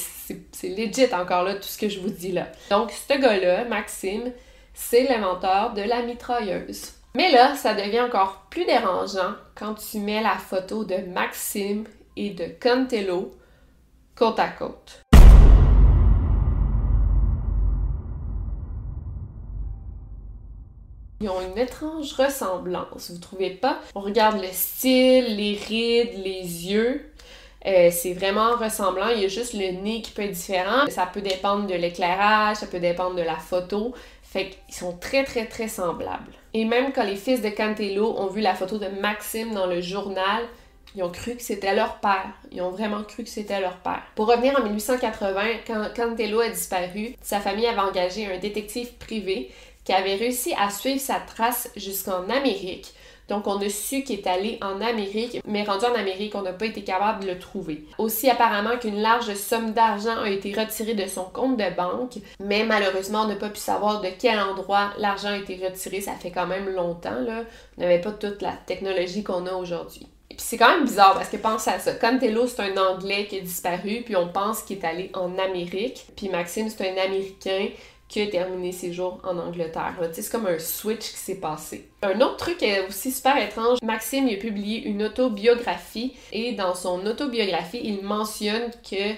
c'est 0.51 0.69
legit 0.69 1.13
encore 1.13 1.43
là, 1.43 1.55
tout 1.55 1.63
ce 1.63 1.77
que 1.77 1.87
je 1.87 1.99
vous 1.99 2.09
dis 2.09 2.33
là. 2.33 2.47
Donc, 2.69 2.91
ce 2.91 3.17
gars-là, 3.17 3.63
Maxim, 3.65 4.31
c'est 4.73 5.03
l'inventeur 5.03 5.73
de 5.73 5.83
la 5.83 6.01
mitrailleuse. 6.01 6.93
Mais 7.13 7.29
là, 7.29 7.55
ça 7.55 7.73
devient 7.73 7.99
encore 7.99 8.45
plus 8.49 8.63
dérangeant 8.63 9.33
quand 9.53 9.75
tu 9.75 9.99
mets 9.99 10.23
la 10.23 10.37
photo 10.37 10.85
de 10.85 10.95
Maxime 11.13 11.83
et 12.15 12.29
de 12.29 12.45
Cantello 12.45 13.33
côte 14.15 14.39
à 14.39 14.47
côte. 14.47 15.01
Ils 21.19 21.29
ont 21.29 21.41
une 21.41 21.57
étrange 21.57 22.13
ressemblance, 22.13 23.11
vous 23.11 23.19
trouvez 23.19 23.51
pas? 23.51 23.79
On 23.93 23.99
regarde 23.99 24.41
le 24.41 24.47
style, 24.51 25.35
les 25.35 25.55
rides, 25.55 26.17
les 26.23 26.71
yeux. 26.71 27.11
Euh, 27.65 27.89
c'est 27.91 28.13
vraiment 28.13 28.55
ressemblant, 28.55 29.09
il 29.09 29.21
y 29.21 29.25
a 29.25 29.27
juste 29.27 29.53
le 29.53 29.71
nez 29.83 30.01
qui 30.01 30.11
peut 30.11 30.21
être 30.21 30.31
différent. 30.31 30.87
Ça 30.89 31.05
peut 31.07 31.21
dépendre 31.21 31.67
de 31.67 31.75
l'éclairage, 31.75 32.55
ça 32.55 32.67
peut 32.67 32.79
dépendre 32.79 33.15
de 33.15 33.21
la 33.21 33.35
photo. 33.35 33.93
Fait 34.23 34.51
qu'ils 34.65 34.75
sont 34.75 34.97
très 34.97 35.25
très 35.25 35.45
très 35.45 35.67
semblables. 35.67 36.40
Et 36.53 36.65
même 36.65 36.91
quand 36.93 37.03
les 37.03 37.15
fils 37.15 37.41
de 37.41 37.49
Cantello 37.49 38.15
ont 38.17 38.27
vu 38.27 38.41
la 38.41 38.55
photo 38.55 38.77
de 38.77 38.87
Maxime 38.87 39.53
dans 39.53 39.67
le 39.67 39.81
journal, 39.81 40.43
Ils 40.93 41.03
ont 41.03 41.09
cru 41.09 41.35
que 41.35 41.41
c'était 41.41 41.73
leur 41.73 41.99
père. 41.99 42.33
Ils 42.51 42.61
ont 42.61 42.71
vraiment 42.71 43.03
cru 43.03 43.23
que 43.23 43.29
c'était 43.29 43.61
leur 43.61 43.77
père. 43.77 44.03
Pour 44.15 44.27
revenir 44.27 44.59
en 44.59 44.63
1880, 44.63 45.41
quand 45.65 45.87
Cantello 45.95 46.41
a 46.41 46.49
disparu, 46.49 47.15
sa 47.21 47.39
famille 47.39 47.65
avait 47.65 47.79
engagé 47.79 48.25
un 48.25 48.37
détective 48.37 48.91
privé 48.97 49.51
qui 49.85 49.93
avait 49.93 50.15
réussi 50.15 50.53
à 50.59 50.69
suivre 50.69 50.99
sa 50.99 51.21
trace 51.21 51.69
jusqu'en 51.77 52.27
Amérique. 52.29 52.93
Donc, 53.31 53.47
on 53.47 53.61
a 53.61 53.69
su 53.69 54.03
qu'il 54.03 54.19
est 54.19 54.27
allé 54.27 54.59
en 54.61 54.81
Amérique, 54.81 55.41
mais 55.45 55.63
rendu 55.63 55.85
en 55.85 55.95
Amérique, 55.95 56.35
on 56.35 56.41
n'a 56.41 56.51
pas 56.51 56.65
été 56.65 56.83
capable 56.83 57.23
de 57.23 57.29
le 57.29 57.39
trouver. 57.39 57.85
Aussi, 57.97 58.29
apparemment 58.29 58.77
qu'une 58.77 59.01
large 59.01 59.33
somme 59.35 59.71
d'argent 59.71 60.19
a 60.21 60.29
été 60.29 60.51
retirée 60.51 60.95
de 60.95 61.07
son 61.07 61.23
compte 61.23 61.55
de 61.55 61.73
banque, 61.73 62.17
mais 62.41 62.65
malheureusement, 62.65 63.21
on 63.21 63.27
n'a 63.27 63.37
pas 63.37 63.47
pu 63.47 63.61
savoir 63.61 64.01
de 64.01 64.09
quel 64.19 64.37
endroit 64.37 64.89
l'argent 64.97 65.29
a 65.29 65.37
été 65.37 65.57
retiré. 65.65 66.01
Ça 66.01 66.11
fait 66.11 66.31
quand 66.31 66.45
même 66.45 66.67
longtemps, 66.71 67.21
là. 67.21 67.45
On 67.77 67.81
n'avait 67.81 68.01
pas 68.01 68.11
toute 68.11 68.41
la 68.41 68.51
technologie 68.51 69.23
qu'on 69.23 69.45
a 69.45 69.53
aujourd'hui. 69.53 70.09
Puis 70.27 70.37
c'est 70.39 70.57
quand 70.57 70.75
même 70.75 70.83
bizarre 70.83 71.13
parce 71.13 71.29
que 71.29 71.37
pense 71.37 71.69
à 71.69 71.79
ça. 71.79 71.93
Cantello, 71.93 72.47
c'est 72.47 72.63
un 72.63 72.75
Anglais 72.75 73.27
qui 73.29 73.37
a 73.37 73.39
disparu, 73.39 74.01
puis 74.03 74.17
on 74.17 74.27
pense 74.27 74.63
qu'il 74.63 74.79
est 74.79 74.85
allé 74.85 75.09
en 75.13 75.37
Amérique. 75.37 76.05
Puis 76.17 76.27
Maxime, 76.27 76.67
c'est 76.67 76.85
un 76.85 77.01
Américain 77.01 77.69
qui 78.11 78.21
a 78.21 78.27
terminé 78.27 78.73
ses 78.73 78.91
jours 78.91 79.19
en 79.23 79.37
Angleterre. 79.37 79.95
C'est 80.11 80.29
comme 80.29 80.45
un 80.45 80.59
switch 80.59 81.11
qui 81.11 81.17
s'est 81.17 81.39
passé. 81.39 81.89
Un 82.03 82.19
autre 82.19 82.35
truc 82.35 82.61
est 82.61 82.85
aussi 82.85 83.09
super 83.09 83.37
étrange, 83.37 83.77
Maxime 83.81 84.27
il 84.27 84.35
a 84.35 84.37
publié 84.37 84.83
une 84.83 85.03
autobiographie 85.03 86.13
et 86.33 86.51
dans 86.51 86.75
son 86.75 87.05
autobiographie, 87.05 87.79
il 87.81 88.03
mentionne 88.03 88.69
que 88.87 89.15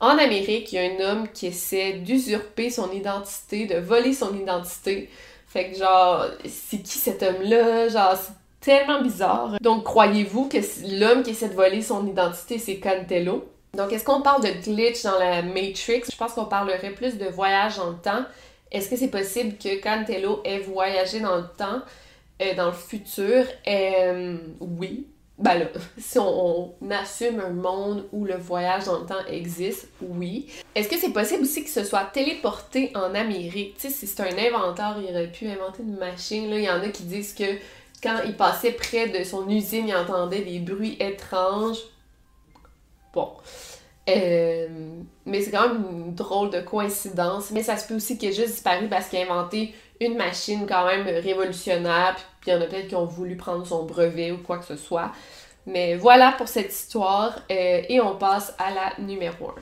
en 0.00 0.16
Amérique, 0.16 0.72
il 0.72 0.76
y 0.76 0.78
a 0.78 0.90
un 0.90 1.10
homme 1.10 1.28
qui 1.28 1.48
essaie 1.48 1.92
d'usurper 1.92 2.70
son 2.70 2.90
identité, 2.90 3.66
de 3.66 3.76
voler 3.76 4.14
son 4.14 4.34
identité. 4.34 5.10
Fait 5.46 5.70
que 5.70 5.76
genre, 5.76 6.24
c'est 6.46 6.78
qui 6.78 6.96
cet 6.96 7.22
homme-là? 7.22 7.88
Genre, 7.88 8.16
c'est 8.16 8.32
tellement 8.60 9.02
bizarre. 9.02 9.58
Donc, 9.60 9.84
croyez-vous 9.84 10.48
que 10.48 10.56
l'homme 10.98 11.22
qui 11.22 11.32
essaie 11.32 11.50
de 11.50 11.54
voler 11.54 11.82
son 11.82 12.06
identité, 12.06 12.56
c'est 12.56 12.78
Cantello? 12.78 13.44
Donc, 13.74 13.92
est-ce 13.92 14.04
qu'on 14.04 14.22
parle 14.22 14.42
de 14.42 14.50
glitch 14.62 15.02
dans 15.02 15.18
la 15.18 15.42
Matrix? 15.42 16.02
Je 16.10 16.16
pense 16.16 16.32
qu'on 16.32 16.46
parlerait 16.46 16.90
plus 16.90 17.18
de 17.18 17.26
voyage 17.26 17.76
dans 17.76 17.90
le 17.90 17.96
temps. 17.96 18.24
Est-ce 18.72 18.88
que 18.88 18.96
c'est 18.96 19.08
possible 19.08 19.56
que 19.58 19.80
Cantello 19.80 20.40
ait 20.44 20.58
voyagé 20.58 21.20
dans 21.20 21.36
le 21.36 21.46
temps, 21.56 21.80
euh, 22.42 22.54
dans 22.54 22.66
le 22.66 22.72
futur? 22.72 23.44
Euh, 23.66 24.36
oui. 24.60 25.06
Ben 25.38 25.54
là, 25.58 25.66
si 25.98 26.18
on, 26.18 26.74
assume 26.90 27.40
un 27.40 27.50
monde 27.50 28.06
où 28.12 28.24
le 28.24 28.36
voyage 28.36 28.84
dans 28.84 28.98
le 28.98 29.06
temps 29.06 29.24
existe, 29.28 29.88
oui. 30.02 30.48
Est-ce 30.74 30.88
que 30.88 30.98
c'est 30.98 31.12
possible 31.12 31.42
aussi 31.42 31.62
qu'il 31.62 31.70
se 31.70 31.84
soit 31.84 32.04
téléporté 32.12 32.92
en 32.94 33.14
Amérique? 33.14 33.76
Tu 33.76 33.88
sais, 33.88 33.90
si 33.90 34.06
c'est 34.06 34.20
un 34.20 34.38
inventeur, 34.38 34.98
il 35.00 35.10
aurait 35.10 35.32
pu 35.32 35.48
inventer 35.48 35.82
une 35.82 35.96
machine. 35.96 36.50
Là, 36.50 36.58
il 36.58 36.64
y 36.64 36.70
en 36.70 36.82
a 36.82 36.88
qui 36.88 37.04
disent 37.04 37.34
que 37.34 37.56
quand 38.02 38.18
il 38.26 38.36
passait 38.36 38.72
près 38.72 39.08
de 39.08 39.24
son 39.24 39.48
usine, 39.48 39.88
il 39.88 39.96
entendait 39.96 40.42
des 40.42 40.58
bruits 40.58 40.96
étranges. 41.00 41.78
Bon. 43.12 43.28
Euh, 44.08 44.66
mais 45.26 45.42
c'est 45.42 45.50
quand 45.50 45.68
même 45.68 45.84
une 45.90 46.14
drôle 46.14 46.50
de 46.50 46.60
coïncidence. 46.60 47.50
Mais 47.50 47.62
ça 47.62 47.76
se 47.76 47.86
peut 47.86 47.94
aussi 47.94 48.18
qu'il 48.18 48.30
ait 48.30 48.32
juste 48.32 48.52
disparu 48.52 48.88
parce 48.88 49.08
qu'il 49.08 49.18
a 49.18 49.22
inventé 49.22 49.74
une 50.00 50.16
machine 50.16 50.66
quand 50.66 50.86
même 50.86 51.06
révolutionnaire. 51.06 52.16
Puis 52.40 52.50
il 52.50 52.54
y 52.54 52.56
en 52.56 52.60
a 52.60 52.66
peut-être 52.66 52.88
qui 52.88 52.96
ont 52.96 53.06
voulu 53.06 53.36
prendre 53.36 53.66
son 53.66 53.84
brevet 53.84 54.32
ou 54.32 54.38
quoi 54.38 54.58
que 54.58 54.64
ce 54.64 54.76
soit. 54.76 55.12
Mais 55.66 55.96
voilà 55.96 56.32
pour 56.32 56.48
cette 56.48 56.72
histoire. 56.72 57.40
Euh, 57.50 57.82
et 57.88 58.00
on 58.00 58.16
passe 58.16 58.54
à 58.58 58.72
la 58.72 59.04
numéro 59.04 59.48
1. 59.48 59.54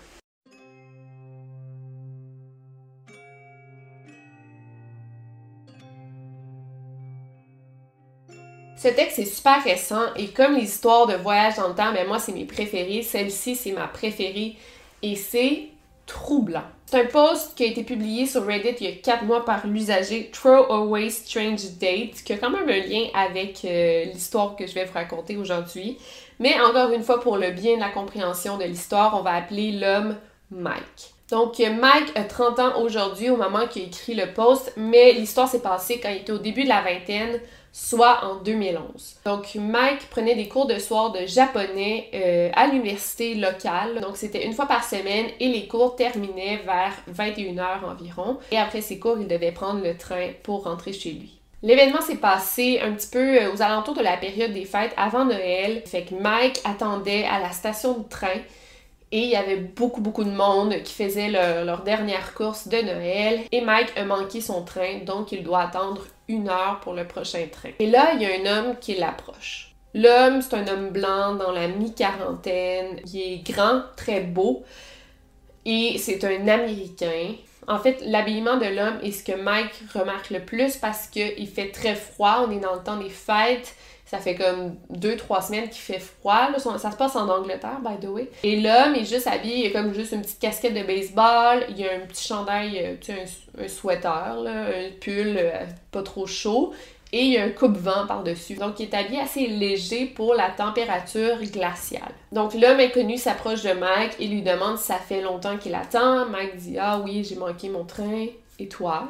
Ce 8.79 8.87
texte 8.87 9.19
est 9.19 9.25
super 9.25 9.65
récent 9.65 10.15
et 10.15 10.29
comme 10.29 10.55
les 10.55 10.63
histoires 10.63 11.09
de 11.09 11.15
voyage 11.15 11.57
dans 11.57 11.69
le 11.69 11.75
temps, 11.75 11.93
ben 11.93 12.07
moi 12.07 12.21
c'est 12.21 12.33
mes 12.33 12.45
préférées. 12.45 13.03
Celle-ci 13.03 13.57
c'est 13.57 13.73
ma 13.73 13.89
préférée 13.89 14.57
et 15.03 15.17
c'est 15.17 15.71
troublant. 16.07 16.63
C'est 16.87 17.03
un 17.03 17.07
post 17.07 17.55
qui 17.57 17.65
a 17.65 17.67
été 17.67 17.83
publié 17.83 18.25
sur 18.25 18.47
Reddit 18.47 18.77
il 18.81 18.87
y 18.87 18.93
a 18.93 18.97
4 18.97 19.25
mois 19.25 19.45
par 19.45 19.67
l'usager 19.67 20.31
Throw 20.33 20.73
Away 20.73 21.11
Strange 21.11 21.73
Date, 21.79 22.23
qui 22.25 22.33
a 22.33 22.39
quand 22.39 22.51
même 22.51 22.69
un 22.69 22.87
lien 22.87 23.09
avec 23.15 23.63
euh, 23.65 24.05
l'histoire 24.05 24.57
que 24.57 24.67
je 24.67 24.75
vais 24.75 24.85
vous 24.85 24.95
raconter 24.95 25.37
aujourd'hui. 25.37 25.99
Mais 26.39 26.59
encore 26.61 26.93
une 26.93 27.03
fois, 27.03 27.21
pour 27.21 27.37
le 27.37 27.51
bien 27.51 27.75
de 27.75 27.81
la 27.81 27.91
compréhension 27.91 28.57
de 28.57 28.65
l'histoire, 28.65 29.19
on 29.19 29.23
va 29.23 29.35
appeler 29.35 29.73
l'homme 29.73 30.17
Mike. 30.51 31.15
Donc, 31.31 31.59
Mike 31.59 32.13
a 32.15 32.25
30 32.25 32.59
ans 32.59 32.81
aujourd'hui 32.81 33.29
au 33.29 33.37
moment 33.37 33.67
qu'il 33.67 33.83
écrit 33.83 34.15
le 34.15 34.33
post, 34.33 34.73
mais 34.79 35.13
l'histoire 35.13 35.47
s'est 35.47 35.61
passée 35.61 36.01
quand 36.01 36.09
il 36.09 36.23
était 36.23 36.33
au 36.33 36.39
début 36.39 36.65
de 36.65 36.71
la 36.71 36.81
vingtaine 36.81 37.39
soit 37.73 38.25
en 38.25 38.37
2011. 38.37 39.17
Donc 39.25 39.55
Mike 39.55 40.09
prenait 40.11 40.35
des 40.35 40.49
cours 40.49 40.67
de 40.67 40.79
soir 40.79 41.13
de 41.13 41.27
japonais 41.27 42.09
euh, 42.15 42.51
à 42.55 42.67
l'université 42.67 43.35
locale. 43.35 44.01
Donc 44.01 44.17
c'était 44.17 44.45
une 44.45 44.53
fois 44.53 44.67
par 44.67 44.85
semaine 44.85 45.27
et 45.41 45.49
les 45.49 45.67
cours 45.67 45.97
terminaient 45.97 46.63
vers 46.65 46.95
21h 47.13 47.85
environ. 47.85 48.39
Et 48.51 48.59
après 48.59 48.81
ces 48.81 48.99
cours, 48.99 49.17
il 49.21 49.29
devait 49.29 49.53
prendre 49.53 49.83
le 49.83 49.97
train 49.97 50.29
pour 50.43 50.65
rentrer 50.65 50.93
chez 50.93 51.13
lui. 51.13 51.39
L'événement 51.63 52.01
s'est 52.01 52.17
passé 52.17 52.81
un 52.81 52.93
petit 52.93 53.11
peu 53.11 53.43
euh, 53.43 53.53
aux 53.53 53.63
alentours 53.63 53.95
de 53.95 54.03
la 54.03 54.17
période 54.17 54.53
des 54.53 54.65
fêtes 54.65 54.95
avant 54.97 55.25
Noël. 55.25 55.83
Fait 55.87 56.03
que 56.03 56.15
Mike 56.15 56.61
attendait 56.65 57.25
à 57.25 57.41
la 57.41 57.51
station 57.51 57.99
de 57.99 58.09
train 58.09 58.39
et 59.11 59.21
il 59.21 59.31
y 59.31 59.37
avait 59.37 59.57
beaucoup, 59.57 60.01
beaucoup 60.01 60.25
de 60.25 60.31
monde 60.31 60.83
qui 60.85 60.93
faisait 60.93 61.31
leur, 61.31 61.83
dernière 61.83 62.35
course 62.35 62.69
de 62.69 62.77
Noël. 62.77 63.41
Et 63.53 63.61
Mike 63.61 63.93
a 63.97 64.05
manqué 64.05 64.41
son 64.41 64.63
train, 64.63 64.99
donc 65.05 65.33
il 65.33 65.43
doit 65.43 65.63
attendre 65.63 66.03
une 66.29 66.49
heure 66.49 66.81
pour 66.81 66.95
le 66.95 67.07
prochain 67.07 67.47
train. 67.51 67.71
Et 67.79 67.87
là, 67.87 68.13
il 68.15 68.23
y 68.23 68.27
a 68.27 68.31
un 68.41 68.59
homme 68.59 68.77
qui 68.81 68.95
l'approche. 68.95 69.75
L'homme, 69.95 70.43
c'est 70.43 70.55
un 70.55 70.69
homme 70.69 70.91
blanc 70.91 71.35
dans 71.35 71.51
la 71.51 71.69
mi-quarantaine. 71.69 73.01
Il 73.13 73.21
est 73.21 73.39
grand, 73.39 73.83
très 73.97 74.21
beau. 74.21 74.65
Et 75.65 75.99
c'est 75.99 76.23
un 76.25 76.47
Américain. 76.47 77.35
En 77.67 77.79
fait, 77.79 78.03
l'habillement 78.07 78.57
de 78.57 78.67
l'homme 78.67 78.99
est 79.03 79.13
ce 79.13 79.25
que 79.25 79.33
Mike 79.33 79.73
remarque 79.95 80.31
le 80.31 80.41
plus 80.41 80.77
parce 80.77 81.07
qu'il 81.07 81.49
fait 81.49 81.71
très 81.71 81.95
froid. 81.95 82.47
On 82.47 82.51
est 82.51 82.61
dans 82.61 82.75
le 82.75 82.83
temps 82.83 82.97
des 82.97 83.11
fêtes. 83.11 83.75
Ça 84.11 84.19
fait 84.19 84.37
comme 84.37 84.77
deux, 84.89 85.17
trois 85.17 85.43
semaines 85.43 85.69
qu'il 85.69 85.83
fait 85.83 85.99
froid. 85.99 86.49
Ça 86.57 86.91
se 86.91 86.97
passe 86.97 87.15
en 87.15 87.29
Angleterre, 87.29 87.79
by 87.85 88.05
the 88.05 88.09
way. 88.09 88.31
Et 88.43 88.59
l'homme 88.59 88.95
est 88.95 89.05
juste 89.05 89.27
habillé, 89.27 89.67
il 89.67 89.77
a 89.77 89.83
comme 89.83 89.93
juste 89.93 90.13
une 90.13 90.23
petite 90.23 90.39
casquette 90.39 90.73
de 90.73 90.83
baseball, 90.83 91.67
il 91.69 91.87
a 91.87 91.93
un 91.95 92.07
petit 92.07 92.27
chandail, 92.27 92.79
euh, 92.83 92.95
tu 92.99 93.13
sais, 93.13 93.25
un, 93.63 93.69
sweater, 93.69 94.47
un 94.47 94.91
pull 94.99 95.37
euh, 95.37 95.67
pas 95.91 96.03
trop 96.03 96.27
chaud. 96.27 96.73
Et 97.13 97.23
il 97.23 97.33
y 97.33 97.39
a 97.39 97.45
un 97.45 97.51
coupe-vent 97.51 98.07
par-dessus. 98.07 98.55
Donc, 98.55 98.81
il 98.81 98.89
est 98.89 98.95
habillé 98.95 99.21
assez 99.21 99.47
léger 99.47 100.07
pour 100.07 100.35
la 100.35 100.51
température 100.51 101.43
glaciale. 101.43 102.13
Donc, 102.33 102.55
l'homme 102.55 102.81
inconnu 102.81 103.17
s'approche 103.17 103.63
de 103.63 103.73
Mike 103.73 104.17
et 104.21 104.27
lui 104.27 104.43
demande 104.43 104.79
si 104.79 104.87
ça 104.87 104.97
fait 104.97 105.23
longtemps 105.23 105.57
qu'il 105.57 105.75
attend. 105.75 106.27
Mike 106.27 106.57
dit 106.57 106.77
Ah 106.79 107.01
oui, 107.03 107.25
j'ai 107.25 107.37
manqué 107.37 107.69
mon 107.69 107.85
train. 107.85 108.27
Étoile 108.59 109.07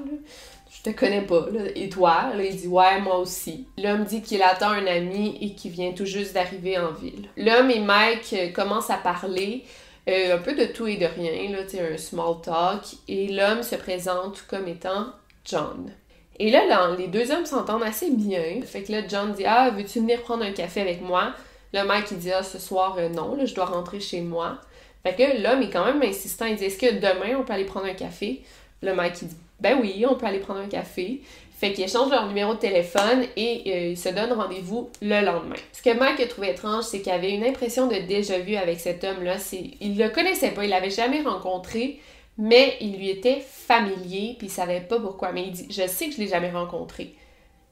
je 0.79 0.91
te 0.91 0.97
connais 0.97 1.23
pas. 1.23 1.47
Et 1.75 1.89
toi? 1.89 2.31
Là, 2.35 2.45
il 2.45 2.57
dit, 2.57 2.69
ouais, 2.69 3.01
moi 3.01 3.19
aussi. 3.19 3.67
L'homme 3.79 4.05
dit 4.05 4.23
qu'il 4.23 4.43
attend 4.43 4.71
un 4.71 4.87
ami 4.87 5.37
et 5.41 5.55
qu'il 5.55 5.73
vient 5.73 5.93
tout 5.93 6.07
juste 6.07 6.35
d'arriver 6.35 6.79
en 6.79 6.93
ville. 6.93 7.29
L'homme 7.37 7.71
et 7.71 7.81
Mike 7.81 8.33
euh, 8.33 8.53
commencent 8.53 8.91
à 8.91 8.97
parler. 8.99 9.65
Euh, 10.09 10.37
un 10.37 10.39
peu 10.39 10.55
de 10.55 10.65
tout 10.65 10.87
et 10.87 10.97
de 10.97 11.05
rien, 11.05 11.51
là, 11.51 11.59
un 11.93 11.99
small 11.99 12.41
talk, 12.43 12.83
et 13.09 13.29
l'homme 13.29 13.63
se 13.63 13.75
présente 13.75 14.43
comme 14.49 14.67
étant 14.67 15.09
John. 15.45 15.93
Et 16.39 16.51
là, 16.51 16.63
les 16.97 17.09
deux 17.09 17.31
hommes 17.31 17.45
s'entendent 17.45 17.83
assez 17.83 18.11
bien. 18.11 18.63
Fait 18.63 18.83
que 18.85 18.93
là, 18.93 19.03
John 19.07 19.33
dit 19.33 19.45
Ah, 19.45 19.71
veux-tu 19.71 19.99
venir 19.99 20.23
prendre 20.23 20.45
un 20.45 20.53
café 20.53 20.81
avec 20.81 21.03
moi? 21.03 21.35
Le 21.75 21.85
Mike, 21.85 22.07
il 22.13 22.19
dit 22.19 22.33
Ah, 22.33 22.43
ce 22.43 22.59
soir, 22.59 22.97
euh, 22.99 23.09
non, 23.09 23.35
là, 23.35 23.45
je 23.45 23.55
dois 23.55 23.67
rentrer 23.67 24.01
chez 24.01 24.21
moi. 24.21 24.59
Fait 25.03 25.15
que 25.15 25.43
l'homme 25.43 25.63
est 25.63 25.71
quand 25.71 25.85
même 25.85 26.03
insistant. 26.03 26.47
Il 26.47 26.57
dit 26.57 26.65
Est-ce 26.65 26.79
que 26.79 26.95
demain, 26.95 27.37
on 27.39 27.43
peut 27.43 27.53
aller 27.53 27.65
prendre 27.65 27.87
un 27.87 27.95
café? 27.95 28.43
Le 28.81 28.95
Mike, 28.95 29.17
il 29.23 29.29
dit 29.29 29.37
ben 29.61 29.79
oui, 29.81 30.05
on 30.09 30.15
peut 30.15 30.27
aller 30.27 30.39
prendre 30.39 30.61
un 30.61 30.69
café. 30.69 31.21
Fait 31.59 31.73
qu'ils 31.73 31.85
échangent 31.85 32.13
leur 32.13 32.29
numéro 32.29 32.55
de 32.55 32.61
téléphone 32.61 33.25
et 33.37 33.63
euh, 33.67 33.91
ils 33.91 33.99
se 33.99 34.09
donnent 34.11 34.33
rendez-vous 34.33 34.91
le 35.03 35.25
lendemain. 35.25 35.57
Ce 35.73 35.83
que 35.83 35.93
Mike 35.93 36.21
a 36.21 36.27
trouvé 36.29 36.51
étrange, 36.51 36.85
c'est 36.85 37.01
qu'il 37.01 37.11
avait 37.11 37.33
une 37.33 37.43
impression 37.43 37.89
de 37.89 37.97
déjà-vu 37.97 38.55
avec 38.55 38.79
cet 38.79 39.03
homme-là. 39.03 39.39
Il 39.81 39.99
le 39.99 40.09
connaissait 40.11 40.53
pas, 40.53 40.65
il 40.65 40.71
l'avait 40.71 40.91
jamais 40.91 41.21
rencontré, 41.21 41.99
mais 42.37 42.77
il 42.81 42.97
lui 42.97 43.11
était 43.11 43.41
familier, 43.41 44.37
puis 44.39 44.47
il 44.47 44.51
savait 44.51 44.83
pas 44.83 45.01
pourquoi. 45.01 45.33
Mais 45.33 45.47
il 45.47 45.51
dit 45.51 45.67
Je 45.69 45.89
sais 45.89 46.07
que 46.07 46.15
je 46.15 46.19
l'ai 46.19 46.29
jamais 46.29 46.53
rencontré. 46.53 47.17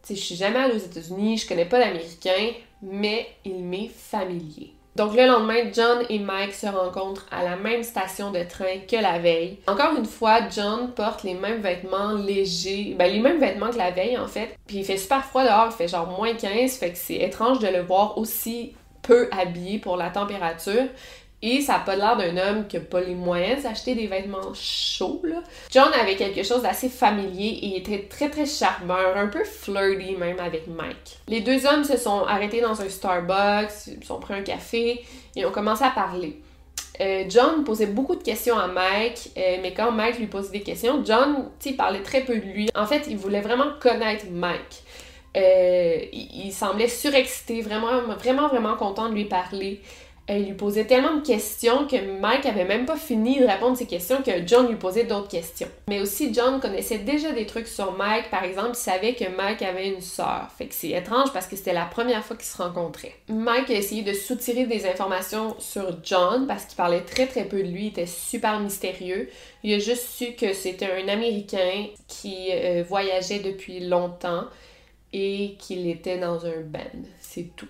Tu 0.03 0.09
sais, 0.09 0.17
je 0.17 0.25
suis 0.25 0.35
jamais 0.35 0.59
allé 0.59 0.75
aux 0.75 0.79
États-Unis, 0.79 1.39
je 1.39 1.47
connais 1.47 1.65
pas 1.65 1.79
d'Américain, 1.79 2.55
mais 2.83 3.29
il 3.45 3.63
m'est 3.63 3.91
familier. 3.95 4.73
Donc 4.97 5.15
le 5.15 5.27
lendemain, 5.27 5.71
John 5.75 6.07
et 6.09 6.19
Mike 6.19 6.55
se 6.55 6.67
rencontrent 6.67 7.27
à 7.31 7.45
la 7.45 7.57
même 7.57 7.83
station 7.83 8.31
de 8.31 8.43
train 8.45 8.79
que 8.91 8.97
la 8.97 9.19
veille. 9.19 9.59
Encore 9.67 9.95
une 9.99 10.07
fois, 10.07 10.49
John 10.49 10.93
porte 10.93 11.23
les 11.23 11.35
mêmes 11.35 11.61
vêtements 11.61 12.15
légers, 12.15 12.95
ben 12.99 13.13
les 13.13 13.21
mêmes 13.21 13.39
vêtements 13.39 13.69
que 13.69 13.77
la 13.77 13.91
veille 13.91 14.17
en 14.17 14.27
fait. 14.27 14.57
Puis 14.67 14.79
il 14.79 14.85
fait 14.87 14.97
super 14.97 15.23
froid 15.23 15.45
dehors, 15.45 15.69
il 15.71 15.77
fait 15.77 15.89
genre 15.89 16.07
moins 16.07 16.33
15, 16.33 16.79
fait 16.79 16.93
que 16.93 16.99
c'est 16.99 17.17
étrange 17.17 17.59
de 17.59 17.67
le 17.69 17.83
voir 17.83 18.17
aussi 18.17 18.73
peu 19.03 19.29
habillé 19.33 19.79
pour 19.79 19.99
la 19.99 20.09
température. 20.09 20.85
Ça 21.63 21.75
n'a 21.75 21.79
pas 21.81 21.97
l'air 21.97 22.17
d'un 22.17 22.37
homme 22.37 22.67
qui 22.67 22.77
n'a 22.77 22.83
pas 22.83 23.01
les 23.01 23.15
moyens 23.15 23.63
d'acheter 23.63 23.95
des 23.95 24.07
vêtements 24.07 24.53
chauds. 24.55 25.23
John 25.71 25.93
avait 25.93 26.17
quelque 26.17 26.43
chose 26.43 26.63
d'assez 26.63 26.89
familier 26.89 27.59
et 27.63 27.77
était 27.79 28.07
très 28.09 28.29
très 28.31 28.47
charmeur, 28.47 29.17
un 29.17 29.29
peu 29.29 29.45
flirty 29.45 30.17
même 30.17 30.41
avec 30.41 30.67
Mike. 30.67 31.19
Les 31.29 31.41
deux 31.41 31.67
hommes 31.67 31.85
se 31.85 31.97
sont 31.97 32.25
arrêtés 32.25 32.61
dans 32.61 32.81
un 32.81 32.89
Starbucks, 32.89 33.87
ils 33.87 34.01
se 34.01 34.07
sont 34.07 34.19
pris 34.19 34.35
un 34.35 34.43
café 34.43 35.05
et 35.37 35.47
ont 35.47 35.53
commencé 35.53 35.85
à 35.85 35.91
parler. 35.91 36.41
Euh, 37.01 37.25
John 37.29 37.63
posait 37.65 37.87
beaucoup 37.87 38.17
de 38.17 38.23
questions 38.23 38.59
à 38.59 38.69
Mike, 38.69 39.31
euh, 39.37 39.57
mais 39.63 39.75
quand 39.75 39.93
Mike 39.93 40.19
lui 40.19 40.27
posait 40.27 40.51
des 40.51 40.63
questions, 40.63 41.03
John, 41.05 41.51
parlait 41.77 42.03
très 42.03 42.23
peu 42.23 42.37
de 42.37 42.45
lui. 42.45 42.71
En 42.75 42.87
fait, 42.87 43.07
il 43.09 43.17
voulait 43.17 43.43
vraiment 43.43 43.73
connaître 43.81 44.25
Mike. 44.31 44.83
Euh, 45.37 45.99
il, 46.13 46.47
il, 46.47 46.53
semblait 46.53 46.89
surexcité, 46.89 47.61
vraiment, 47.61 48.01
vraiment, 48.19 48.49
vraiment 48.49 48.75
content 48.77 49.11
de 49.11 49.15
lui 49.15 49.27
parler. 49.27 49.83
Elle 50.29 50.45
lui 50.45 50.55
posait 50.55 50.87
tellement 50.87 51.17
de 51.17 51.25
questions 51.25 51.87
que 51.87 51.97
Mike 52.21 52.47
avait 52.47 52.65
même 52.65 52.85
pas 52.85 52.97
fini 52.97 53.39
de 53.39 53.47
répondre 53.47 53.77
ses 53.77 53.87
questions 53.87 54.23
que 54.23 54.45
John 54.45 54.67
lui 54.67 54.75
posait 54.75 55.05
d'autres 55.05 55.29
questions. 55.29 55.69
Mais 55.89 56.01
aussi, 56.01 56.35
John 56.35 56.61
connaissait 56.61 56.99
déjà 56.99 57.31
des 57.31 57.47
trucs 57.47 57.69
sur 57.69 57.93
Mike. 57.93 58.29
Par 58.31 58.43
exemple, 58.43 58.71
il 58.73 58.77
savait 58.77 59.15
que 59.15 59.25
Mike 59.37 59.63
avait 59.63 59.89
une 59.89 60.01
sœur. 60.01 60.49
Fait 60.59 60.67
que 60.67 60.75
c'est 60.75 60.91
étrange 60.91 61.33
parce 61.33 61.47
que 61.47 61.55
c'était 61.55 61.73
la 61.73 61.85
première 61.85 62.25
fois 62.25 62.37
qu'ils 62.37 62.47
se 62.47 62.61
rencontraient. 62.61 63.15
Mike 63.29 63.71
a 63.71 63.75
essayé 63.75 64.03
de 64.03 64.13
soutirer 64.13 64.67
des 64.67 64.87
informations 64.87 65.55
sur 65.61 65.97
John 66.03 66.47
parce 66.49 66.65
qu'il 66.65 66.77
parlait 66.77 67.03
très 67.03 67.27
très 67.27 67.45
peu 67.45 67.63
de 67.63 67.69
lui. 67.69 67.85
Il 67.85 67.89
était 67.89 68.07
super 68.07 68.59
mystérieux. 68.59 69.29
Il 69.63 69.73
a 69.75 69.79
juste 69.79 70.09
su 70.09 70.33
que 70.33 70.53
c'était 70.53 70.91
un 70.91 71.07
Américain 71.07 71.87
qui 72.09 72.49
euh, 72.51 72.83
voyageait 72.89 73.39
depuis 73.39 73.81
longtemps 73.81 74.45
et 75.13 75.57
qu'il 75.59 75.89
était 75.89 76.19
dans 76.19 76.45
un 76.47 76.61
band. 76.61 76.81
C'est 77.21 77.55
tout. 77.55 77.69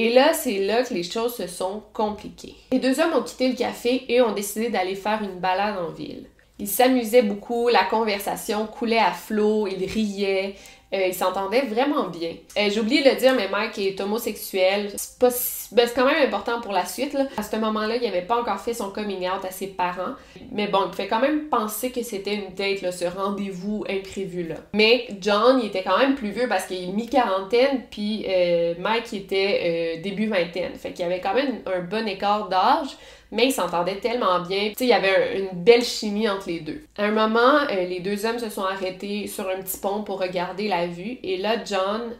Et 0.00 0.10
là, 0.10 0.32
c'est 0.32 0.58
là 0.58 0.84
que 0.84 0.94
les 0.94 1.02
choses 1.02 1.34
se 1.34 1.48
sont 1.48 1.82
compliquées. 1.92 2.54
Les 2.70 2.78
deux 2.78 3.00
hommes 3.00 3.14
ont 3.14 3.22
quitté 3.22 3.48
le 3.48 3.56
café 3.56 4.04
et 4.08 4.22
ont 4.22 4.30
décidé 4.30 4.68
d'aller 4.68 4.94
faire 4.94 5.20
une 5.24 5.40
balade 5.40 5.74
en 5.76 5.90
ville. 5.90 6.26
Ils 6.60 6.68
s'amusaient 6.68 7.22
beaucoup, 7.22 7.68
la 7.68 7.82
conversation 7.84 8.68
coulait 8.68 9.00
à 9.00 9.10
flot, 9.10 9.66
ils 9.66 9.84
riaient, 9.86 10.54
euh, 10.94 11.08
ils 11.08 11.14
s'entendaient 11.14 11.62
vraiment 11.62 12.06
bien. 12.10 12.30
Euh, 12.56 12.70
J'ai 12.70 12.78
oublié 12.78 13.02
de 13.02 13.10
le 13.10 13.16
dire, 13.16 13.34
mais 13.34 13.48
Mike 13.48 13.76
est 13.78 14.00
homosexuel. 14.00 14.92
C'est 14.94 15.18
pas 15.18 15.32
ben, 15.72 15.86
c'est 15.86 15.94
quand 15.94 16.06
même 16.06 16.26
important 16.26 16.60
pour 16.60 16.72
la 16.72 16.86
suite. 16.86 17.12
Là. 17.12 17.24
À 17.36 17.42
ce 17.42 17.56
moment-là, 17.56 17.96
il 17.96 18.02
n'avait 18.02 18.22
pas 18.22 18.40
encore 18.40 18.60
fait 18.60 18.74
son 18.74 18.90
coming 18.90 19.28
out 19.28 19.44
à 19.44 19.50
ses 19.50 19.68
parents. 19.68 20.14
Mais 20.52 20.66
bon, 20.66 20.80
il 20.86 20.90
pouvait 20.90 21.08
quand 21.08 21.20
même 21.20 21.48
penser 21.48 21.90
que 21.90 22.02
c'était 22.02 22.34
une 22.34 22.54
date, 22.54 22.82
là, 22.82 22.92
ce 22.92 23.04
rendez-vous 23.04 23.84
imprévu-là. 23.88 24.56
Mais 24.72 25.08
John, 25.20 25.60
il 25.60 25.66
était 25.66 25.82
quand 25.82 25.98
même 25.98 26.14
plus 26.14 26.30
vieux 26.30 26.48
parce 26.48 26.66
qu'il 26.66 26.84
est 26.84 26.92
mi-quarantaine, 26.92 27.82
puis 27.90 28.24
euh, 28.28 28.74
Mike 28.78 29.12
était 29.12 29.98
euh, 29.98 30.02
début 30.02 30.28
vingtaine. 30.28 30.74
Fait 30.74 30.92
qu'il 30.92 31.00
y 31.00 31.04
avait 31.04 31.20
quand 31.20 31.34
même 31.34 31.60
un 31.66 31.80
bon 31.80 32.06
écart 32.06 32.48
d'âge 32.48 32.96
mais 33.30 33.46
ils 33.46 33.52
s'entendaient 33.52 34.00
tellement 34.00 34.40
bien. 34.40 34.68
Tu 34.68 34.74
sais, 34.78 34.84
il 34.84 34.88
y 34.88 34.92
avait 34.92 35.38
une 35.38 35.62
belle 35.62 35.84
chimie 35.84 36.28
entre 36.28 36.48
les 36.48 36.60
deux. 36.60 36.82
À 36.96 37.04
un 37.04 37.10
moment, 37.10 37.58
euh, 37.70 37.84
les 37.84 38.00
deux 38.00 38.24
hommes 38.24 38.38
se 38.38 38.48
sont 38.48 38.64
arrêtés 38.64 39.26
sur 39.26 39.48
un 39.48 39.60
petit 39.60 39.78
pont 39.78 40.02
pour 40.02 40.20
regarder 40.20 40.68
la 40.68 40.86
vue, 40.86 41.18
et 41.22 41.36
là, 41.36 41.62
John 41.64 42.12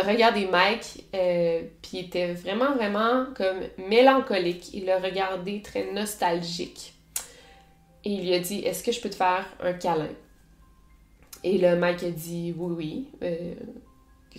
regardé 0.00 0.46
Mike, 0.46 1.04
euh, 1.14 1.62
puis 1.82 1.98
il 1.98 2.06
était 2.06 2.32
vraiment, 2.32 2.74
vraiment 2.74 3.26
comme 3.36 3.60
mélancolique. 3.88 4.72
Il 4.72 4.86
l'a 4.86 4.98
regardé 4.98 5.60
très 5.60 5.92
nostalgique. 5.92 6.94
Et 8.04 8.10
il 8.10 8.26
lui 8.26 8.34
a 8.34 8.38
dit 8.38 8.60
Est-ce 8.60 8.82
que 8.82 8.92
je 8.92 9.00
peux 9.00 9.10
te 9.10 9.14
faire 9.14 9.46
un 9.60 9.74
câlin? 9.74 10.08
Et 11.44 11.58
là, 11.58 11.76
Mike 11.76 12.02
a 12.04 12.10
dit 12.10 12.54
Oui, 12.56 12.74
oui. 12.76 13.08
Euh, 13.22 13.54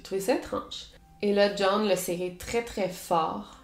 trouvé 0.04 0.22
ça 0.22 0.36
étrange. 0.36 0.88
Et 1.22 1.34
là, 1.34 1.56
John 1.56 1.88
l'a 1.88 1.96
serré 1.96 2.36
très, 2.38 2.64
très 2.64 2.90
fort. 2.90 3.60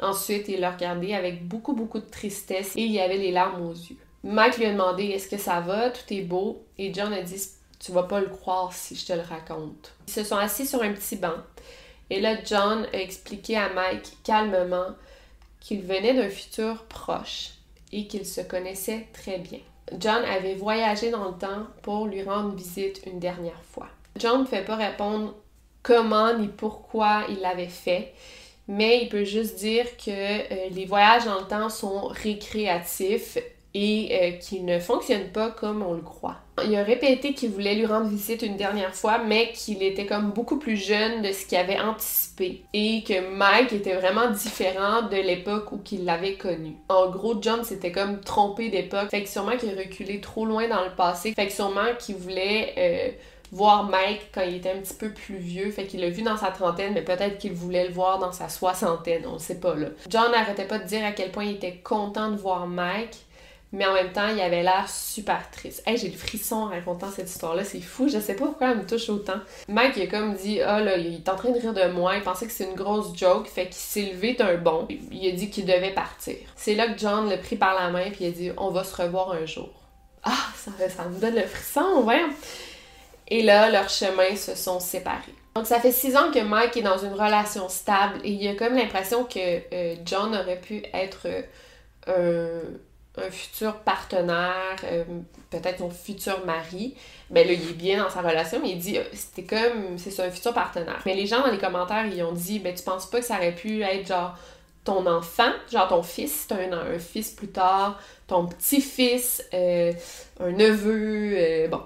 Ensuite, 0.00 0.48
il 0.48 0.60
l'a 0.60 0.70
regardé 0.70 1.14
avec 1.14 1.48
beaucoup, 1.48 1.72
beaucoup 1.72 1.98
de 1.98 2.10
tristesse 2.10 2.76
et 2.76 2.82
il 2.82 2.92
y 2.92 3.00
avait 3.00 3.16
les 3.16 3.32
larmes 3.32 3.66
aux 3.66 3.72
yeux. 3.72 3.96
Mike 4.22 4.58
lui 4.58 4.66
a 4.66 4.72
demandé 4.72 5.04
Est-ce 5.06 5.28
que 5.28 5.38
ça 5.38 5.60
va? 5.60 5.90
Tout 5.90 6.12
est 6.12 6.22
beau. 6.22 6.64
Et 6.78 6.92
John 6.92 7.12
a 7.12 7.22
dit 7.22 7.40
tu 7.78 7.92
vas 7.92 8.04
pas 8.04 8.20
le 8.20 8.28
croire 8.28 8.72
si 8.72 8.96
je 8.96 9.06
te 9.06 9.12
le 9.12 9.22
raconte. 9.22 9.92
Ils 10.08 10.12
se 10.12 10.24
sont 10.24 10.36
assis 10.36 10.66
sur 10.66 10.82
un 10.82 10.92
petit 10.92 11.16
banc. 11.16 11.36
Et 12.10 12.20
là, 12.20 12.36
John 12.44 12.86
a 12.92 12.98
expliqué 12.98 13.56
à 13.56 13.68
Mike 13.70 14.18
calmement 14.22 14.94
qu'il 15.60 15.82
venait 15.82 16.14
d'un 16.14 16.30
futur 16.30 16.84
proche 16.84 17.50
et 17.92 18.06
qu'ils 18.06 18.26
se 18.26 18.40
connaissaient 18.40 19.06
très 19.12 19.38
bien. 19.38 19.60
John 19.98 20.24
avait 20.24 20.54
voyagé 20.54 21.10
dans 21.10 21.28
le 21.28 21.38
temps 21.38 21.66
pour 21.82 22.06
lui 22.06 22.22
rendre 22.22 22.54
visite 22.54 23.02
une 23.06 23.18
dernière 23.18 23.62
fois. 23.70 23.88
John 24.16 24.42
ne 24.42 24.46
fait 24.46 24.64
pas 24.64 24.76
répondre 24.76 25.34
comment 25.82 26.36
ni 26.36 26.48
pourquoi 26.48 27.24
il 27.28 27.40
l'avait 27.40 27.68
fait, 27.68 28.12
mais 28.68 29.02
il 29.02 29.08
peut 29.08 29.24
juste 29.24 29.58
dire 29.58 29.84
que 29.96 30.10
euh, 30.10 30.68
les 30.70 30.86
voyages 30.86 31.24
dans 31.24 31.40
le 31.40 31.46
temps 31.46 31.68
sont 31.68 32.08
récréatifs 32.08 33.38
et 33.78 34.08
euh, 34.10 34.30
qui 34.38 34.62
ne 34.62 34.78
fonctionne 34.78 35.28
pas 35.34 35.50
comme 35.50 35.82
on 35.82 35.92
le 35.92 36.00
croit. 36.00 36.36
Il 36.64 36.74
a 36.74 36.82
répété 36.82 37.34
qu'il 37.34 37.50
voulait 37.50 37.74
lui 37.74 37.84
rendre 37.84 38.08
visite 38.08 38.40
une 38.40 38.56
dernière 38.56 38.94
fois, 38.94 39.18
mais 39.18 39.52
qu'il 39.52 39.82
était 39.82 40.06
comme 40.06 40.30
beaucoup 40.30 40.58
plus 40.58 40.78
jeune 40.78 41.20
de 41.20 41.30
ce 41.30 41.44
qu'il 41.44 41.58
avait 41.58 41.78
anticipé 41.78 42.62
et 42.72 43.04
que 43.06 43.36
Mike 43.36 43.74
était 43.74 43.94
vraiment 43.94 44.30
différent 44.30 45.02
de 45.02 45.16
l'époque 45.16 45.72
où 45.72 45.76
qu'il 45.76 46.06
l'avait 46.06 46.36
connu. 46.36 46.76
En 46.88 47.10
gros, 47.10 47.34
John 47.42 47.64
s'était 47.64 47.92
comme 47.92 48.20
trompé 48.20 48.70
d'époque, 48.70 49.10
fait 49.10 49.22
que 49.22 49.28
sûrement 49.28 49.58
qu'il 49.58 49.76
reculé 49.78 50.22
trop 50.22 50.46
loin 50.46 50.66
dans 50.68 50.82
le 50.82 50.94
passé, 50.96 51.34
fait 51.34 51.48
que 51.48 51.52
sûrement 51.52 51.94
qu'il 51.98 52.16
voulait 52.16 52.72
euh, 52.78 53.10
voir 53.52 53.84
Mike 53.90 54.30
quand 54.32 54.40
il 54.40 54.56
était 54.56 54.70
un 54.70 54.78
petit 54.78 54.94
peu 54.94 55.10
plus 55.10 55.36
vieux, 55.36 55.70
fait 55.70 55.84
qu'il 55.84 56.00
l'a 56.00 56.08
vu 56.08 56.22
dans 56.22 56.38
sa 56.38 56.50
trentaine, 56.50 56.94
mais 56.94 57.02
peut-être 57.02 57.36
qu'il 57.36 57.52
voulait 57.52 57.86
le 57.86 57.92
voir 57.92 58.18
dans 58.18 58.32
sa 58.32 58.48
soixantaine, 58.48 59.26
on 59.26 59.38
sait 59.38 59.60
pas 59.60 59.74
là. 59.74 59.88
John 60.08 60.32
n'arrêtait 60.32 60.66
pas 60.66 60.78
de 60.78 60.86
dire 60.86 61.04
à 61.04 61.12
quel 61.12 61.30
point 61.30 61.44
il 61.44 61.56
était 61.56 61.76
content 61.76 62.30
de 62.30 62.36
voir 62.36 62.66
Mike, 62.66 63.25
mais 63.76 63.84
en 63.84 63.92
même 63.92 64.10
temps, 64.10 64.28
il 64.28 64.40
avait 64.40 64.62
l'air 64.62 64.88
super 64.88 65.50
triste. 65.50 65.82
Hey, 65.86 65.98
j'ai 65.98 66.08
le 66.08 66.16
frisson 66.16 66.56
en 66.56 66.68
racontant 66.68 67.10
cette 67.14 67.28
histoire-là, 67.28 67.62
c'est 67.62 67.82
fou, 67.82 68.08
je 68.08 68.18
sais 68.18 68.34
pas 68.34 68.46
pourquoi 68.46 68.70
elle 68.70 68.78
me 68.78 68.86
touche 68.86 69.10
autant. 69.10 69.38
Mike, 69.68 69.92
il 69.96 70.04
a 70.04 70.06
comme 70.06 70.34
dit, 70.34 70.62
ah 70.62 70.80
là, 70.80 70.96
il 70.96 71.16
est 71.16 71.28
en 71.28 71.36
train 71.36 71.50
de 71.50 71.58
rire 71.58 71.74
de 71.74 71.86
moi, 71.92 72.16
il 72.16 72.22
pensait 72.22 72.46
que 72.46 72.52
c'était 72.52 72.70
une 72.70 72.76
grosse 72.76 73.14
joke, 73.14 73.46
fait 73.48 73.66
qu'il 73.66 73.74
s'est 73.74 74.10
levé 74.12 74.32
d'un 74.32 74.56
bon, 74.56 74.88
il 74.88 75.28
a 75.28 75.32
dit 75.32 75.50
qu'il 75.50 75.66
devait 75.66 75.92
partir. 75.92 76.36
C'est 76.56 76.74
là 76.74 76.88
que 76.88 76.98
John 76.98 77.28
l'a 77.28 77.36
pris 77.36 77.56
par 77.56 77.74
la 77.74 77.90
main, 77.90 78.10
puis 78.10 78.24
il 78.24 78.28
a 78.28 78.30
dit, 78.30 78.50
on 78.56 78.70
va 78.70 78.82
se 78.82 78.96
revoir 78.96 79.32
un 79.32 79.44
jour. 79.44 79.68
Ah, 80.22 80.32
ça, 80.56 80.70
ça 80.88 81.04
me 81.04 81.20
donne 81.20 81.34
le 81.34 81.42
frisson, 81.42 82.02
ouais. 82.04 82.24
Et 83.28 83.42
là, 83.42 83.68
leurs 83.70 83.90
chemins 83.90 84.36
se 84.36 84.54
sont 84.54 84.80
séparés. 84.80 85.34
Donc, 85.54 85.66
ça 85.66 85.80
fait 85.80 85.92
six 85.92 86.16
ans 86.16 86.30
que 86.32 86.40
Mike 86.40 86.78
est 86.78 86.82
dans 86.82 86.98
une 86.98 87.12
relation 87.12 87.68
stable 87.68 88.20
et 88.24 88.30
il 88.30 88.48
a 88.48 88.54
comme 88.54 88.74
l'impression 88.74 89.24
que 89.24 89.60
euh, 89.72 89.96
John 90.04 90.34
aurait 90.34 90.60
pu 90.60 90.82
être 90.94 91.26
euh, 91.26 91.42
un 92.06 92.60
futur 93.30 93.76
partenaire, 93.76 94.76
euh, 94.84 95.04
peut-être 95.50 95.78
son 95.78 95.90
futur 95.90 96.44
mari, 96.44 96.94
ben 97.30 97.46
là, 97.46 97.52
il 97.52 97.70
est 97.70 97.72
bien 97.72 98.02
dans 98.02 98.10
sa 98.10 98.20
relation, 98.20 98.60
mais 98.62 98.70
il 98.70 98.78
dit, 98.78 98.98
euh, 98.98 99.04
c'était 99.12 99.44
comme, 99.44 99.98
c'est 99.98 100.10
ça, 100.10 100.24
un 100.24 100.30
futur 100.30 100.52
partenaire. 100.52 101.00
Mais 101.06 101.14
les 101.14 101.26
gens 101.26 101.40
dans 101.40 101.50
les 101.50 101.58
commentaires, 101.58 102.06
ils 102.06 102.22
ont 102.22 102.32
dit, 102.32 102.58
ben 102.58 102.74
tu 102.74 102.82
penses 102.82 103.06
pas 103.06 103.20
que 103.20 103.24
ça 103.24 103.36
aurait 103.36 103.54
pu 103.54 103.82
être 103.82 104.06
genre 104.06 104.36
ton 104.84 105.06
enfant, 105.06 105.50
genre 105.72 105.88
ton 105.88 106.02
fils, 106.02 106.46
t'as 106.48 106.56
un, 106.56 106.72
un 106.72 106.98
fils 106.98 107.30
plus 107.30 107.48
tard, 107.48 108.00
ton 108.26 108.46
petit-fils, 108.46 109.44
euh, 109.52 109.92
un 110.38 110.52
neveu, 110.52 111.68
bon, 111.68 111.80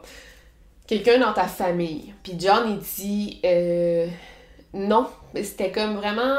quelqu'un 0.87 1.18
dans 1.18 1.33
ta 1.33 1.47
famille. 1.47 2.12
Puis 2.22 2.35
John, 2.39 2.68
il 2.68 2.78
dit, 2.78 3.41
non, 4.74 5.09
c'était 5.35 5.70
comme 5.70 5.97
vraiment 5.97 6.37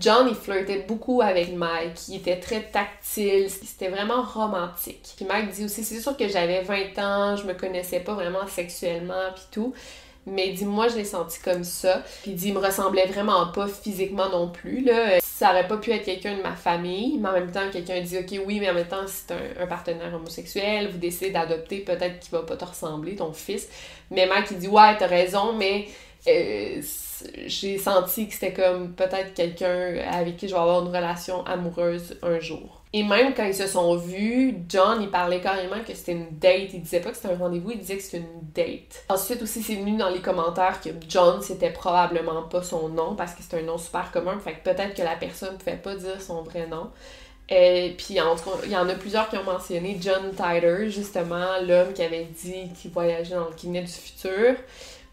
John, 0.00 0.28
il 0.28 0.34
flirtait 0.34 0.84
beaucoup 0.86 1.20
avec 1.20 1.54
Mike. 1.54 2.08
Il 2.08 2.16
était 2.16 2.40
très 2.40 2.62
tactile. 2.62 3.48
C'était 3.50 3.88
vraiment 3.88 4.22
romantique. 4.22 5.14
Puis 5.16 5.24
Mike 5.24 5.50
dit 5.50 5.64
aussi, 5.64 5.84
c'est 5.84 6.00
sûr 6.00 6.16
que 6.16 6.28
j'avais 6.28 6.62
20 6.62 6.98
ans, 6.98 7.36
je 7.36 7.44
me 7.44 7.54
connaissais 7.54 8.00
pas 8.00 8.14
vraiment 8.14 8.46
sexuellement, 8.46 9.32
puis 9.34 9.44
tout. 9.50 9.74
Mais 10.26 10.48
il 10.48 10.54
dit, 10.54 10.64
moi, 10.64 10.88
je 10.88 10.96
l'ai 10.96 11.04
senti 11.04 11.38
comme 11.40 11.64
ça. 11.64 12.02
Puis 12.22 12.30
il 12.30 12.36
dit, 12.36 12.48
il 12.48 12.54
me 12.54 12.58
ressemblait 12.58 13.06
vraiment 13.06 13.46
pas 13.48 13.68
physiquement 13.68 14.28
non 14.30 14.48
plus, 14.48 14.82
là. 14.82 15.20
Ça 15.20 15.50
aurait 15.50 15.66
pas 15.66 15.76
pu 15.76 15.90
être 15.90 16.04
quelqu'un 16.04 16.36
de 16.36 16.42
ma 16.42 16.54
famille, 16.54 17.18
mais 17.18 17.28
en 17.28 17.32
même 17.32 17.50
temps, 17.50 17.68
quelqu'un 17.70 18.00
dit, 18.00 18.18
OK, 18.18 18.40
oui, 18.46 18.60
mais 18.60 18.70
en 18.70 18.74
même 18.74 18.86
temps, 18.86 19.04
c'est 19.06 19.34
un, 19.60 19.66
partenaire 19.66 20.14
homosexuel, 20.14 20.88
vous 20.90 20.98
décidez 20.98 21.30
d'adopter, 21.30 21.80
peut-être 21.80 22.20
qu'il 22.20 22.30
va 22.30 22.42
pas 22.42 22.56
te 22.56 22.64
ressembler, 22.64 23.16
ton 23.16 23.32
fils. 23.32 23.68
Mais 24.10 24.26
Mike, 24.26 24.56
dit, 24.56 24.68
ouais, 24.68 24.96
t'as 24.96 25.08
raison, 25.08 25.52
mais 25.52 25.88
euh, 26.26 26.80
j'ai 27.46 27.78
senti 27.78 28.28
que 28.28 28.34
c'était 28.34 28.52
comme 28.52 28.92
peut-être 28.92 29.34
quelqu'un 29.34 29.98
avec 30.10 30.36
qui 30.36 30.48
je 30.48 30.54
vais 30.54 30.60
avoir 30.60 30.82
une 30.82 30.88
relation 30.88 31.44
amoureuse 31.46 32.16
un 32.22 32.40
jour. 32.40 32.82
Et 32.92 33.02
même 33.02 33.34
quand 33.34 33.44
ils 33.44 33.54
se 33.54 33.66
sont 33.66 33.96
vus, 33.96 34.54
John, 34.68 35.02
il 35.02 35.10
parlait 35.10 35.40
carrément 35.40 35.82
que 35.86 35.92
c'était 35.94 36.12
une 36.12 36.38
date. 36.38 36.70
Il 36.72 36.82
disait 36.82 37.00
pas 37.00 37.10
que 37.10 37.16
c'était 37.16 37.34
un 37.34 37.36
rendez-vous, 37.36 37.72
il 37.72 37.80
disait 37.80 37.96
que 37.96 38.02
c'était 38.02 38.18
une 38.18 38.40
date. 38.54 39.04
Ensuite 39.08 39.42
aussi, 39.42 39.62
c'est 39.62 39.74
venu 39.74 39.96
dans 39.96 40.10
les 40.10 40.20
commentaires 40.20 40.80
que 40.80 40.90
John, 41.08 41.42
c'était 41.42 41.70
probablement 41.70 42.42
pas 42.42 42.62
son 42.62 42.88
nom 42.88 43.16
parce 43.16 43.34
que 43.34 43.42
c'est 43.42 43.58
un 43.58 43.62
nom 43.62 43.78
super 43.78 44.12
commun. 44.12 44.38
Fait 44.38 44.52
que 44.52 44.62
peut-être 44.62 44.94
que 44.94 45.02
la 45.02 45.16
personne 45.16 45.58
pouvait 45.58 45.76
pas 45.76 45.96
dire 45.96 46.20
son 46.20 46.42
vrai 46.42 46.68
nom. 46.68 46.90
Et 47.48 47.90
euh, 47.90 47.94
puis, 47.96 48.06
il 48.10 48.16
y 48.16 48.76
en 48.76 48.88
a 48.88 48.94
plusieurs 48.94 49.28
qui 49.28 49.36
ont 49.36 49.44
mentionné 49.44 49.98
John 50.00 50.30
Tider, 50.30 50.88
justement, 50.88 51.60
l'homme 51.66 51.92
qui 51.92 52.02
avait 52.02 52.28
dit 52.42 52.72
qu'il 52.80 52.90
voyageait 52.90 53.34
dans 53.34 53.48
le 53.48 53.54
kiné 53.54 53.82
du 53.82 53.92
futur. 53.92 54.54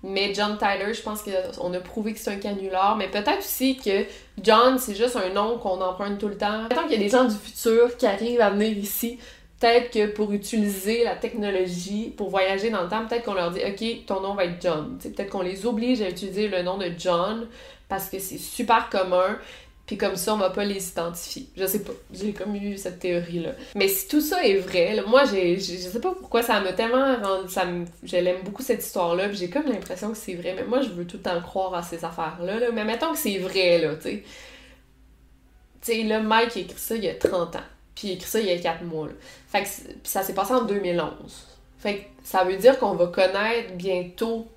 Mais 0.04 0.34
John 0.34 0.58
Tyler, 0.58 0.94
je 0.94 1.02
pense 1.02 1.24
qu'on 1.24 1.74
a 1.74 1.80
prouvé 1.80 2.14
que 2.14 2.20
c'est 2.20 2.32
un 2.32 2.38
canular. 2.38 2.96
Mais 2.96 3.08
peut-être 3.08 3.40
aussi 3.40 3.78
que 3.78 4.06
John, 4.42 4.80
c'est 4.80 4.96
juste 4.96 5.16
un 5.16 5.30
nom 5.30 5.58
qu'on 5.58 5.80
emprunte 5.82 6.18
tout 6.18 6.28
le 6.28 6.38
temps. 6.38 6.68
Tant 6.70 6.84
qu'il 6.84 6.94
y 6.94 6.96
a 6.96 6.98
des 7.00 7.10
gens 7.10 7.26
du 7.26 7.36
futur 7.36 7.96
qui 7.98 8.08
arrivent 8.08 8.42
à 8.42 8.50
venir 8.50 8.76
ici, 8.78 9.20
peut-être 9.60 9.92
que 9.92 10.08
pour 10.08 10.32
utiliser 10.32 11.04
la 11.04 11.16
technologie, 11.16 12.14
pour 12.18 12.30
voyager 12.30 12.72
dans 12.72 12.84
le 12.84 12.90
temps, 12.90 13.06
peut-être 13.06 13.24
qu'on 13.24 13.36
leur 13.36 13.52
dit 13.52 13.62
OK, 13.64 14.06
ton 14.08 14.22
nom 14.22 14.34
va 14.34 14.46
être 14.46 14.60
John. 14.62 14.98
Peut-être 14.98 15.30
qu'on 15.30 15.44
les 15.44 15.66
oblige 15.66 16.02
à 16.02 16.10
utiliser 16.10 16.48
le 16.48 16.64
nom 16.64 16.78
de 16.78 16.92
John 16.98 17.48
parce 17.88 18.10
que 18.10 18.20
c'est 18.20 18.40
super 18.40 18.90
commun. 18.90 19.38
Puis 19.92 19.98
comme 19.98 20.16
ça, 20.16 20.34
on 20.34 20.38
va 20.38 20.52
pas 20.52 20.64
les 20.64 20.88
identifier. 20.88 21.50
Je 21.58 21.66
sais 21.66 21.80
pas. 21.80 21.92
J'ai 22.14 22.32
comme 22.32 22.56
eu 22.56 22.78
cette 22.78 23.00
théorie-là. 23.00 23.50
Mais 23.76 23.90
si 23.90 24.08
tout 24.08 24.22
ça 24.22 24.42
est 24.42 24.56
vrai, 24.56 25.04
moi, 25.06 25.26
j'ai, 25.26 25.60
je 25.60 25.90
sais 25.90 26.00
pas 26.00 26.14
pourquoi 26.14 26.42
ça 26.42 26.62
m'a 26.62 26.72
tellement 26.72 27.18
rendu. 27.18 27.52
Ça 27.52 27.66
je 28.02 28.42
beaucoup 28.42 28.62
cette 28.64 28.82
histoire-là. 28.82 29.34
J'ai 29.34 29.50
comme 29.50 29.66
l'impression 29.66 30.12
que 30.12 30.18
c'est 30.18 30.36
vrai. 30.36 30.54
Mais 30.56 30.64
moi, 30.64 30.80
je 30.80 30.88
veux 30.88 31.06
tout 31.06 31.18
le 31.18 31.24
temps 31.24 31.42
croire 31.42 31.74
à 31.74 31.84
ces 31.84 32.06
affaires-là. 32.06 32.62
Là. 32.62 32.68
Mais 32.72 32.86
mettons 32.86 33.12
que 33.12 33.18
c'est 33.18 33.38
vrai, 33.40 33.80
là, 33.80 33.96
tu 33.96 34.04
sais. 34.04 34.24
Tu 35.82 35.92
sais, 35.92 36.04
là, 36.04 36.22
Mike 36.22 36.56
a 36.56 36.60
écrit 36.62 36.80
ça 36.80 36.96
il 36.96 37.04
y 37.04 37.10
a 37.10 37.16
30 37.16 37.58
ans. 37.58 37.60
Puis 37.94 38.08
il 38.08 38.12
a 38.12 38.14
écrit 38.14 38.30
ça 38.30 38.40
il 38.40 38.46
y 38.46 38.52
a 38.52 38.60
4 38.60 38.86
mois. 38.86 39.10
Fait 39.50 39.64
que 39.64 39.70
ça 40.06 40.24
s'est 40.24 40.34
passé 40.34 40.54
en 40.54 40.64
2011. 40.64 41.12
Fait 41.80 41.98
que 41.98 42.04
ça 42.24 42.46
veut 42.46 42.56
dire 42.56 42.80
qu'on 42.80 42.94
va 42.94 43.08
connaître 43.08 43.74
bientôt 43.74 44.48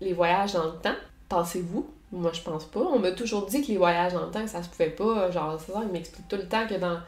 les 0.00 0.14
voyages 0.14 0.54
dans 0.54 0.64
le 0.64 0.78
temps. 0.82 0.96
Pensez-vous? 1.28 1.88
Moi, 2.10 2.32
je 2.32 2.40
pense 2.40 2.64
pas. 2.64 2.80
On 2.80 2.98
m'a 2.98 3.12
toujours 3.12 3.46
dit 3.46 3.62
que 3.62 3.68
les 3.68 3.76
voyages 3.76 4.14
dans 4.14 4.24
le 4.26 4.30
temps, 4.30 4.46
ça 4.46 4.62
se 4.62 4.68
pouvait 4.68 4.90
pas. 4.90 5.30
Genre, 5.30 5.60
c'est 5.60 5.72
ça, 5.72 5.82
il 5.84 5.92
m'explique 5.92 6.28
tout 6.28 6.36
le 6.36 6.48
temps 6.48 6.66
que 6.66 6.74
dans. 6.74 6.98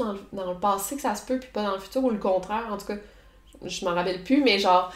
Dans, 0.00 0.16
dans 0.32 0.52
le 0.52 0.58
passé 0.58 0.96
que 0.96 1.02
ça 1.02 1.14
se 1.14 1.24
peut, 1.24 1.38
puis 1.38 1.48
pas 1.52 1.62
dans 1.62 1.74
le 1.74 1.78
futur, 1.78 2.02
ou 2.02 2.10
le 2.10 2.18
contraire. 2.18 2.66
En 2.72 2.76
tout 2.76 2.86
cas, 2.86 2.96
je 3.64 3.84
m'en 3.84 3.94
rappelle 3.94 4.24
plus, 4.24 4.42
mais 4.42 4.58
genre, 4.58 4.92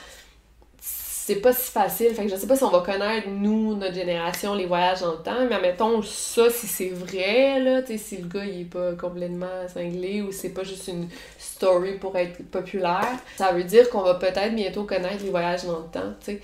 c'est 1.27 1.37
pas 1.37 1.55
si 1.55 1.71
facile. 1.71 2.15
Fait 2.15 2.25
que 2.25 2.31
je 2.31 2.37
sais 2.37 2.47
pas 2.47 2.57
si 2.57 2.65
on 2.65 2.71
va 2.71 2.81
connaître, 2.81 3.29
nous, 3.29 3.75
notre 3.77 3.95
génération, 3.95 4.55
les 4.55 4.67
voyages 4.67 5.01
dans 5.01 5.13
le 5.13 5.23
temps, 5.23 5.47
mais 5.49 5.59
mettons 5.59 6.03
ça, 6.03 6.51
si 6.51 6.67
c'est 6.67 6.91
vrai, 6.91 7.61
là, 7.61 7.83
tu 7.83 7.93
sais, 7.93 7.99
si 7.99 8.17
le 8.19 8.29
gars, 8.29 8.45
il 8.45 8.63
est 8.63 8.65
pas 8.65 8.93
complètement 8.93 9.67
cinglé 9.73 10.21
ou 10.21 10.33
c'est 10.33 10.51
pas 10.51 10.65
juste 10.65 10.89
une 10.89 11.09
story 11.39 11.95
pour 11.99 12.15
être 12.17 12.45
populaire, 12.51 13.17
ça 13.37 13.53
veut 13.53 13.65
dire 13.65 13.89
qu'on 13.89 14.03
va 14.03 14.15
peut-être 14.15 14.55
bientôt 14.55 14.85
connaître 14.85 15.23
les 15.25 15.31
voyages 15.31 15.65
dans 15.65 15.79
le 15.79 15.87
temps, 15.87 16.13
tu 16.21 16.27
sais. 16.27 16.41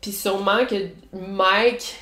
Puis 0.00 0.12
sûrement 0.12 0.66
que 0.66 0.76
Mike 1.12 1.96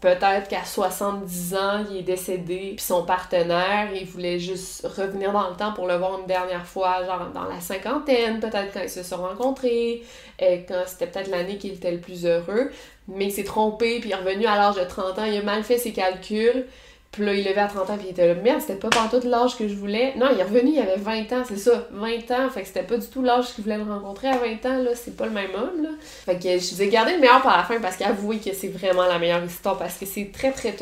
Peut-être 0.00 0.46
qu'à 0.46 0.64
70 0.64 1.54
ans, 1.56 1.84
il 1.90 1.96
est 1.96 2.02
décédé, 2.02 2.74
puis 2.76 2.84
son 2.84 3.04
partenaire, 3.04 3.88
il 3.92 4.06
voulait 4.06 4.38
juste 4.38 4.86
revenir 4.86 5.32
dans 5.32 5.50
le 5.50 5.56
temps 5.56 5.72
pour 5.72 5.88
le 5.88 5.96
voir 5.96 6.20
une 6.20 6.26
dernière 6.26 6.64
fois, 6.64 7.04
genre 7.04 7.30
dans 7.34 7.44
la 7.44 7.60
cinquantaine, 7.60 8.38
peut-être 8.38 8.72
quand 8.72 8.82
ils 8.82 8.90
se 8.90 9.02
sont 9.02 9.16
rencontrés, 9.16 10.04
et 10.38 10.64
quand 10.68 10.84
c'était 10.86 11.08
peut-être 11.08 11.30
l'année 11.30 11.58
qu'il 11.58 11.72
était 11.72 11.90
le 11.90 11.98
plus 11.98 12.26
heureux, 12.26 12.70
mais 13.08 13.26
il 13.26 13.32
s'est 13.32 13.42
trompé, 13.42 13.98
puis 13.98 14.10
il 14.10 14.12
est 14.12 14.16
revenu 14.16 14.46
à 14.46 14.54
l'âge 14.56 14.76
de 14.76 14.84
30 14.84 15.18
ans, 15.18 15.24
il 15.24 15.36
a 15.36 15.42
mal 15.42 15.64
fait 15.64 15.78
ses 15.78 15.92
calculs, 15.92 16.66
puis 17.10 17.24
là, 17.24 17.32
il 17.32 17.44
levait 17.44 17.60
à 17.60 17.66
30 17.66 17.90
ans, 17.90 17.96
puis 17.96 18.08
il 18.08 18.10
était 18.10 18.28
là, 18.28 18.34
merde, 18.34 18.60
c'était 18.60 18.74
pas 18.74 18.90
tout 19.10 19.26
l'âge 19.26 19.56
que 19.56 19.66
je 19.66 19.74
voulais. 19.74 20.14
Non, 20.16 20.26
il 20.32 20.38
est 20.38 20.42
revenu, 20.42 20.72
il 20.72 20.78
avait 20.78 20.96
20 20.96 21.32
ans, 21.32 21.42
c'est 21.46 21.56
ça, 21.56 21.86
20 21.90 22.30
ans, 22.30 22.50
fait 22.50 22.62
que 22.62 22.68
c'était 22.68 22.82
pas 22.82 22.96
du 22.96 23.06
tout 23.06 23.22
l'âge 23.22 23.54
qu'il 23.54 23.64
voulait 23.64 23.78
le 23.78 23.84
rencontrer 23.84 24.28
à 24.28 24.36
20 24.36 24.66
ans, 24.66 24.82
là, 24.82 24.90
c'est 24.94 25.16
pas 25.16 25.24
le 25.26 25.32
même 25.32 25.54
homme, 25.54 25.82
là. 25.82 25.88
Fait 26.00 26.36
que 26.36 26.58
je 26.58 26.74
vous 26.74 26.82
ai 26.82 26.88
gardé 26.88 27.14
le 27.14 27.18
meilleur 27.18 27.40
pour 27.40 27.50
la 27.50 27.64
fin 27.64 27.80
parce 27.80 27.96
qu'avouez 27.96 28.38
que 28.38 28.54
c'est 28.54 28.68
vraiment 28.68 29.06
la 29.06 29.18
meilleure 29.18 29.44
histoire 29.44 29.78
parce 29.78 29.96
que 29.96 30.06
c'est 30.06 30.30
très, 30.32 30.52
très, 30.52 30.74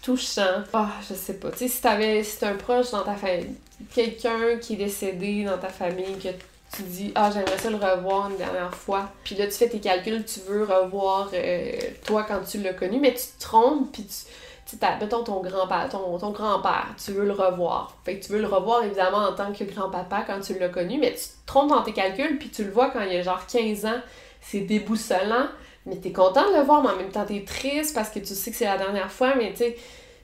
touchant. 0.00 0.62
Ah, 0.72 0.90
je 1.08 1.14
sais 1.14 1.34
pas, 1.34 1.50
tu 1.50 1.58
sais, 1.58 1.68
si 1.68 1.82
t'avais, 1.82 2.22
si 2.22 2.38
t'as 2.38 2.50
un 2.50 2.56
proche 2.56 2.90
dans 2.92 3.02
ta 3.02 3.14
famille, 3.14 3.56
quelqu'un 3.94 4.56
qui 4.60 4.74
est 4.74 4.76
décédé 4.76 5.44
dans 5.44 5.58
ta 5.58 5.68
famille, 5.68 6.16
que 6.22 6.28
tu 6.74 6.82
dis 6.82 7.12
ah 7.14 7.30
j'aimerais 7.32 7.58
ça 7.58 7.70
le 7.70 7.76
revoir 7.76 8.30
une 8.30 8.36
dernière 8.36 8.74
fois 8.74 9.12
puis 9.22 9.36
là 9.36 9.46
tu 9.46 9.52
fais 9.52 9.68
tes 9.68 9.78
calculs 9.78 10.24
tu 10.24 10.40
veux 10.48 10.64
revoir 10.64 11.30
euh, 11.32 11.72
toi 12.04 12.24
quand 12.26 12.40
tu 12.40 12.58
l'as 12.58 12.72
connu 12.72 12.98
mais 12.98 13.14
tu 13.14 13.26
te 13.26 13.40
trompes 13.40 13.92
puis 13.92 14.04
tu 14.04 14.26
tu 14.66 14.76
mettons 15.00 15.22
ton 15.22 15.40
grand-père, 15.40 15.88
ton, 15.90 16.18
ton 16.18 16.30
grand-père, 16.30 16.88
tu 17.02 17.12
veux 17.12 17.24
le 17.24 17.32
revoir. 17.32 17.96
Fait 18.04 18.18
que 18.18 18.24
tu 18.24 18.32
veux 18.32 18.40
le 18.40 18.46
revoir 18.46 18.82
évidemment 18.84 19.18
en 19.18 19.32
tant 19.32 19.52
que 19.52 19.64
grand-papa 19.64 20.24
quand 20.26 20.40
tu 20.40 20.58
l'as 20.58 20.68
connu, 20.68 20.98
mais 20.98 21.12
tu 21.12 21.24
te 21.24 21.46
trompes 21.46 21.70
dans 21.70 21.82
tes 21.82 21.92
calculs, 21.92 22.38
puis 22.38 22.48
tu 22.48 22.64
le 22.64 22.70
vois 22.70 22.90
quand 22.90 23.02
il 23.02 23.16
a 23.16 23.22
genre 23.22 23.46
15 23.46 23.86
ans, 23.86 24.00
c'est 24.40 24.60
déboussolant, 24.60 25.48
mais 25.86 25.96
t'es 25.96 26.12
content 26.12 26.50
de 26.50 26.56
le 26.56 26.62
voir, 26.62 26.82
mais 26.82 26.90
en 26.90 26.96
même 26.96 27.10
temps 27.10 27.26
t'es 27.26 27.44
triste 27.44 27.94
parce 27.94 28.10
que 28.10 28.18
tu 28.18 28.34
sais 28.34 28.50
que 28.50 28.56
c'est 28.56 28.64
la 28.64 28.78
dernière 28.78 29.12
fois, 29.12 29.34
mais 29.34 29.52
tu 29.52 29.64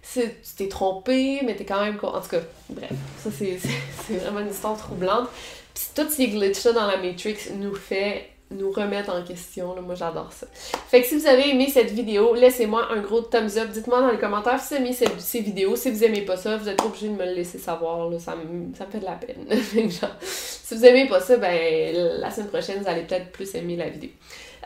sais, 0.03 0.37
tu 0.43 0.55
t'es 0.57 0.69
trompé, 0.69 1.41
mais 1.45 1.55
t'es 1.55 1.65
quand 1.65 1.85
même... 1.85 1.99
En 2.03 2.21
tout 2.21 2.29
cas, 2.29 2.41
bref, 2.71 2.93
ça 3.19 3.31
c'est 3.31 3.59
vraiment 4.15 4.41
une 4.41 4.51
histoire 4.51 4.77
troublante. 4.77 5.29
Puis 5.75 5.85
tous 5.95 6.11
ces 6.11 6.29
glitches-là 6.29 6.73
dans 6.73 6.87
la 6.87 6.97
Matrix 6.97 7.37
nous 7.57 7.75
fait 7.75 8.31
nous 8.51 8.71
remettre 8.73 9.15
en 9.15 9.23
question. 9.23 9.75
Moi, 9.81 9.95
j'adore 9.95 10.33
ça. 10.33 10.47
Fait 10.89 11.03
que 11.03 11.07
si 11.07 11.17
vous 11.17 11.27
avez 11.27 11.51
aimé 11.51 11.69
cette 11.73 11.91
vidéo, 11.91 12.35
laissez-moi 12.35 12.89
un 12.93 13.01
gros 13.01 13.21
thumbs 13.21 13.57
up. 13.57 13.71
Dites-moi 13.71 14.01
dans 14.01 14.11
les 14.11 14.19
commentaires 14.19 14.61
si 14.61 14.75
vous 14.75 14.81
aimez 14.81 14.93
ces, 14.93 15.41
vidéos. 15.41 15.77
Si 15.77 15.91
vous 15.91 16.03
aimez 16.05 16.23
pas 16.23 16.37
ça, 16.37 16.57
vous 16.57 16.69
êtes 16.69 16.83
obligé 16.83 17.09
de 17.09 17.15
me 17.15 17.25
le 17.25 17.35
laisser 17.35 17.59
savoir. 17.59 18.09
Ça, 18.19 18.35
me, 18.37 18.73
fait 18.75 18.99
de 18.99 19.05
la 19.05 19.13
peine. 19.13 19.47
si 20.23 20.75
vous 20.75 20.85
aimez 20.85 21.09
pas 21.09 21.21
ça, 21.21 21.37
ben 21.37 21.95
la 22.21 22.31
semaine 22.31 22.49
prochaine, 22.49 22.83
vous 22.83 22.89
allez 22.89 23.03
peut-être 23.03 23.31
plus 23.31 23.55
aimer 23.55 23.77
la 23.77 23.89
vidéo. 23.89 24.11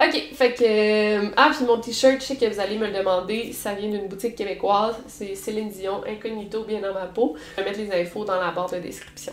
Ok, 0.00 0.20
fait 0.34 0.54
que... 0.54 0.64
Euh, 0.64 1.28
ah, 1.36 1.52
puis 1.54 1.64
mon 1.64 1.78
t-shirt, 1.78 2.20
je 2.20 2.26
sais 2.26 2.36
que 2.36 2.46
vous 2.46 2.58
allez 2.58 2.76
me 2.76 2.86
le 2.88 2.92
demander, 2.92 3.52
ça 3.52 3.74
vient 3.74 3.88
d'une 3.88 4.08
boutique 4.08 4.34
québécoise. 4.34 4.96
C'est 5.06 5.36
Céline 5.36 5.68
Dion, 5.68 6.02
incognito, 6.04 6.64
bien 6.64 6.80
dans 6.80 6.92
ma 6.92 7.06
peau. 7.06 7.36
Je 7.56 7.62
vais 7.62 7.70
mettre 7.70 7.80
les 7.80 8.02
infos 8.02 8.24
dans 8.24 8.40
la 8.40 8.50
barre 8.50 8.70
de 8.70 8.78
description. 8.78 9.32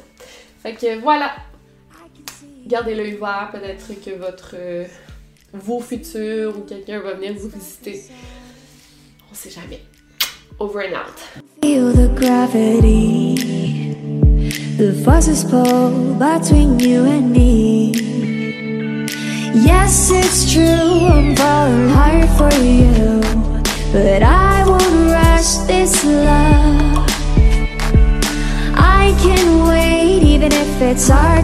Fait 0.61 0.73
que 0.73 0.99
voilà, 0.99 1.31
gardez 2.72 2.95
l'œil 2.95 3.15
ouvert, 3.15 3.49
peut-être 3.51 4.01
que 4.03 4.11
votre 4.17 4.55
euh, 4.55 4.86
vos 5.53 5.82
futurs 5.82 6.57
ou 6.57 6.61
quelqu'un 6.61 7.01
va 7.01 7.15
venir 7.15 7.34
vous 7.38 7.49
visiter. 7.49 8.03
On 9.30 9.36
sait 9.36 9.49
jamais. 9.49 9.82
Over 10.57 10.88
and 10.88 10.93
out. 10.93 11.19
Feel 11.61 11.91
the 11.91 12.07
gravity, 12.15 13.36
the 14.78 14.93
forces 15.03 15.43
pull 15.43 16.15
between 16.15 16.80
you 16.80 17.03
and 17.03 17.32
me. 17.32 17.91
Yes, 19.53 20.09
it's 20.09 20.53
true, 20.53 20.63
I'm 20.63 21.36
falling 21.36 21.89
hard 21.89 22.30
for 22.38 22.53
you, 22.61 23.19
but 23.91 24.24
I 24.24 24.63
won't 24.65 25.11
rush 25.11 25.57
this 25.67 26.05
love. 26.05 27.05
I 28.78 29.13
can 29.22 29.67
wait, 29.67 30.24
even 30.24 30.53
if 30.53 30.82
it's 30.82 31.09
hard. 31.09 31.43